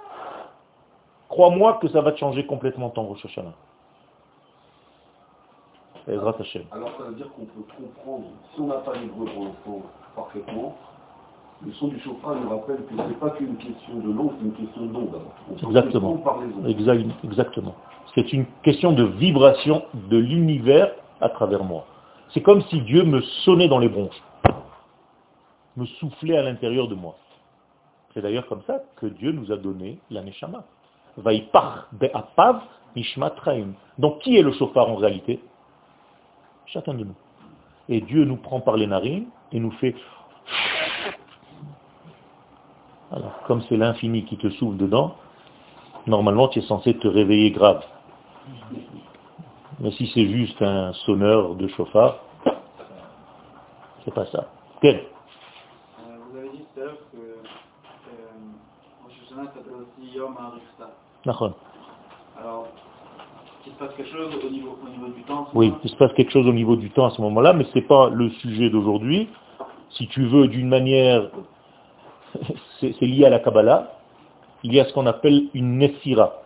crois-moi 1.30 1.80
que 1.82 1.88
ça 1.90 2.02
va 2.02 2.12
te 2.12 2.20
changer 2.20 2.46
complètement 2.46 2.90
ton 2.90 3.04
Rosh 3.04 3.26
Hashanah. 3.26 3.54
Alors 6.72 6.92
ça 6.98 7.04
veut 7.06 7.16
dire 7.16 7.32
qu'on 7.32 7.46
peut 7.46 7.66
comprendre, 7.78 8.26
si 8.54 8.62
on 8.62 8.68
n'a 8.68 8.76
pas 8.76 8.94
l'hébreu 8.94 9.26
pour 9.64 9.82
parfaitement, 10.16 10.76
le 11.66 11.72
son 11.74 11.88
du 11.88 12.00
chauffard 12.00 12.36
nous 12.36 12.50
rappelle 12.50 12.78
que 12.78 12.94
c'est 12.96 13.20
pas 13.20 13.32
qu'une 13.32 13.58
question 13.58 13.96
de 13.96 14.12
langue, 14.14 14.32
c'est 14.40 14.46
une 14.46 14.54
question 14.54 14.86
d'onde. 14.86 15.20
Exactement. 15.64 16.14
comprendre 16.14 16.24
par 16.24 16.42
les 16.46 16.54
ondes. 16.54 16.68
Exact- 16.70 17.24
Exactement. 17.24 17.76
C'est 18.14 18.32
une 18.34 18.46
question 18.64 18.92
de 18.94 19.04
vibration 19.04 19.84
de 20.10 20.18
l'univers 20.18 20.92
à 21.22 21.30
travers 21.30 21.64
moi. 21.64 21.86
C'est 22.30 22.42
comme 22.42 22.62
si 22.64 22.82
Dieu 22.82 23.04
me 23.04 23.22
sonnait 23.44 23.68
dans 23.68 23.80
les 23.80 23.90
bronches, 23.90 24.22
me 25.76 25.86
soufflait 25.86 26.38
à 26.38 26.44
l'intérieur 26.44 26.88
de 26.88 26.96
moi. 26.96 27.16
C'est 28.14 28.22
d'ailleurs 28.22 28.48
comme 28.48 28.62
ça 28.68 28.80
que 28.96 29.08
Dieu 29.08 29.32
nous 29.32 29.52
a 29.52 29.58
donné 29.58 30.00
la 30.10 30.22
Neshama. 30.22 30.64
Vaipach 31.18 31.88
be'apav 31.94 32.62
nishmat 32.96 33.34
chaim. 33.44 33.74
Donc 33.98 34.20
qui 34.20 34.38
est 34.38 34.42
le 34.42 34.52
chauffard 34.54 34.90
en 34.90 34.96
réalité? 34.96 35.40
Chacun 36.68 36.94
de 36.94 37.04
nous. 37.04 37.16
Et 37.90 38.02
Dieu 38.02 38.24
nous 38.26 38.38
prend 38.38 38.60
par 38.62 38.78
les 38.78 38.88
narines 38.88 39.28
et 39.52 39.60
nous 39.60 39.72
fait... 39.72 39.96
Alors, 43.12 43.40
comme 43.48 43.62
c'est 43.70 43.78
l'infini 43.78 44.26
qui 44.26 44.38
te 44.38 44.50
souffle 44.50 44.78
dedans, 44.78 45.16
normalement 46.08 46.48
tu 46.48 46.60
es 46.60 46.62
censé 46.64 46.96
te 46.96 47.08
réveiller 47.08 47.52
grave. 47.52 47.84
Mais 49.80 49.92
si 49.92 50.10
c'est 50.14 50.28
juste 50.28 50.62
un 50.62 50.94
sonneur 51.06 51.56
de 51.56 51.68
chauffard, 51.68 52.18
c'est 54.04 54.14
pas 54.14 54.26
ça. 54.28 54.48
Quel? 54.82 54.96
Euh, 54.96 55.02
vous 56.30 56.38
avez 56.38 56.50
dit 56.50 56.66
tout 56.74 56.82
à 56.82 56.84
l'heure 56.86 56.98
que 57.12 57.18
euh, 57.18 57.44
s'appelle 59.36 59.74
aussi 59.74 60.16
Yom. 60.16 60.36
Alors, 62.38 62.68
qu'il 63.64 63.74
se 63.74 63.78
passe 63.78 63.96
quelque 63.96 64.12
chose 64.12 64.36
au 64.46 64.50
niveau, 64.50 64.78
au 64.86 64.90
niveau 64.90 65.08
du 65.08 65.24
temps 65.24 65.48
Oui, 65.54 65.74
il 65.84 65.90
se 65.90 65.96
passe 65.96 66.14
quelque 66.14 66.32
chose 66.32 66.48
au 66.48 66.54
niveau 66.54 66.76
du 66.76 66.92
temps 66.92 67.08
à 67.08 67.12
ce 67.12 67.22
moment-là, 67.22 67.54
mais 67.54 67.66
ce 67.66 67.76
n'est 67.76 67.86
pas 67.86 68.10
le 68.10 68.30
sujet 68.30 68.70
d'aujourd'hui. 68.70 69.28
Si 69.92 70.08
tu 70.08 70.26
veux, 70.26 70.48
d'une 70.48 70.68
manière, 70.68 71.30
c'est 72.80 73.02
lié 73.02 73.26
à 73.26 73.30
la 73.30 73.40
Kabbalah, 73.40 73.94
il 74.64 74.74
y 74.74 74.80
a 74.80 74.86
ce 74.86 74.94
qu'on 74.94 75.06
appelle 75.06 75.44
une 75.54 75.78
Nessira, 75.78 76.42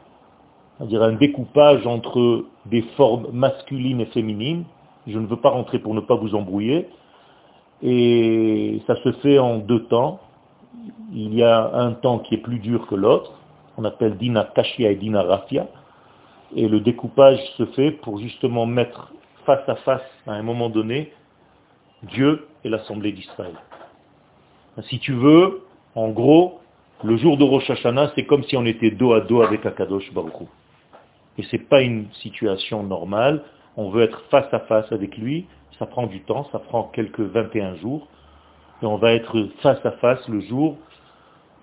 c'est-à-dire 0.78 1.04
un 1.04 1.14
découpage 1.14 1.86
entre 1.86 2.46
des 2.66 2.82
formes 2.96 3.28
masculines 3.34 4.02
et 4.02 4.06
féminines. 4.08 4.66
Je 5.08 5.18
ne 5.18 5.26
veux 5.28 5.38
pas 5.38 5.50
rentrer 5.50 5.80
pour 5.80 5.94
ne 5.94 6.02
pas 6.02 6.16
vous 6.16 6.36
embrouiller. 6.36 6.88
Et 7.82 8.82
ça 8.88 8.96
se 8.98 9.12
fait 9.14 9.40
en 9.40 9.58
deux 9.58 9.86
temps. 9.86 10.20
Il 11.14 11.34
y 11.34 11.44
a 11.44 11.74
un 11.74 11.94
temps 11.94 12.20
qui 12.20 12.36
est 12.36 12.40
plus 12.40 12.60
dur 12.60 12.88
que 12.88 12.96
l'autre, 12.96 13.34
on 13.78 13.86
appelle 13.86 14.18
Dina 14.18 14.44
Kashia 14.56 14.92
et 14.92 14.96
Dina 14.96 15.24
Rafia. 15.24 15.68
Et 16.56 16.68
le 16.68 16.80
découpage 16.80 17.40
se 17.58 17.66
fait 17.68 17.92
pour 17.92 18.20
justement 18.20 18.66
mettre 18.66 19.12
face 19.46 19.68
à 19.68 19.76
face, 19.76 20.02
à 20.28 20.34
un 20.34 20.44
moment 20.44 20.70
donné, 20.70 21.12
Dieu 22.04 22.48
et 22.64 22.70
l'Assemblée 22.70 23.12
d'Israël. 23.12 23.56
Si 24.84 25.00
tu 25.00 25.14
veux, 25.14 25.64
en 25.96 26.10
gros, 26.10 26.60
le 27.04 27.18
jour 27.18 27.38
de 27.38 27.44
Rosh 27.44 27.70
Hashanah, 27.70 28.12
c'est 28.16 28.26
comme 28.26 28.44
si 28.44 28.58
on 28.58 28.66
était 28.66 28.92
dos 28.92 29.14
à 29.14 29.22
dos 29.22 29.42
avec 29.42 29.66
Akadosh 29.66 30.12
Baruch 30.14 30.42
Hu. 30.42 30.46
Et 31.38 31.44
ce 31.44 31.56
n'est 31.56 31.64
pas 31.64 31.82
une 31.82 32.08
situation 32.22 32.84
normale. 32.84 33.44
On 33.78 33.90
veut 33.90 34.04
être 34.04 34.22
face 34.30 34.54
à 34.54 34.60
face 34.60 34.92
avec 34.92 35.18
lui. 35.18 35.48
Ça 35.78 35.86
prend 35.86 36.08
du 36.08 36.22
temps, 36.22 36.48
ça 36.52 36.60
prend 36.60 36.84
quelques 36.84 37.22
21 37.22 37.76
jours. 37.76 38.08
Et 38.82 38.86
on 38.86 38.98
va 38.98 39.14
être 39.14 39.48
face 39.62 39.84
à 39.86 39.92
face 39.92 40.28
le 40.28 40.42
jour 40.42 40.78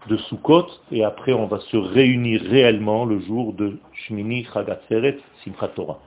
de 0.08 0.16
Sukkot, 0.16 0.68
et 0.92 1.04
après 1.04 1.32
on 1.32 1.46
va 1.46 1.58
se 1.58 1.76
réunir 1.76 2.40
réellement 2.42 3.04
le 3.04 3.18
jour 3.20 3.52
de 3.52 3.78
Shmini 3.92 4.44
Chagatzeret 4.52 5.18
Simchat 5.44 5.68
Torah. 5.68 5.98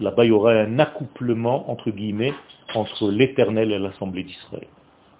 Là-bas, 0.00 0.24
il 0.24 0.28
y 0.28 0.32
aura 0.32 0.52
un 0.52 0.78
accouplement, 0.78 1.70
entre 1.70 1.90
guillemets, 1.90 2.34
entre 2.74 3.10
l'éternel 3.10 3.72
et 3.72 3.78
l'Assemblée 3.78 4.22
d'Israël. 4.22 4.68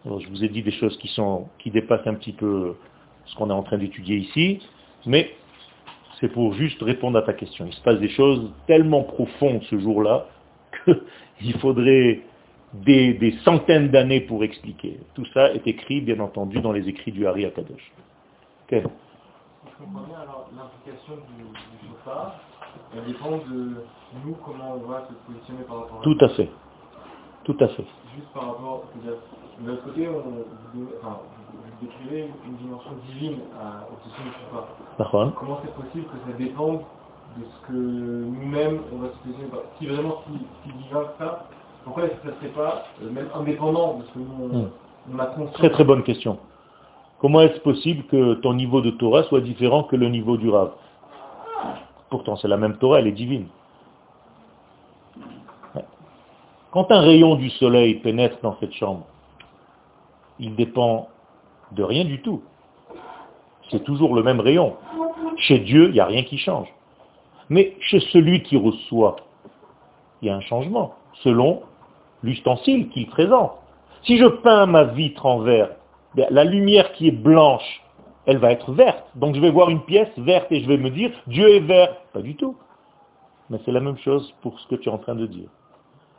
Alors, 0.09 0.21
je 0.21 0.29
vous 0.31 0.43
ai 0.43 0.49
dit 0.49 0.63
des 0.63 0.71
choses 0.71 0.97
qui, 0.97 1.09
sont, 1.09 1.49
qui 1.59 1.71
dépassent 1.71 2.07
un 2.07 2.15
petit 2.15 2.33
peu 2.33 2.77
ce 3.27 3.35
qu'on 3.35 3.51
est 3.51 3.53
en 3.53 3.63
train 3.63 3.77
d'étudier 3.77 4.17
ici, 4.17 4.59
mais 5.05 5.31
c'est 6.19 6.31
pour 6.31 6.55
juste 6.55 6.81
répondre 6.81 7.19
à 7.19 7.23
ta 7.23 7.35
question. 7.35 7.67
Il 7.67 7.75
se 7.75 7.83
passe 7.83 8.01
des 8.01 8.09
choses 8.09 8.51
tellement 8.67 9.03
profondes 9.03 9.63
ce 9.65 9.79
jour-là 9.79 10.27
qu'il 11.39 11.53
faudrait 11.59 12.23
des, 12.73 13.13
des 13.13 13.33
centaines 13.45 13.91
d'années 13.91 14.23
pour 14.23 14.43
expliquer. 14.45 14.99
Tout 15.13 15.27
ça 15.35 15.53
est 15.53 15.67
écrit, 15.67 16.01
bien 16.01 16.21
entendu, 16.21 16.59
dans 16.63 16.73
les 16.73 16.89
écrits 16.89 17.13
du 17.13 17.27
Hari 17.27 17.45
Akadosh. 17.45 17.93
Je 18.71 18.79
comprends 18.79 20.07
bien, 20.07 20.21
alors 20.23 20.49
l'implication 20.57 21.17
du, 21.37 21.43
du 21.43 21.87
chauffard, 21.87 22.41
elle 22.97 23.05
dépend 23.05 23.37
de 23.37 23.85
nous, 24.25 24.37
comment 24.43 24.73
on 24.73 24.89
va 24.89 25.07
se 25.07 25.13
positionner 25.31 25.65
par 25.69 25.81
rapport 25.81 26.01
à 26.01 26.03
Tout 26.03 26.17
à 26.23 26.31
fait. 26.31 26.49
Tout 27.45 27.57
à 27.61 27.69
fait. 27.69 27.85
Juste 28.15 28.29
par 28.35 28.47
rapport, 28.49 28.83
c'est-à-dire, 28.93 29.19
de 29.61 29.71
l'autre 29.71 29.85
côté, 29.85 30.09
on, 30.09 30.13
vous, 30.75 30.89
enfin, 31.03 31.19
vous, 31.53 31.59
vous 31.59 31.87
décrivez 31.87 32.31
une 32.47 32.57
dimension 32.57 32.91
divine 33.09 33.39
à, 33.61 33.87
au 33.91 33.97
chauffard. 34.05 34.69
D'accord 34.99 35.33
Comment 35.39 35.61
c'est 35.65 35.75
possible 35.75 36.05
que 36.07 36.31
ça 36.31 36.37
dépende 36.37 36.81
de 37.39 37.45
ce 37.45 37.67
que 37.69 37.73
nous-mêmes, 37.73 38.81
on 38.93 38.99
va 38.99 39.09
se 39.09 39.17
positionner 39.19 39.49
par 39.51 39.61
Si 39.79 39.87
vraiment, 39.87 40.23
si, 40.27 40.39
si 40.65 40.73
divin 40.85 41.05
que 41.05 41.19
ça, 41.19 41.45
pourquoi 41.85 42.05
est-ce 42.05 42.15
que 42.17 42.29
ça 42.29 42.35
ne 42.35 42.37
serait 42.37 42.49
pas 42.55 42.85
euh, 43.03 43.11
même 43.11 43.29
indépendant 43.35 43.99
de 43.99 44.03
ce 44.05 44.13
que 44.13 44.19
nous, 44.19 44.49
Hmm. 44.49 44.71
on 45.15 45.19
a 45.19 45.27
conscience? 45.27 45.53
Très 45.55 45.71
très 45.71 45.85
bonne 45.85 46.03
question. 46.03 46.39
Comment 47.21 47.41
est-ce 47.41 47.61
possible 47.61 48.05
que 48.05 48.35
ton 48.35 48.55
niveau 48.55 48.81
de 48.81 48.91
Torah 48.91 49.23
soit 49.25 49.41
différent 49.41 49.85
que 49.85 49.97
le 49.97 50.09
niveau 50.09 50.37
du 50.37 50.49
Rav? 50.51 50.71
Pourtant, 52.11 52.37
c'est 52.37 52.49
la 52.49 52.57
même 52.57 52.77
Torah, 52.79 53.01
elle 53.01 53.07
est 53.09 53.13
divine. 53.13 53.47
Ouais. 55.75 55.85
Quand 56.71 56.91
un 56.91 57.01
rayon 57.01 57.37
du 57.37 57.49
soleil 57.49 57.95
pénètre 57.95 58.39
dans 58.43 58.57
cette 58.61 58.75
chambre, 58.75 59.07
il 60.39 60.55
dépend 60.55 61.09
de 61.73 61.83
rien 61.83 62.05
du 62.05 62.21
tout. 62.21 62.43
C'est 63.71 63.85
toujours 63.85 64.15
le 64.15 64.23
même 64.23 64.41
rayon. 64.41 64.77
Chez 65.37 65.61
Dieu, 65.61 65.89
il 65.89 65.93
n'y 65.93 66.01
a 66.01 66.07
rien 66.07 66.25
qui 66.25 66.37
change. 66.37 66.69
Mais 67.49 67.75
chez 67.81 68.01
celui 68.13 68.43
qui 68.43 68.57
reçoit, 68.57 69.17
il 70.21 70.29
y 70.29 70.31
a 70.31 70.37
un 70.37 70.41
changement, 70.41 70.95
selon 71.23 71.63
l'ustensile 72.23 72.91
qu'il 72.91 73.07
présente. 73.07 73.53
Si 74.03 74.19
je 74.19 74.27
peins 74.27 74.67
ma 74.67 74.85
vitre 74.85 75.25
en 75.25 75.39
vert, 75.39 75.71
la 76.17 76.45
lumière 76.45 76.93
qui 76.93 77.09
est 77.09 77.13
blanche, 77.13 77.83
elle 78.27 78.39
va 78.39 78.53
être 78.53 78.73
verte. 78.73 79.05
Donc 79.15 79.35
je 79.35 79.41
vais 79.41 79.51
voir 79.51 79.71
une 79.71 79.81
pièce 79.81 80.11
verte 80.19 80.53
et 80.53 80.61
je 80.61 80.69
vais 80.69 80.77
me 80.77 80.91
dire, 80.91 81.13
Dieu 81.27 81.49
est 81.49 81.61
vert. 81.61 81.97
Pas 82.13 82.21
du 82.21 82.37
tout. 82.37 82.57
Mais 83.49 83.59
c'est 83.65 83.73
la 83.73 83.81
même 83.81 83.97
chose 83.99 84.35
pour 84.43 84.61
ce 84.61 84.67
que 84.67 84.75
tu 84.75 84.91
es 84.91 84.93
en 84.93 84.99
train 84.99 85.15
de 85.15 85.27
dire. 85.27 85.49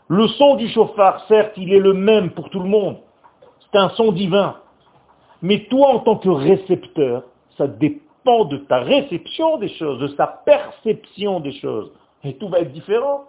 Le 0.09 0.27
son 0.27 0.55
du 0.55 0.67
chauffard, 0.69 1.23
certes, 1.27 1.53
il 1.55 1.71
est 1.71 1.79
le 1.79 1.93
même 1.93 2.31
pour 2.31 2.49
tout 2.49 2.59
le 2.59 2.67
monde. 2.67 2.97
C'est 3.61 3.77
un 3.77 3.89
son 3.89 4.11
divin. 4.11 4.55
Mais 5.43 5.67
toi, 5.69 5.89
en 5.89 5.99
tant 5.99 6.17
que 6.17 6.29
récepteur, 6.29 7.23
ça 7.57 7.67
dépend 7.67 8.45
de 8.45 8.57
ta 8.57 8.79
réception 8.79 9.57
des 9.57 9.69
choses, 9.69 9.99
de 9.99 10.07
sa 10.15 10.25
perception 10.25 11.39
des 11.39 11.53
choses. 11.53 11.91
Et 12.23 12.35
tout 12.37 12.49
va 12.49 12.59
être 12.59 12.73
différent. 12.73 13.25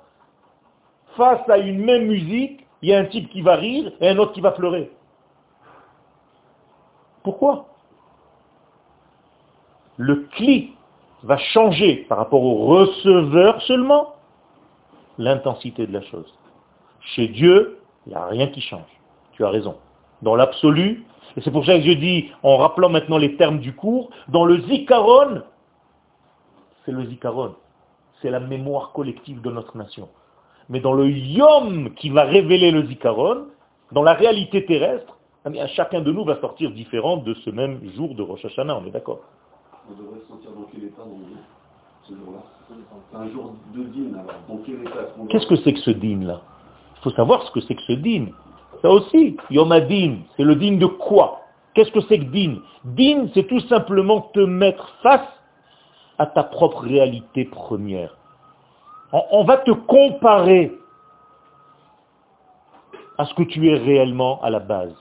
Face 1.16 1.46
à 1.50 1.58
une 1.58 1.84
même 1.84 2.06
musique, 2.06 2.66
il 2.80 2.88
y 2.88 2.94
a 2.94 2.98
un 2.98 3.04
type 3.04 3.28
qui 3.28 3.42
va 3.42 3.56
rire 3.56 3.92
et 4.00 4.08
un 4.08 4.18
autre 4.18 4.32
qui 4.32 4.40
va 4.40 4.52
pleurer. 4.52 4.90
Pourquoi? 7.22 7.66
Le 9.98 10.26
clic 10.32 10.74
va 11.24 11.36
changer 11.36 12.06
par 12.08 12.16
rapport 12.16 12.42
au 12.42 12.66
receveur 12.66 13.60
seulement 13.62 14.14
l'intensité 15.18 15.86
de 15.86 15.92
la 15.92 16.00
chose. 16.02 16.39
Chez 17.00 17.28
Dieu, 17.28 17.78
il 18.06 18.10
n'y 18.10 18.14
a 18.16 18.26
rien 18.26 18.46
qui 18.48 18.60
change. 18.60 18.88
Tu 19.32 19.44
as 19.44 19.50
raison. 19.50 19.76
Dans 20.22 20.36
l'absolu, 20.36 21.04
et 21.36 21.40
c'est 21.42 21.50
pour 21.50 21.64
ça 21.64 21.78
que 21.78 21.84
je 21.84 21.92
dis, 21.92 22.30
en 22.42 22.56
rappelant 22.56 22.88
maintenant 22.88 23.18
les 23.18 23.36
termes 23.36 23.60
du 23.60 23.74
cours, 23.74 24.10
dans 24.28 24.44
le 24.44 24.60
zikaron, 24.62 25.42
c'est 26.84 26.92
le 26.92 27.04
zikaron. 27.06 27.54
C'est 28.20 28.30
la 28.30 28.40
mémoire 28.40 28.92
collective 28.92 29.40
de 29.40 29.50
notre 29.50 29.76
nation. 29.76 30.08
Mais 30.68 30.80
dans 30.80 30.92
le 30.92 31.08
yom 31.08 31.94
qui 31.94 32.10
va 32.10 32.24
révéler 32.24 32.70
le 32.70 32.86
zikaron, 32.86 33.46
dans 33.92 34.02
la 34.02 34.14
réalité 34.14 34.66
terrestre, 34.66 35.16
eh 35.50 35.66
chacun 35.68 36.00
de 36.00 36.12
nous 36.12 36.24
va 36.24 36.38
sortir 36.40 36.70
différent 36.70 37.16
de 37.16 37.34
ce 37.34 37.50
même 37.50 37.80
jour 37.94 38.14
de 38.14 38.22
Rosh 38.22 38.44
Hashanah, 38.44 38.76
on 38.76 38.86
est 38.86 38.90
d'accord 38.90 39.20
On 39.88 39.94
devrait 39.94 40.20
se 40.20 40.28
sentir 40.28 40.50
dans 40.50 40.66
quel 40.70 40.84
état 40.84 41.02
dans 41.02 41.18
ce 42.06 42.14
jour-là? 42.14 42.40
C'est 43.10 43.16
un 43.16 43.30
jour 43.30 43.54
de 43.74 43.82
dîne, 43.84 44.14
alors. 44.14 44.40
Dans 44.48 44.58
quel 44.58 44.82
état 44.82 45.08
Qu'est-ce 45.30 45.46
que 45.46 45.56
c'est 45.56 45.72
que 45.72 45.80
ce 45.80 45.90
dîne 45.90 46.26
là 46.26 46.42
Il 47.00 47.04
faut 47.04 47.16
savoir 47.16 47.42
ce 47.44 47.50
que 47.50 47.60
c'est 47.60 47.74
que 47.74 47.82
ce 47.82 47.92
dîne. 47.92 48.32
Ça 48.82 48.90
aussi, 48.90 49.36
Yom 49.48 49.72
Adin, 49.72 50.18
c'est 50.36 50.44
le 50.44 50.54
dîne 50.54 50.78
de 50.78 50.86
quoi? 50.86 51.40
Qu'est-ce 51.72 51.90
que 51.92 52.00
c'est 52.02 52.18
que 52.18 52.24
dîne 52.24 52.60
Dîne, 52.84 53.30
c'est 53.32 53.46
tout 53.46 53.60
simplement 53.60 54.20
te 54.34 54.40
mettre 54.40 54.86
face 55.02 55.26
à 56.18 56.26
ta 56.26 56.42
propre 56.42 56.80
réalité 56.82 57.46
première. 57.46 58.14
On, 59.12 59.44
va 59.44 59.56
te 59.56 59.70
comparer 59.70 60.72
à 63.18 63.24
ce 63.24 63.34
que 63.34 63.42
tu 63.42 63.68
es 63.70 63.76
réellement 63.76 64.40
à 64.42 64.50
la 64.50 64.60
base. 64.60 64.94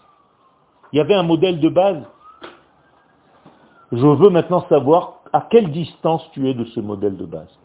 Il 0.91 0.97
y 0.97 0.99
avait 0.99 1.13
un 1.13 1.23
modèle 1.23 1.59
de 1.59 1.69
base. 1.69 2.01
Je 3.91 4.07
veux 4.07 4.29
maintenant 4.29 4.65
savoir 4.67 5.19
à 5.33 5.41
quelle 5.41 5.71
distance 5.71 6.23
tu 6.31 6.49
es 6.49 6.53
de 6.53 6.65
ce 6.65 6.79
modèle 6.79 7.17
de 7.17 7.25
base. 7.25 7.59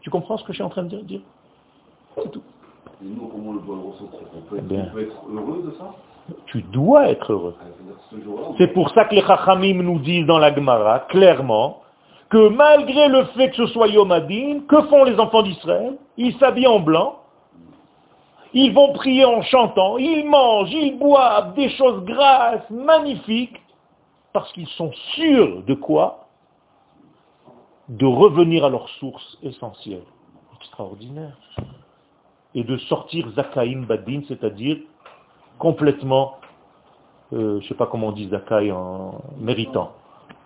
Tu 0.00 0.10
comprends 0.10 0.38
ce 0.38 0.44
que 0.44 0.52
je 0.52 0.58
suis 0.58 0.64
en 0.64 0.70
train 0.70 0.84
de 0.84 1.00
dire? 1.00 1.20
C'est 2.16 2.30
tout. 2.30 2.42
Et 3.02 3.06
nous, 3.06 3.28
comment 3.28 3.52
le 3.52 3.60
on 3.60 4.40
peut, 4.42 4.56
être, 4.58 4.64
Bien. 4.66 4.88
on 4.90 4.94
peut 4.94 5.02
être 5.02 5.16
heureux 5.32 5.62
de 5.66 5.70
ça 5.78 5.94
Tu 6.46 6.62
dois 6.62 7.08
être 7.08 7.32
heureux. 7.32 7.56
Ah, 7.60 8.52
C'est 8.58 8.72
pour 8.74 8.90
ça 8.90 9.06
que 9.06 9.14
les 9.14 9.22
Chachamim 9.22 9.82
nous 9.82 9.98
disent 10.00 10.26
dans 10.26 10.38
la 10.38 10.54
Gemara, 10.54 11.00
clairement, 11.08 11.82
que 12.28 12.48
malgré 12.48 13.08
le 13.08 13.24
fait 13.36 13.50
que 13.50 13.56
ce 13.56 13.66
soit 13.66 13.88
Yom 13.88 14.12
Hadin, 14.12 14.60
que 14.68 14.82
font 14.82 15.04
les 15.04 15.18
enfants 15.18 15.42
d'Israël? 15.42 15.96
Ils 16.16 16.36
s'habillent 16.38 16.66
en 16.66 16.80
blanc, 16.80 17.20
ils 18.52 18.72
vont 18.72 18.92
prier 18.92 19.24
en 19.24 19.42
chantant, 19.42 19.96
ils 19.98 20.24
mangent, 20.28 20.72
ils 20.72 20.98
boivent 20.98 21.54
des 21.54 21.70
choses 21.70 22.04
grasses, 22.04 22.68
magnifiques, 22.70 23.60
parce 24.32 24.52
qu'ils 24.52 24.68
sont 24.68 24.92
sûrs 25.14 25.62
de 25.62 25.74
quoi? 25.74 26.26
De 27.88 28.06
revenir 28.06 28.64
à 28.64 28.68
leur 28.68 28.88
source 29.00 29.38
essentielle. 29.42 30.04
Extraordinaire. 30.60 31.36
Et 32.54 32.64
de 32.64 32.76
sortir 32.78 33.28
Zakaïm 33.36 33.84
Badin, 33.86 34.22
c'est-à-dire 34.28 34.78
complètement 35.58 36.40
euh, 37.32 37.58
je 37.60 37.64
ne 37.64 37.68
sais 37.68 37.74
pas 37.74 37.86
comment 37.86 38.08
on 38.08 38.12
dit 38.12 38.28
Zakai 38.28 38.72
en 38.72 39.20
méritant. 39.38 39.92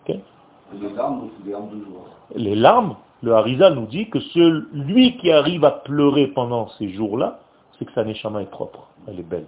Les 0.06 0.90
larmes, 0.92 1.20
donc 1.20 1.30
c'est 1.36 1.44
des 1.44 1.52
larmes 1.52 1.70
de 1.70 1.84
joie. 1.84 2.04
Les 2.34 2.54
larmes, 2.54 2.96
le 3.22 3.34
Harizal 3.34 3.74
nous 3.74 3.86
dit 3.86 4.10
que 4.10 4.20
celui 4.20 5.16
qui 5.18 5.30
arrive 5.30 5.64
à 5.64 5.70
pleurer 5.70 6.26
pendant 6.28 6.68
ces 6.78 6.90
jours-là, 6.90 7.38
c'est 7.78 7.84
que 7.84 7.92
sa 7.92 8.04
neshama 8.04 8.42
est 8.42 8.50
propre, 8.50 8.86
elle 9.06 9.20
est 9.20 9.22
belle. 9.22 9.46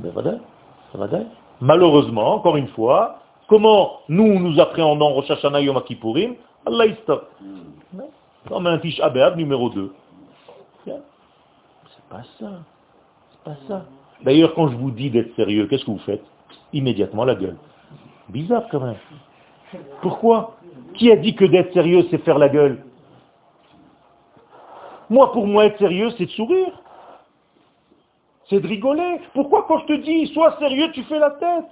Voilà. 0.00 0.38
Malheureusement, 1.60 2.34
encore 2.34 2.56
une 2.56 2.68
fois, 2.68 3.18
comment 3.48 4.00
nous 4.08 4.38
nous 4.38 4.60
appréhendons 4.60 5.12
Rosh 5.14 5.30
Hashanah 5.30 5.60
Yom 5.60 5.82
Kippourim 5.82 6.34
Allah 6.64 6.86
Hmm. 8.46 8.48
Comme 8.48 8.66
un 8.66 8.78
Tish 8.78 9.00
Abéab 9.00 9.36
numéro 9.36 9.70
2. 9.70 9.92
Bien. 10.84 11.00
C'est 11.94 12.04
pas 12.08 12.22
ça. 12.38 12.62
C'est 13.30 13.44
pas 13.44 13.56
ça. 13.68 13.86
D'ailleurs, 14.22 14.54
quand 14.54 14.68
je 14.68 14.76
vous 14.76 14.90
dis 14.90 15.10
d'être 15.10 15.34
sérieux, 15.36 15.66
qu'est-ce 15.66 15.84
que 15.84 15.90
vous 15.90 15.98
faites? 15.98 16.24
Immédiatement 16.72 17.24
la 17.24 17.34
gueule. 17.34 17.56
Bizarre 18.28 18.64
quand 18.70 18.80
même. 18.80 18.96
Pourquoi? 20.00 20.56
Qui 20.94 21.10
a 21.10 21.16
dit 21.16 21.34
que 21.34 21.44
d'être 21.44 21.72
sérieux, 21.72 22.06
c'est 22.10 22.18
faire 22.18 22.38
la 22.38 22.48
gueule? 22.48 22.84
Moi, 25.10 25.30
pour 25.32 25.46
moi, 25.46 25.66
être 25.66 25.78
sérieux, 25.78 26.10
c'est 26.16 26.26
de 26.26 26.30
sourire. 26.30 26.72
C'est 28.48 28.60
de 28.60 28.66
rigoler. 28.66 29.20
Pourquoi 29.34 29.64
quand 29.68 29.80
je 29.80 29.86
te 29.86 29.92
dis, 29.92 30.26
sois 30.28 30.56
sérieux, 30.58 30.90
tu 30.92 31.02
fais 31.04 31.18
la 31.18 31.30
tête? 31.30 31.66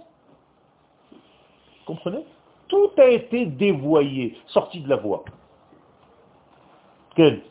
Comprenez? 1.86 2.24
Tout 2.68 2.90
a 2.98 3.06
été 3.06 3.46
dévoyé, 3.46 4.36
sorti 4.46 4.80
de 4.80 4.88
la 4.88 4.96
voie. 4.96 5.24
Quel 7.14 7.42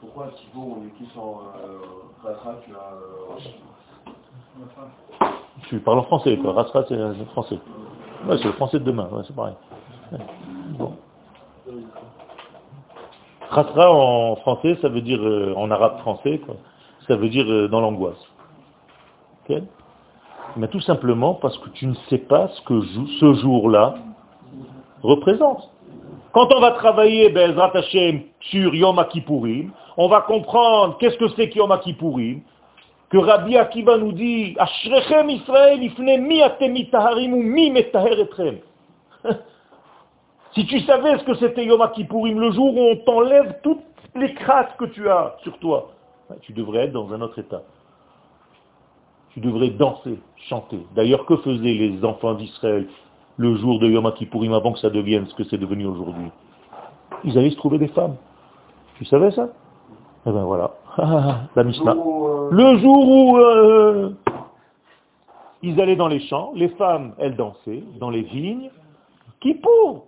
Pourquoi 0.00 0.28
Thibaut, 0.28 0.78
on 0.80 0.86
est 0.86 0.90
tous 0.98 1.18
en 1.18 1.40
euh, 1.64 1.78
Rasra, 2.22 2.54
tu 2.64 2.72
as... 2.72 2.94
euh, 4.06 4.62
Tu 5.68 5.78
parles 5.80 5.98
en 6.00 6.04
français, 6.04 6.36
quoi. 6.38 6.52
Rasra, 6.52 6.84
c'est 6.88 6.96
le 6.96 7.14
français. 7.32 7.58
Ouais, 8.26 8.36
c'est 8.38 8.46
le 8.46 8.52
français 8.52 8.78
de 8.78 8.84
demain, 8.84 9.08
ouais, 9.12 9.22
c'est 9.26 9.36
pareil. 9.36 9.54
Bon. 10.78 10.96
Rasra 13.50 13.92
en 13.92 14.36
français, 14.36 14.76
ça 14.82 14.88
veut 14.88 15.02
dire, 15.02 15.20
euh, 15.22 15.54
en 15.56 15.70
arabe 15.70 15.98
français, 15.98 16.40
quoi. 16.44 16.56
ça 17.06 17.16
veut 17.16 17.28
dire 17.28 17.46
euh, 17.48 17.68
dans 17.68 17.80
l'angoisse. 17.80 18.18
Mais 20.56 20.68
tout 20.68 20.80
simplement 20.80 21.34
parce 21.34 21.58
que 21.58 21.68
tu 21.70 21.86
ne 21.86 21.94
sais 22.08 22.18
pas 22.18 22.48
ce 22.48 22.62
que 22.62 22.80
ce 23.20 23.34
jour-là 23.34 23.94
représente. 25.02 25.70
Quand 26.34 26.52
on 26.52 26.60
va 26.60 26.72
travailler, 26.72 27.32
Hashem, 27.32 28.22
sur 28.40 28.74
Yom 28.74 29.02
Kippourim, 29.08 29.70
on 29.96 30.08
va 30.08 30.22
comprendre 30.22 30.98
qu'est-ce 30.98 31.16
que 31.16 31.28
c'est 31.28 31.48
que 31.48 31.58
Yom 31.58 31.72
Kippourim, 31.80 32.40
que 33.08 33.18
Rabbi 33.18 33.56
Akiva 33.56 33.96
nous 33.98 34.10
dit, 34.10 34.56
Ashrechem 34.58 35.30
Israël, 35.30 35.80
ifne 35.80 36.18
mi 36.18 36.42
atem 36.42 36.72
mitaharim 36.72 37.34
ou 37.34 37.42
mi 37.42 37.70
metaher 37.70 38.20
etrem. 38.20 38.58
Si 40.54 40.64
tu 40.66 40.78
savais 40.82 41.18
ce 41.18 41.24
que 41.24 41.34
c'était 41.34 41.64
Yom 41.64 41.88
Kippourim, 41.94 42.38
le 42.38 42.50
jour 42.50 42.76
où 42.76 42.80
on 42.80 42.96
t'enlève 42.96 43.60
toutes 43.62 43.82
les 44.16 44.34
crasses 44.34 44.74
que 44.78 44.84
tu 44.86 45.08
as 45.08 45.36
sur 45.42 45.56
toi, 45.58 45.90
tu 46.42 46.52
devrais 46.52 46.86
être 46.86 46.92
dans 46.92 47.12
un 47.12 47.20
autre 47.20 47.38
état. 47.38 47.62
Tu 49.30 49.40
devrais 49.40 49.70
danser, 49.70 50.18
chanter. 50.48 50.78
D'ailleurs, 50.94 51.26
que 51.26 51.36
faisaient 51.38 51.74
les 51.74 52.04
enfants 52.04 52.34
d'Israël? 52.34 52.86
Le 53.36 53.56
jour 53.56 53.78
de 53.78 53.88
Yom 53.88 54.10
Kippourim 54.12 54.52
avant 54.52 54.72
que 54.72 54.78
ça 54.78 54.90
devienne 54.90 55.26
ce 55.26 55.34
que 55.34 55.44
c'est 55.44 55.58
devenu 55.58 55.86
aujourd'hui 55.86 56.30
Ils 57.24 57.36
allaient 57.36 57.50
se 57.50 57.56
trouver 57.56 57.78
des 57.78 57.88
femmes. 57.88 58.16
Tu 58.96 59.04
savais 59.04 59.30
ça? 59.32 59.48
Eh 60.26 60.30
ben 60.30 60.44
voilà, 60.44 60.70
la 61.56 61.64
Mishnah. 61.64 61.92
Euh, 61.92 62.48
Le 62.50 62.78
jour 62.78 63.08
où 63.08 63.36
euh, 63.36 64.10
ils 65.62 65.80
allaient 65.80 65.96
dans 65.96 66.08
les 66.08 66.20
champs, 66.20 66.52
les 66.54 66.68
femmes, 66.70 67.12
elles 67.18 67.36
dansaient 67.36 67.82
dans 67.98 68.10
les 68.10 68.22
vignes. 68.22 68.70
Qui 69.40 69.54
pour 69.54 70.06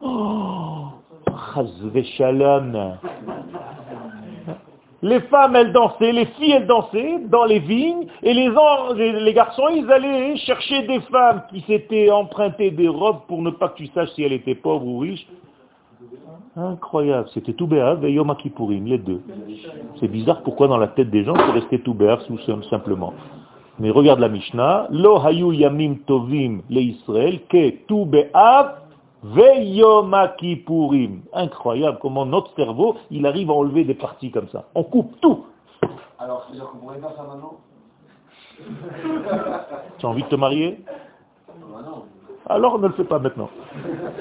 Oh 0.00 0.86
shalom. 2.16 2.98
Les 5.04 5.20
femmes, 5.22 5.56
elles 5.56 5.72
dansaient, 5.72 6.12
les 6.12 6.26
filles, 6.26 6.52
elles 6.52 6.66
dansaient 6.66 7.18
dans 7.28 7.44
les 7.44 7.58
vignes, 7.58 8.06
et 8.22 8.32
les, 8.32 8.48
en- 8.50 8.92
les- 8.94 9.32
garçons, 9.34 9.68
ils 9.74 9.90
allaient 9.90 10.36
chercher 10.36 10.82
des 10.86 11.00
femmes 11.00 11.42
qui 11.50 11.60
s'étaient 11.62 12.08
empruntées 12.10 12.70
des 12.70 12.86
robes 12.86 13.22
pour 13.26 13.42
ne 13.42 13.50
pas 13.50 13.68
que 13.70 13.78
tu 13.78 13.86
saches 13.88 14.10
si 14.10 14.22
elles 14.22 14.32
étaient 14.34 14.54
pauvres 14.54 14.86
ou 14.86 14.98
riches. 14.98 15.26
Incroyable, 16.56 17.28
c'était 17.32 17.54
tout 17.54 17.66
béav 17.66 18.04
et 18.04 18.12
Yom 18.12 18.34
Kippourim, 18.36 18.84
les 18.86 18.98
deux. 18.98 19.22
C'est 19.98 20.08
bizarre 20.08 20.42
pourquoi 20.42 20.68
dans 20.68 20.76
la 20.76 20.88
tête 20.88 21.10
des 21.10 21.24
gens 21.24 21.34
c'est 21.34 21.52
resté 21.52 21.78
tout 21.80 21.94
béav 21.94 22.24
tout 22.26 22.38
sim- 22.38 22.62
simplement. 22.68 23.14
Mais 23.78 23.88
regarde 23.90 24.20
la 24.20 24.28
Mishnah, 24.28 24.86
Lo 24.90 25.18
hayu 25.18 25.52
yamim 25.54 25.96
tovim 26.06 26.60
le 26.68 26.80
Israël 26.80 27.40
ke 27.48 27.70
tu 27.88 28.04
béav 28.04 28.81
ve 29.22 29.64
Yom 29.64 30.14
Kippourim. 30.38 31.22
Incroyable 31.32 31.98
comment 32.00 32.26
notre 32.26 32.54
cerveau, 32.54 32.96
il 33.10 33.26
arrive 33.26 33.50
à 33.50 33.54
enlever 33.54 33.84
des 33.84 33.94
parties 33.94 34.30
comme 34.30 34.48
ça. 34.48 34.64
On 34.74 34.84
coupe 34.84 35.20
tout. 35.20 35.44
alors, 36.18 36.44
c'est-à-dire 36.46 36.68
qu'on 36.70 36.78
pourrait 36.78 36.98
faire 36.98 37.14
ça 37.16 37.22
maintenant 37.22 37.54
Tu 39.98 40.06
as 40.06 40.08
envie 40.08 40.22
de 40.22 40.28
te 40.28 40.36
marier? 40.36 40.80
Ah 41.48 41.82
non. 41.84 42.04
Alors 42.48 42.78
ne 42.78 42.88
le 42.88 42.94
fais 42.94 43.04
pas 43.04 43.18
maintenant. 43.18 43.48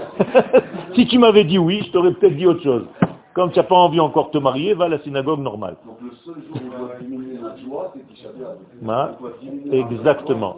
si 0.95 1.07
tu 1.07 1.17
m'avais 1.17 1.43
dit 1.43 1.57
oui, 1.57 1.81
je 1.85 1.91
t'aurais 1.91 2.13
peut-être 2.13 2.35
dit 2.35 2.45
autre 2.45 2.63
chose. 2.63 2.85
Comme 3.33 3.51
tu 3.51 3.59
n'as 3.59 3.63
pas 3.63 3.75
envie 3.75 3.99
encore 3.99 4.27
de 4.27 4.31
te 4.31 4.37
marier, 4.37 4.73
va 4.73 4.85
à 4.85 4.89
la 4.89 4.99
synagogue 4.99 5.39
normale. 5.39 5.77
Donc 5.85 5.97
le 6.01 6.11
seul 6.25 6.35
jour 6.47 6.57
où 6.57 6.75
on 6.75 6.85
doit 6.85 6.95
diminuer 6.99 7.37
notre 7.39 7.57
joie, 7.59 7.93
c'est 7.93 8.05
Tisha 8.13 8.29
Exactement. 9.71 10.57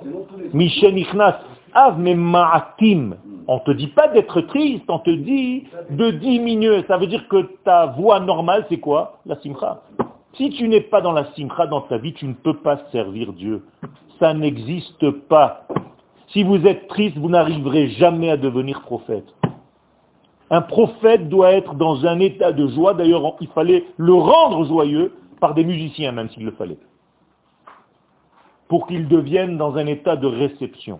Michel 0.53 0.97
Ichnas, 0.97 1.39
Av 1.73 1.99
ma'atim. 1.99 3.15
On 3.47 3.59
te 3.59 3.71
dit 3.71 3.87
pas 3.87 4.07
d'être 4.07 4.41
triste, 4.41 4.85
on 4.87 4.99
te 4.99 5.09
dit 5.09 5.65
de 5.89 6.11
diminuer. 6.11 6.83
Ça 6.87 6.97
veut 6.97 7.07
dire 7.07 7.27
que 7.27 7.49
ta 7.63 7.87
voix 7.87 8.19
normale, 8.19 8.65
c'est 8.69 8.79
quoi? 8.79 9.19
La 9.25 9.39
simcha. 9.41 9.81
Si 10.35 10.49
tu 10.49 10.67
n'es 10.67 10.81
pas 10.81 11.01
dans 11.01 11.11
la 11.11 11.25
simcha 11.33 11.67
dans 11.67 11.81
ta 11.81 11.97
vie, 11.97 12.13
tu 12.13 12.25
ne 12.25 12.33
peux 12.33 12.57
pas 12.57 12.79
servir 12.91 13.33
Dieu. 13.33 13.63
Ça 14.19 14.33
n'existe 14.33 15.09
pas. 15.27 15.67
Si 16.29 16.43
vous 16.43 16.65
êtes 16.65 16.87
triste, 16.87 17.17
vous 17.17 17.29
n'arriverez 17.29 17.89
jamais 17.89 18.29
à 18.31 18.37
devenir 18.37 18.81
prophète. 18.81 19.25
Un 20.49 20.61
prophète 20.61 21.29
doit 21.29 21.51
être 21.51 21.75
dans 21.75 22.05
un 22.05 22.19
état 22.19 22.51
de 22.51 22.67
joie. 22.67 22.93
D'ailleurs, 22.93 23.35
il 23.41 23.47
fallait 23.49 23.85
le 23.97 24.13
rendre 24.13 24.65
joyeux 24.65 25.13
par 25.39 25.53
des 25.53 25.63
musiciens, 25.63 26.11
même 26.11 26.29
s'il 26.29 26.45
le 26.45 26.51
fallait. 26.51 26.77
Pour 28.67 28.87
qu'il 28.87 29.07
devienne 29.07 29.57
dans 29.57 29.75
un 29.75 29.85
état 29.85 30.15
de 30.15 30.27
réception. 30.27 30.99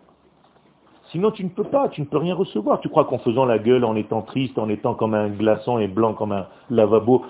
Sinon, 1.14 1.30
tu 1.30 1.43
ne 1.43 1.49
peux 1.49 1.64
pas, 1.64 1.89
tu 1.89 2.01
ne 2.01 2.07
peux 2.07 2.18
rien 2.18 2.34
recevoir. 2.34 2.80
Tu 2.80 2.89
crois 2.89 3.05
qu'en 3.05 3.20
faisant 3.20 3.45
la 3.45 3.59
gueule, 3.59 3.86
en 3.86 3.95
étant 3.95 4.24
triste, 4.24 4.57
en 4.57 4.68
étant 4.68 4.95
comme 4.95 5.14
un 5.14 5.30
glaçon 5.30 5.78
et 5.78 5.88
blanc 5.88 6.16
comme 6.16 6.32
un 6.32 6.47
lavabo, 6.72 7.24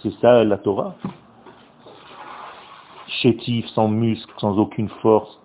c'est 0.00 0.12
ça 0.20 0.44
la 0.44 0.56
Torah? 0.56 0.94
Chétif, 3.08 3.66
sans 3.70 3.88
muscle, 3.88 4.32
sans 4.38 4.56
aucune 4.56 4.88
force, 5.02 5.40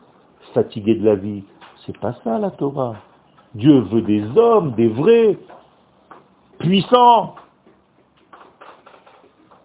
fatigué 0.54 0.94
de 0.94 1.04
la 1.04 1.16
vie. 1.16 1.44
C'est 1.84 1.98
pas 1.98 2.14
ça 2.24 2.38
la 2.38 2.52
Torah. 2.52 2.94
Dieu 3.56 3.80
veut 3.80 4.04
des 4.04 4.24
hommes, 4.38 4.74
des 4.74 4.88
vrais, 4.88 5.40
puissants. 6.60 7.34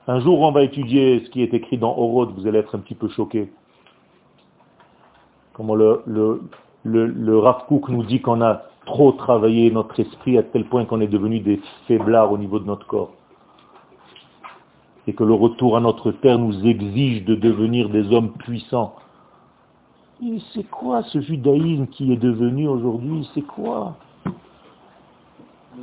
Un 0.09 0.21
jour, 0.21 0.41
on 0.41 0.51
va 0.51 0.63
étudier 0.63 1.23
ce 1.27 1.29
qui 1.29 1.43
est 1.43 1.53
écrit 1.53 1.77
dans 1.77 1.95
Orod, 1.95 2.33
vous 2.35 2.47
allez 2.47 2.61
être 2.61 2.75
un 2.75 2.79
petit 2.79 2.95
peu 2.95 3.09
choqués. 3.11 3.53
Comment 5.53 5.75
le, 5.75 6.41
le, 6.85 7.07
le 7.07 7.43
nous 7.89 8.05
dit 8.05 8.21
qu'on 8.21 8.41
a 8.43 8.63
trop 8.87 9.13
travaillé 9.13 9.71
notre 9.71 9.99
esprit 9.99 10.39
à 10.39 10.43
tel 10.43 10.65
point 10.67 10.85
qu'on 10.85 11.01
est 11.01 11.09
devenu 11.09 11.41
des 11.41 11.61
faiblards 11.89 12.31
au 12.31 12.39
niveau 12.39 12.59
de 12.59 12.67
notre 12.67 12.87
corps. 12.87 13.11
Et 15.07 15.15
que 15.15 15.25
le 15.25 15.35
retour 15.35 15.77
à 15.77 15.81
notre 15.81 16.13
terre 16.13 16.39
nous 16.39 16.67
exige 16.67 17.25
de 17.25 17.35
devenir 17.35 17.89
des 17.89 18.13
hommes 18.13 18.33
puissants. 18.33 18.95
C'est 20.55 20.69
quoi 20.71 21.03
ce 21.05 21.21
judaïsme 21.21 21.87
qui 21.89 22.13
est 22.13 22.17
devenu 22.17 22.69
aujourd'hui? 22.69 23.29
C'est 23.35 23.43
quoi? 23.43 23.95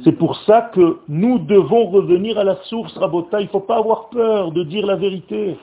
C'est 0.03 0.13
pour 0.13 0.35
ça 0.37 0.61
que 0.73 0.99
nous 1.09 1.37
devons 1.37 1.87
revenir 1.87 2.39
à 2.39 2.43
la 2.43 2.55
source, 2.63 2.95
Rabota. 2.97 3.41
Il 3.41 3.45
ne 3.45 3.49
faut 3.49 3.59
pas 3.59 3.77
avoir 3.77 4.09
peur 4.09 4.51
de 4.51 4.63
dire 4.63 4.85
la 4.85 4.95
vérité. 4.95 5.57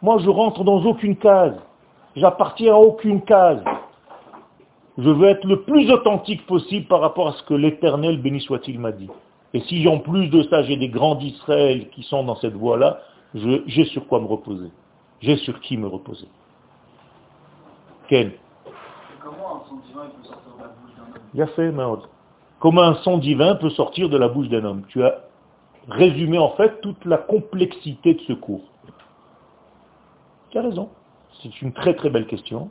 Moi, 0.00 0.18
je 0.18 0.30
rentre 0.30 0.62
dans 0.64 0.82
aucune 0.84 1.16
case. 1.16 1.56
J'appartiens 2.14 2.74
à 2.74 2.78
aucune 2.78 3.20
case. 3.22 3.62
Je 4.98 5.08
veux 5.08 5.28
être 5.28 5.44
le 5.44 5.62
plus 5.62 5.90
authentique 5.92 6.44
possible 6.46 6.86
par 6.86 7.00
rapport 7.00 7.28
à 7.28 7.32
ce 7.32 7.42
que 7.44 7.54
l'Éternel, 7.54 8.20
béni 8.20 8.40
soit-il, 8.40 8.80
m'a 8.80 8.90
dit. 8.90 9.08
Et 9.54 9.60
si 9.60 9.86
en 9.86 9.98
plus 9.98 10.28
de 10.28 10.42
ça, 10.42 10.64
j'ai 10.64 10.76
des 10.76 10.88
grands 10.88 11.14
d'Israël 11.14 11.88
qui 11.90 12.02
sont 12.02 12.24
dans 12.24 12.34
cette 12.36 12.54
voie-là, 12.54 13.00
j'ai 13.34 13.84
sur 13.84 14.08
quoi 14.08 14.20
me 14.20 14.26
reposer. 14.26 14.70
J'ai 15.20 15.36
sur 15.36 15.60
qui 15.60 15.76
me 15.76 15.86
reposer. 15.86 16.26
Quel 18.08 18.32
Comment 19.22 19.56
un 19.56 19.68
son 19.68 19.76
divin 19.76 20.08
peut 20.08 20.22
sortir 20.24 20.56
de 20.56 20.62
la 20.62 20.68
bouche 20.68 20.94
d'un 20.96 21.04
homme? 21.04 21.20
Il 21.34 21.42
a 21.42 21.46
fait, 21.46 21.70
Maud. 21.70 22.00
Comment 22.58 22.82
un 22.82 22.94
son 22.94 23.18
divin 23.18 23.54
peut 23.54 23.70
sortir 23.70 24.08
de 24.08 24.16
la 24.16 24.28
bouche 24.28 24.48
d'un 24.48 24.64
homme? 24.64 24.82
Tu 24.88 25.04
as 25.04 25.20
résumé 25.88 26.38
en 26.38 26.50
fait 26.50 26.80
toute 26.80 27.04
la 27.04 27.18
complexité 27.18 28.14
de 28.14 28.20
ce 28.22 28.32
cours. 28.32 28.64
Tu 30.50 30.58
as 30.58 30.62
raison. 30.62 30.88
C'est 31.40 31.62
une 31.62 31.72
très 31.72 31.94
très 31.94 32.10
belle 32.10 32.26
question. 32.26 32.68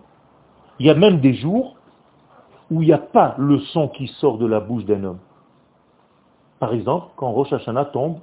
Il 0.79 0.85
y 0.85 0.89
a 0.89 0.93
même 0.93 1.21
des 1.21 1.33
jours 1.33 1.77
où 2.71 2.81
il 2.81 2.87
n'y 2.87 2.93
a 2.93 2.97
pas 2.97 3.35
le 3.37 3.59
son 3.59 3.87
qui 3.87 4.07
sort 4.07 4.37
de 4.37 4.45
la 4.45 4.59
bouche 4.59 4.85
d'un 4.85 5.03
homme. 5.03 5.19
Par 6.59 6.73
exemple, 6.73 7.07
quand 7.15 7.31
Rosh 7.31 7.53
Hashanah 7.53 7.85
tombe, 7.85 8.19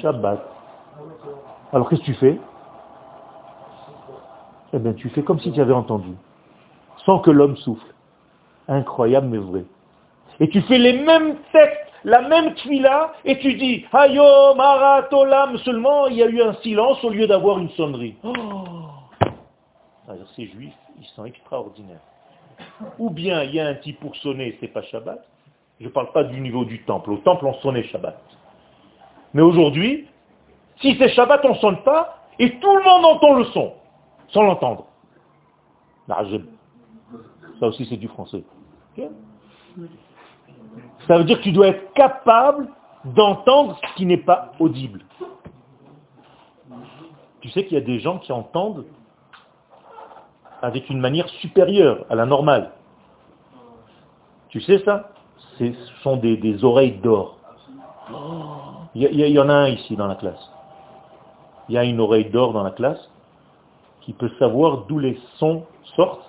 Shabbat. 0.00 0.38
Alors 1.72 1.88
qu'est-ce 1.88 2.00
que 2.00 2.06
tu 2.06 2.14
fais? 2.14 2.38
Eh 4.72 4.78
bien, 4.78 4.92
tu 4.92 5.08
fais 5.10 5.22
comme 5.22 5.40
si 5.40 5.50
tu 5.50 5.60
avais 5.60 5.72
entendu, 5.72 6.10
sans 7.04 7.20
que 7.20 7.30
l'homme 7.30 7.56
souffle. 7.56 7.94
Incroyable 8.68 9.28
mais 9.28 9.38
vrai. 9.38 9.64
Et 10.40 10.48
tu 10.48 10.60
fais 10.62 10.78
les 10.78 11.00
mêmes 11.02 11.36
textes, 11.52 11.92
la 12.04 12.20
même 12.28 12.54
tuila, 12.54 13.12
et 13.24 13.38
tu 13.38 13.54
dis 13.54 13.84
Hayom, 13.92 14.60
Aratolam, 14.60 15.56
seulement 15.58 16.06
il 16.06 16.16
y 16.16 16.22
a 16.22 16.26
eu 16.26 16.42
un 16.42 16.52
silence 16.62 17.02
au 17.02 17.10
lieu 17.10 17.26
d'avoir 17.26 17.58
une 17.58 17.70
sonnerie. 17.70 18.16
Oh 18.22 18.32
Alors 20.06 20.28
ces 20.36 20.46
juifs, 20.46 20.76
ils 21.00 21.06
sont 21.16 21.24
extraordinaires. 21.24 22.00
Ou 22.98 23.10
bien 23.10 23.42
il 23.42 23.54
y 23.54 23.60
a 23.60 23.66
un 23.66 23.74
type 23.74 24.00
pour 24.00 24.16
sonner, 24.16 24.56
c'est 24.60 24.68
pas 24.68 24.82
Shabbat. 24.82 25.24
Je 25.80 25.84
ne 25.84 25.90
parle 25.90 26.12
pas 26.12 26.24
du 26.24 26.40
niveau 26.40 26.64
du 26.64 26.82
temple. 26.82 27.10
Au 27.12 27.18
temple, 27.18 27.46
on 27.46 27.54
sonnait 27.54 27.84
Shabbat. 27.84 28.20
Mais 29.34 29.42
aujourd'hui, 29.42 30.08
si 30.80 30.96
c'est 30.98 31.10
Shabbat, 31.10 31.44
on 31.44 31.50
ne 31.50 31.58
sonne 31.58 31.82
pas, 31.82 32.18
et 32.38 32.58
tout 32.58 32.76
le 32.76 32.82
monde 32.82 33.04
entend 33.04 33.34
le 33.34 33.44
son, 33.46 33.74
sans 34.28 34.42
l'entendre. 34.42 34.86
Ça 36.08 37.66
aussi, 37.66 37.86
c'est 37.86 37.96
du 37.96 38.08
français. 38.08 38.42
Ça 41.06 41.18
veut 41.18 41.24
dire 41.24 41.38
que 41.38 41.44
tu 41.44 41.52
dois 41.52 41.68
être 41.68 41.92
capable 41.92 42.68
d'entendre 43.04 43.78
ce 43.82 43.94
qui 43.96 44.06
n'est 44.06 44.16
pas 44.16 44.52
audible. 44.58 45.02
Tu 47.40 47.50
sais 47.50 47.64
qu'il 47.64 47.74
y 47.74 47.80
a 47.80 47.84
des 47.84 48.00
gens 48.00 48.18
qui 48.18 48.32
entendent 48.32 48.84
avec 50.62 50.88
une 50.90 51.00
manière 51.00 51.28
supérieure 51.28 52.04
à 52.10 52.14
la 52.14 52.26
normale. 52.26 52.72
Tu 54.48 54.60
sais 54.60 54.82
ça? 54.84 55.10
Ce 55.58 55.72
sont 56.02 56.16
des, 56.16 56.64
oreilles 56.64 56.98
d'or. 56.98 57.36
Il 58.94 59.02
y, 59.02 59.30
y 59.30 59.38
en 59.38 59.48
a 59.48 59.54
un 59.54 59.68
ici 59.68 59.96
dans 59.96 60.06
la 60.06 60.14
classe. 60.14 60.50
Il 61.68 61.74
y 61.74 61.78
a 61.78 61.84
une 61.84 62.00
oreille 62.00 62.30
d'or 62.30 62.52
dans 62.52 62.62
la 62.62 62.70
classe 62.70 63.10
qui 64.00 64.12
peut 64.12 64.30
savoir 64.38 64.86
d'où 64.86 64.98
les 64.98 65.18
sons 65.36 65.64
sortent 65.96 66.24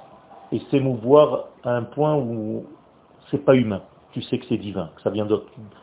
et 0.51 0.59
s'émouvoir 0.71 1.45
à 1.63 1.75
un 1.75 1.83
point 1.83 2.15
où 2.15 2.65
c'est 3.31 3.45
pas 3.45 3.55
humain. 3.55 3.81
Tu 4.11 4.21
sais 4.23 4.39
que 4.39 4.45
c'est 4.47 4.57
divin, 4.57 4.89
que 4.95 5.01
ça 5.01 5.09
vient 5.09 5.27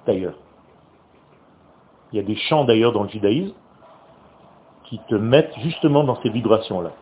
d'ailleurs. 0.06 0.34
Il 2.12 2.16
y 2.16 2.18
a 2.20 2.22
des 2.22 2.36
chants 2.36 2.64
d'ailleurs 2.64 2.92
dans 2.92 3.04
le 3.04 3.08
judaïsme 3.08 3.54
qui 4.84 5.00
te 5.08 5.14
mettent 5.14 5.54
justement 5.60 6.04
dans 6.04 6.20
ces 6.22 6.28
vibrations-là. 6.28 6.92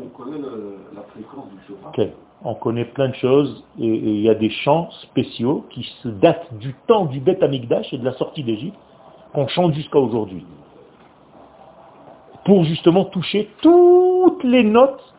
On 0.00 0.08
connaît 0.08 0.38
la 0.94 1.02
fréquence 1.02 1.46
du. 1.48 1.74
Ok. 1.86 2.08
On 2.44 2.54
connaît 2.54 2.84
plein 2.84 3.08
de 3.08 3.14
choses 3.14 3.64
et 3.78 3.86
il 3.86 4.20
y 4.20 4.28
a 4.28 4.34
des 4.34 4.50
chants 4.50 4.90
spéciaux 5.02 5.64
qui 5.70 5.84
se 6.02 6.08
datent 6.08 6.52
du 6.58 6.74
temps 6.86 7.06
du 7.06 7.18
Beth 7.18 7.42
Amikdash 7.42 7.92
et 7.92 7.98
de 7.98 8.04
la 8.04 8.12
sortie 8.12 8.44
d'Égypte 8.44 8.76
qu'on 9.32 9.48
chante 9.48 9.74
jusqu'à 9.74 9.98
aujourd'hui. 9.98 10.44
Pour 12.44 12.64
justement 12.64 13.06
toucher 13.06 13.50
toutes 13.62 14.44
les 14.44 14.62
notes 14.62 15.14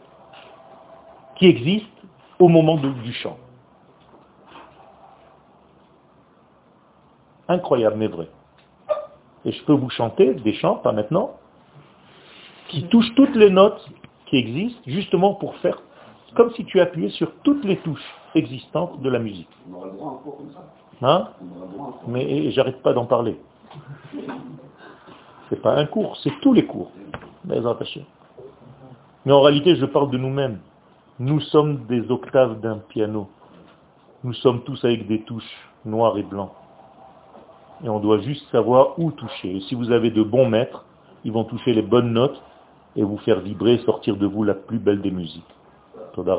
qui 1.38 1.48
existent 1.48 1.88
au 2.40 2.48
moment 2.48 2.78
du 2.78 3.14
chant. 3.14 3.38
Incroyable 7.48 7.96
mais 7.98 8.08
vrai. 8.08 8.30
Et 9.44 9.52
je 9.52 9.64
peux 9.64 9.74
vous 9.74 9.90
chanter 9.90 10.34
des 10.34 10.54
chants, 10.54 10.76
pas 10.76 10.92
maintenant, 10.92 11.32
qui 12.68 12.84
touchent 12.88 13.14
toutes 13.16 13.36
les 13.36 13.50
notes 13.50 13.88
qui 14.28 14.38
existent 14.38 14.82
justement 14.86 15.34
pour 15.34 15.56
faire 15.58 15.82
comme 16.36 16.52
si 16.54 16.66
tu 16.66 16.80
appuyais 16.80 17.10
sur 17.10 17.32
toutes 17.44 17.64
les 17.66 17.78
touches 17.78 18.14
existantes 18.36 19.02
de 19.02 19.10
la 19.10 19.20
musique. 19.20 19.50
On 19.70 19.76
aura 19.76 19.88
le 19.88 19.94
droit 19.94 20.12
à 20.12 20.14
un 20.14 20.18
cours 20.18 20.38
comme 20.38 20.52
ça? 20.52 20.64
Hein? 21.02 21.30
Mais 22.08 22.52
j'arrête 22.52 22.82
pas 22.82 22.94
d'en 22.94 23.06
parler. 23.06 23.40
C'est 25.50 25.62
pas 25.62 25.76
un 25.76 25.86
cours, 25.86 26.18
c'est 26.18 26.34
tous 26.42 26.54
les 26.54 26.66
cours. 26.66 26.92
Mais 27.46 29.32
en 29.32 29.42
réalité, 29.42 29.76
je 29.76 29.86
parle 29.86 30.12
de 30.12 30.18
nous-mêmes. 30.18 30.60
Nous 31.20 31.40
sommes 31.40 31.86
des 31.86 32.12
octaves 32.12 32.60
d'un 32.60 32.78
piano. 32.78 33.30
Nous 34.24 34.34
sommes 34.34 34.64
tous 34.64 34.84
avec 34.84 35.08
des 35.08 35.22
touches 35.22 35.70
noires 35.86 36.18
et 36.18 36.24
blancs. 36.24 36.52
Et 37.84 37.90
on 37.90 38.00
doit 38.00 38.20
juste 38.20 38.50
savoir 38.52 39.00
où 39.00 39.12
toucher. 39.12 39.58
Et 39.58 39.62
si 39.62 39.76
vous 39.76 39.92
avez 39.92 40.12
de 40.12 40.24
bons 40.24 40.50
maîtres, 40.50 40.86
ils 41.24 41.32
vont 41.32 41.44
toucher 41.44 41.74
les 41.74 41.82
bonnes 41.82 42.12
notes 42.12 42.42
et 42.98 43.04
vous 43.04 43.18
faire 43.20 43.40
vibrer, 43.40 43.78
sortir 43.86 44.18
de 44.18 44.26
vous 44.26 44.44
la 44.44 44.56
plus 44.56 44.80
belle 44.80 45.02
des 45.02 45.12
musiques. 45.12 45.46
Toda. 46.14 46.36